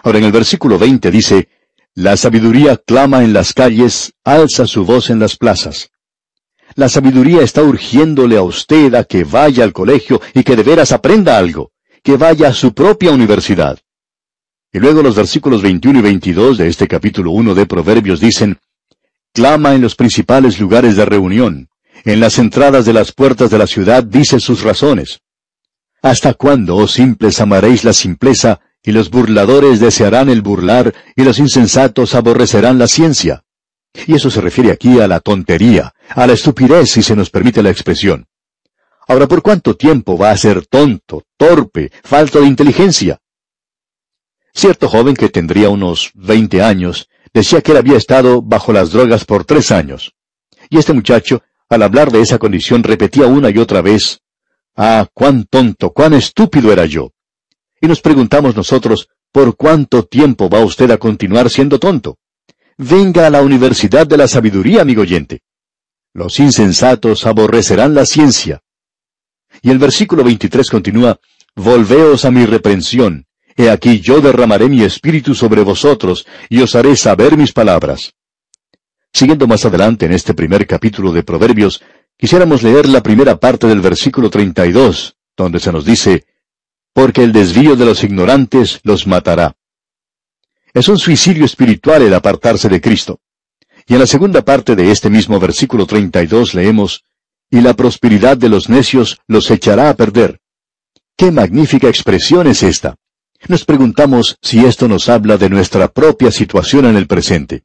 Ahora 0.03 0.19
en 0.19 0.25
el 0.25 0.31
versículo 0.31 0.77
20 0.77 1.09
dice, 1.09 1.49
La 1.95 2.15
sabiduría 2.15 2.77
clama 2.77 3.23
en 3.23 3.33
las 3.33 3.53
calles, 3.53 4.13
alza 4.23 4.67
su 4.67 4.85
voz 4.85 5.09
en 5.09 5.19
las 5.19 5.35
plazas. 5.35 5.89
La 6.75 6.89
sabiduría 6.89 7.41
está 7.41 7.63
urgiéndole 7.63 8.37
a 8.37 8.43
usted 8.43 8.93
a 8.95 9.03
que 9.03 9.23
vaya 9.23 9.63
al 9.63 9.73
colegio 9.73 10.21
y 10.33 10.43
que 10.43 10.55
de 10.55 10.63
veras 10.63 10.91
aprenda 10.91 11.37
algo, 11.37 11.71
que 12.03 12.17
vaya 12.17 12.49
a 12.49 12.53
su 12.53 12.73
propia 12.73 13.11
universidad. 13.11 13.79
Y 14.71 14.79
luego 14.79 15.01
los 15.01 15.15
versículos 15.15 15.61
21 15.61 15.99
y 15.99 16.01
22 16.01 16.57
de 16.57 16.67
este 16.67 16.87
capítulo 16.87 17.31
1 17.31 17.55
de 17.55 17.65
Proverbios 17.65 18.19
dicen, 18.19 18.59
Clama 19.33 19.73
en 19.73 19.81
los 19.81 19.95
principales 19.95 20.59
lugares 20.59 20.97
de 20.97 21.05
reunión, 21.05 21.69
en 22.03 22.19
las 22.19 22.37
entradas 22.39 22.85
de 22.85 22.93
las 22.93 23.11
puertas 23.11 23.49
de 23.49 23.57
la 23.57 23.67
ciudad 23.67 24.03
dice 24.03 24.39
sus 24.39 24.63
razones. 24.63 25.21
¿Hasta 26.01 26.33
cuándo, 26.33 26.75
oh 26.75 26.87
simples, 26.87 27.41
amaréis 27.41 27.83
la 27.83 27.93
simpleza, 27.93 28.59
y 28.83 28.91
los 28.91 29.09
burladores 29.09 29.79
desearán 29.79 30.29
el 30.29 30.41
burlar, 30.41 30.93
y 31.15 31.23
los 31.23 31.39
insensatos 31.39 32.13
aborrecerán 32.13 32.77
la 32.77 32.87
ciencia? 32.87 33.43
Y 34.05 34.13
eso 34.13 34.29
se 34.29 34.41
refiere 34.41 34.71
aquí 34.71 34.99
a 34.99 35.07
la 35.07 35.19
tontería, 35.19 35.93
a 36.09 36.27
la 36.27 36.33
estupidez, 36.33 36.91
si 36.91 37.01
se 37.01 37.15
nos 37.15 37.29
permite 37.29 37.63
la 37.63 37.71
expresión. 37.71 38.27
Ahora, 39.07 39.27
¿por 39.27 39.41
cuánto 39.41 39.75
tiempo 39.75 40.17
va 40.17 40.31
a 40.31 40.37
ser 40.37 40.65
tonto, 40.65 41.23
torpe, 41.37 41.91
falto 42.03 42.41
de 42.41 42.47
inteligencia? 42.47 43.19
Cierto 44.53 44.87
joven 44.87 45.15
que 45.15 45.29
tendría 45.29 45.69
unos 45.69 46.11
veinte 46.13 46.61
años 46.61 47.09
decía 47.33 47.61
que 47.61 47.71
él 47.71 47.77
había 47.77 47.97
estado 47.97 48.41
bajo 48.41 48.71
las 48.71 48.91
drogas 48.91 49.25
por 49.25 49.43
tres 49.43 49.71
años. 49.71 50.13
Y 50.69 50.77
este 50.77 50.93
muchacho, 50.93 51.43
al 51.69 51.83
hablar 51.83 52.11
de 52.11 52.21
esa 52.21 52.37
condición, 52.37 52.83
repetía 52.83 53.27
una 53.27 53.49
y 53.49 53.57
otra 53.57 53.81
vez, 53.81 54.21
Ah, 54.75 55.07
cuán 55.13 55.45
tonto, 55.45 55.91
cuán 55.91 56.13
estúpido 56.13 56.71
era 56.71 56.85
yo. 56.85 57.11
Y 57.79 57.87
nos 57.87 58.01
preguntamos 58.01 58.55
nosotros, 58.55 59.07
¿por 59.31 59.55
cuánto 59.55 60.03
tiempo 60.03 60.49
va 60.49 60.59
usted 60.59 60.91
a 60.91 60.97
continuar 60.97 61.49
siendo 61.49 61.79
tonto? 61.79 62.17
Venga 62.77 63.25
a 63.25 63.29
la 63.29 63.41
Universidad 63.41 64.05
de 64.05 64.17
la 64.17 64.27
Sabiduría, 64.27 64.81
amigo 64.81 65.01
oyente. 65.01 65.41
Los 66.13 66.39
insensatos 66.39 67.25
aborrecerán 67.25 67.93
la 67.93 68.05
ciencia. 68.05 68.61
Y 69.61 69.69
el 69.69 69.79
versículo 69.79 70.23
23 70.25 70.69
continúa, 70.69 71.19
Volveos 71.55 72.25
a 72.25 72.31
mi 72.31 72.45
reprensión. 72.45 73.25
He 73.55 73.69
aquí 73.69 74.01
yo 74.01 74.19
derramaré 74.19 74.67
mi 74.67 74.83
espíritu 74.83 75.33
sobre 75.33 75.63
vosotros, 75.63 76.27
y 76.49 76.61
os 76.61 76.75
haré 76.75 76.97
saber 76.97 77.37
mis 77.37 77.53
palabras. 77.53 78.13
Siguiendo 79.15 79.47
más 79.47 79.63
adelante 79.63 80.05
en 80.05 80.11
este 80.11 80.33
primer 80.33 80.67
capítulo 80.67 81.13
de 81.13 81.23
Proverbios, 81.23 81.81
quisiéramos 82.17 82.63
leer 82.63 82.85
la 82.85 83.01
primera 83.01 83.39
parte 83.39 83.65
del 83.65 83.79
versículo 83.79 84.29
32, 84.29 85.15
donde 85.37 85.61
se 85.61 85.71
nos 85.71 85.85
dice, 85.85 86.25
Porque 86.91 87.23
el 87.23 87.31
desvío 87.31 87.77
de 87.77 87.85
los 87.85 88.03
ignorantes 88.03 88.81
los 88.83 89.07
matará. 89.07 89.55
Es 90.73 90.89
un 90.89 90.99
suicidio 90.99 91.45
espiritual 91.45 92.01
el 92.01 92.13
apartarse 92.13 92.67
de 92.67 92.81
Cristo. 92.81 93.21
Y 93.87 93.93
en 93.93 93.99
la 93.99 94.05
segunda 94.05 94.43
parte 94.43 94.75
de 94.75 94.91
este 94.91 95.09
mismo 95.09 95.39
versículo 95.39 95.85
32 95.85 96.53
leemos, 96.53 97.05
Y 97.49 97.61
la 97.61 97.73
prosperidad 97.73 98.35
de 98.35 98.49
los 98.49 98.67
necios 98.67 99.21
los 99.27 99.49
echará 99.49 99.89
a 99.89 99.95
perder. 99.95 100.41
¡Qué 101.15 101.31
magnífica 101.31 101.87
expresión 101.87 102.47
es 102.47 102.63
esta! 102.63 102.97
Nos 103.47 103.63
preguntamos 103.63 104.37
si 104.41 104.65
esto 104.65 104.89
nos 104.89 105.07
habla 105.07 105.37
de 105.37 105.49
nuestra 105.49 105.87
propia 105.87 106.31
situación 106.31 106.83
en 106.83 106.97
el 106.97 107.07
presente. 107.07 107.63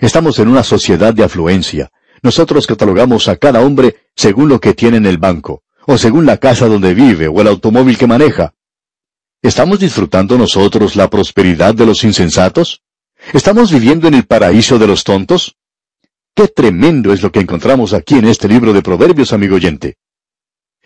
Estamos 0.00 0.38
en 0.38 0.48
una 0.48 0.62
sociedad 0.62 1.12
de 1.12 1.24
afluencia. 1.24 1.90
Nosotros 2.22 2.66
catalogamos 2.66 3.28
a 3.28 3.36
cada 3.36 3.60
hombre 3.60 3.96
según 4.14 4.48
lo 4.48 4.60
que 4.60 4.74
tiene 4.74 4.98
en 4.98 5.06
el 5.06 5.18
banco, 5.18 5.62
o 5.86 5.98
según 5.98 6.26
la 6.26 6.36
casa 6.36 6.66
donde 6.66 6.94
vive, 6.94 7.28
o 7.28 7.40
el 7.40 7.48
automóvil 7.48 7.96
que 7.96 8.06
maneja. 8.06 8.54
¿Estamos 9.42 9.80
disfrutando 9.80 10.36
nosotros 10.36 10.96
la 10.96 11.08
prosperidad 11.08 11.74
de 11.74 11.86
los 11.86 12.04
insensatos? 12.04 12.82
¿Estamos 13.32 13.72
viviendo 13.72 14.08
en 14.08 14.14
el 14.14 14.26
paraíso 14.26 14.78
de 14.78 14.86
los 14.86 15.04
tontos? 15.04 15.56
Qué 16.34 16.48
tremendo 16.48 17.12
es 17.12 17.22
lo 17.22 17.32
que 17.32 17.40
encontramos 17.40 17.92
aquí 17.92 18.16
en 18.16 18.26
este 18.26 18.48
libro 18.48 18.72
de 18.72 18.82
Proverbios, 18.82 19.32
amigo 19.32 19.56
oyente. 19.56 19.96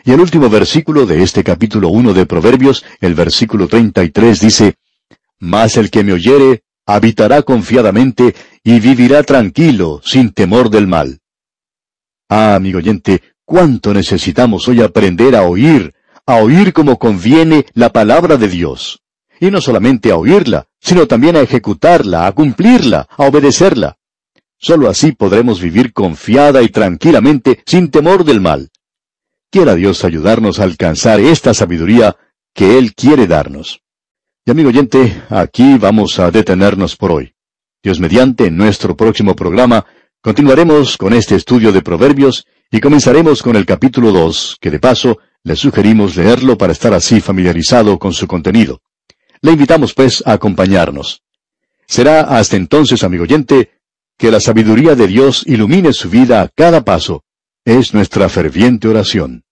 Y 0.04 0.12
el 0.12 0.20
último 0.20 0.48
versículo 0.50 1.06
de 1.06 1.22
este 1.22 1.42
capítulo 1.42 1.88
1 1.88 2.12
de 2.12 2.26
Proverbios, 2.26 2.84
el 3.00 3.14
versículo 3.14 3.68
33 3.68 4.40
dice, 4.40 4.74
Mas 5.38 5.76
el 5.76 5.90
que 5.90 6.04
me 6.04 6.12
oyere, 6.12 6.62
habitará 6.86 7.42
confiadamente 7.42 8.34
y 8.62 8.80
vivirá 8.80 9.22
tranquilo, 9.22 10.00
sin 10.04 10.32
temor 10.32 10.70
del 10.70 10.86
mal. 10.86 11.20
Ah, 12.28 12.54
amigo 12.54 12.78
oyente, 12.78 13.22
cuánto 13.44 13.92
necesitamos 13.92 14.68
hoy 14.68 14.82
aprender 14.82 15.36
a 15.36 15.42
oír, 15.42 15.94
a 16.26 16.36
oír 16.36 16.72
como 16.72 16.98
conviene 16.98 17.66
la 17.74 17.90
palabra 17.90 18.36
de 18.36 18.48
Dios. 18.48 19.00
Y 19.40 19.50
no 19.50 19.60
solamente 19.60 20.10
a 20.10 20.16
oírla, 20.16 20.66
sino 20.80 21.06
también 21.06 21.36
a 21.36 21.40
ejecutarla, 21.40 22.26
a 22.26 22.32
cumplirla, 22.32 23.08
a 23.10 23.24
obedecerla. 23.24 23.96
Solo 24.58 24.88
así 24.88 25.12
podremos 25.12 25.60
vivir 25.60 25.92
confiada 25.92 26.62
y 26.62 26.68
tranquilamente 26.68 27.62
sin 27.66 27.90
temor 27.90 28.24
del 28.24 28.40
mal. 28.40 28.70
Quiera 29.50 29.74
Dios 29.74 30.04
ayudarnos 30.04 30.58
a 30.58 30.64
alcanzar 30.64 31.20
esta 31.20 31.52
sabiduría 31.52 32.16
que 32.54 32.78
Él 32.78 32.94
quiere 32.94 33.26
darnos. 33.26 33.83
Y 34.46 34.50
amigo 34.50 34.68
oyente, 34.68 35.22
aquí 35.30 35.78
vamos 35.78 36.18
a 36.18 36.30
detenernos 36.30 36.96
por 36.96 37.12
hoy. 37.12 37.32
Dios 37.82 37.98
mediante, 37.98 38.48
en 38.48 38.58
nuestro 38.58 38.94
próximo 38.94 39.34
programa, 39.34 39.86
continuaremos 40.20 40.98
con 40.98 41.14
este 41.14 41.34
estudio 41.34 41.72
de 41.72 41.80
Proverbios 41.80 42.46
y 42.70 42.78
comenzaremos 42.78 43.42
con 43.42 43.56
el 43.56 43.64
capítulo 43.64 44.12
2, 44.12 44.58
que 44.60 44.70
de 44.70 44.78
paso 44.78 45.18
le 45.44 45.56
sugerimos 45.56 46.16
leerlo 46.16 46.58
para 46.58 46.74
estar 46.74 46.92
así 46.92 47.22
familiarizado 47.22 47.98
con 47.98 48.12
su 48.12 48.26
contenido. 48.26 48.82
Le 49.40 49.52
invitamos 49.52 49.94
pues 49.94 50.22
a 50.26 50.32
acompañarnos. 50.32 51.22
Será 51.86 52.20
hasta 52.20 52.56
entonces, 52.56 53.02
amigo 53.02 53.22
oyente, 53.22 53.70
que 54.18 54.30
la 54.30 54.40
sabiduría 54.40 54.94
de 54.94 55.06
Dios 55.06 55.42
ilumine 55.46 55.94
su 55.94 56.10
vida 56.10 56.42
a 56.42 56.48
cada 56.48 56.84
paso. 56.84 57.24
Es 57.64 57.94
nuestra 57.94 58.28
ferviente 58.28 58.88
oración. 58.88 59.44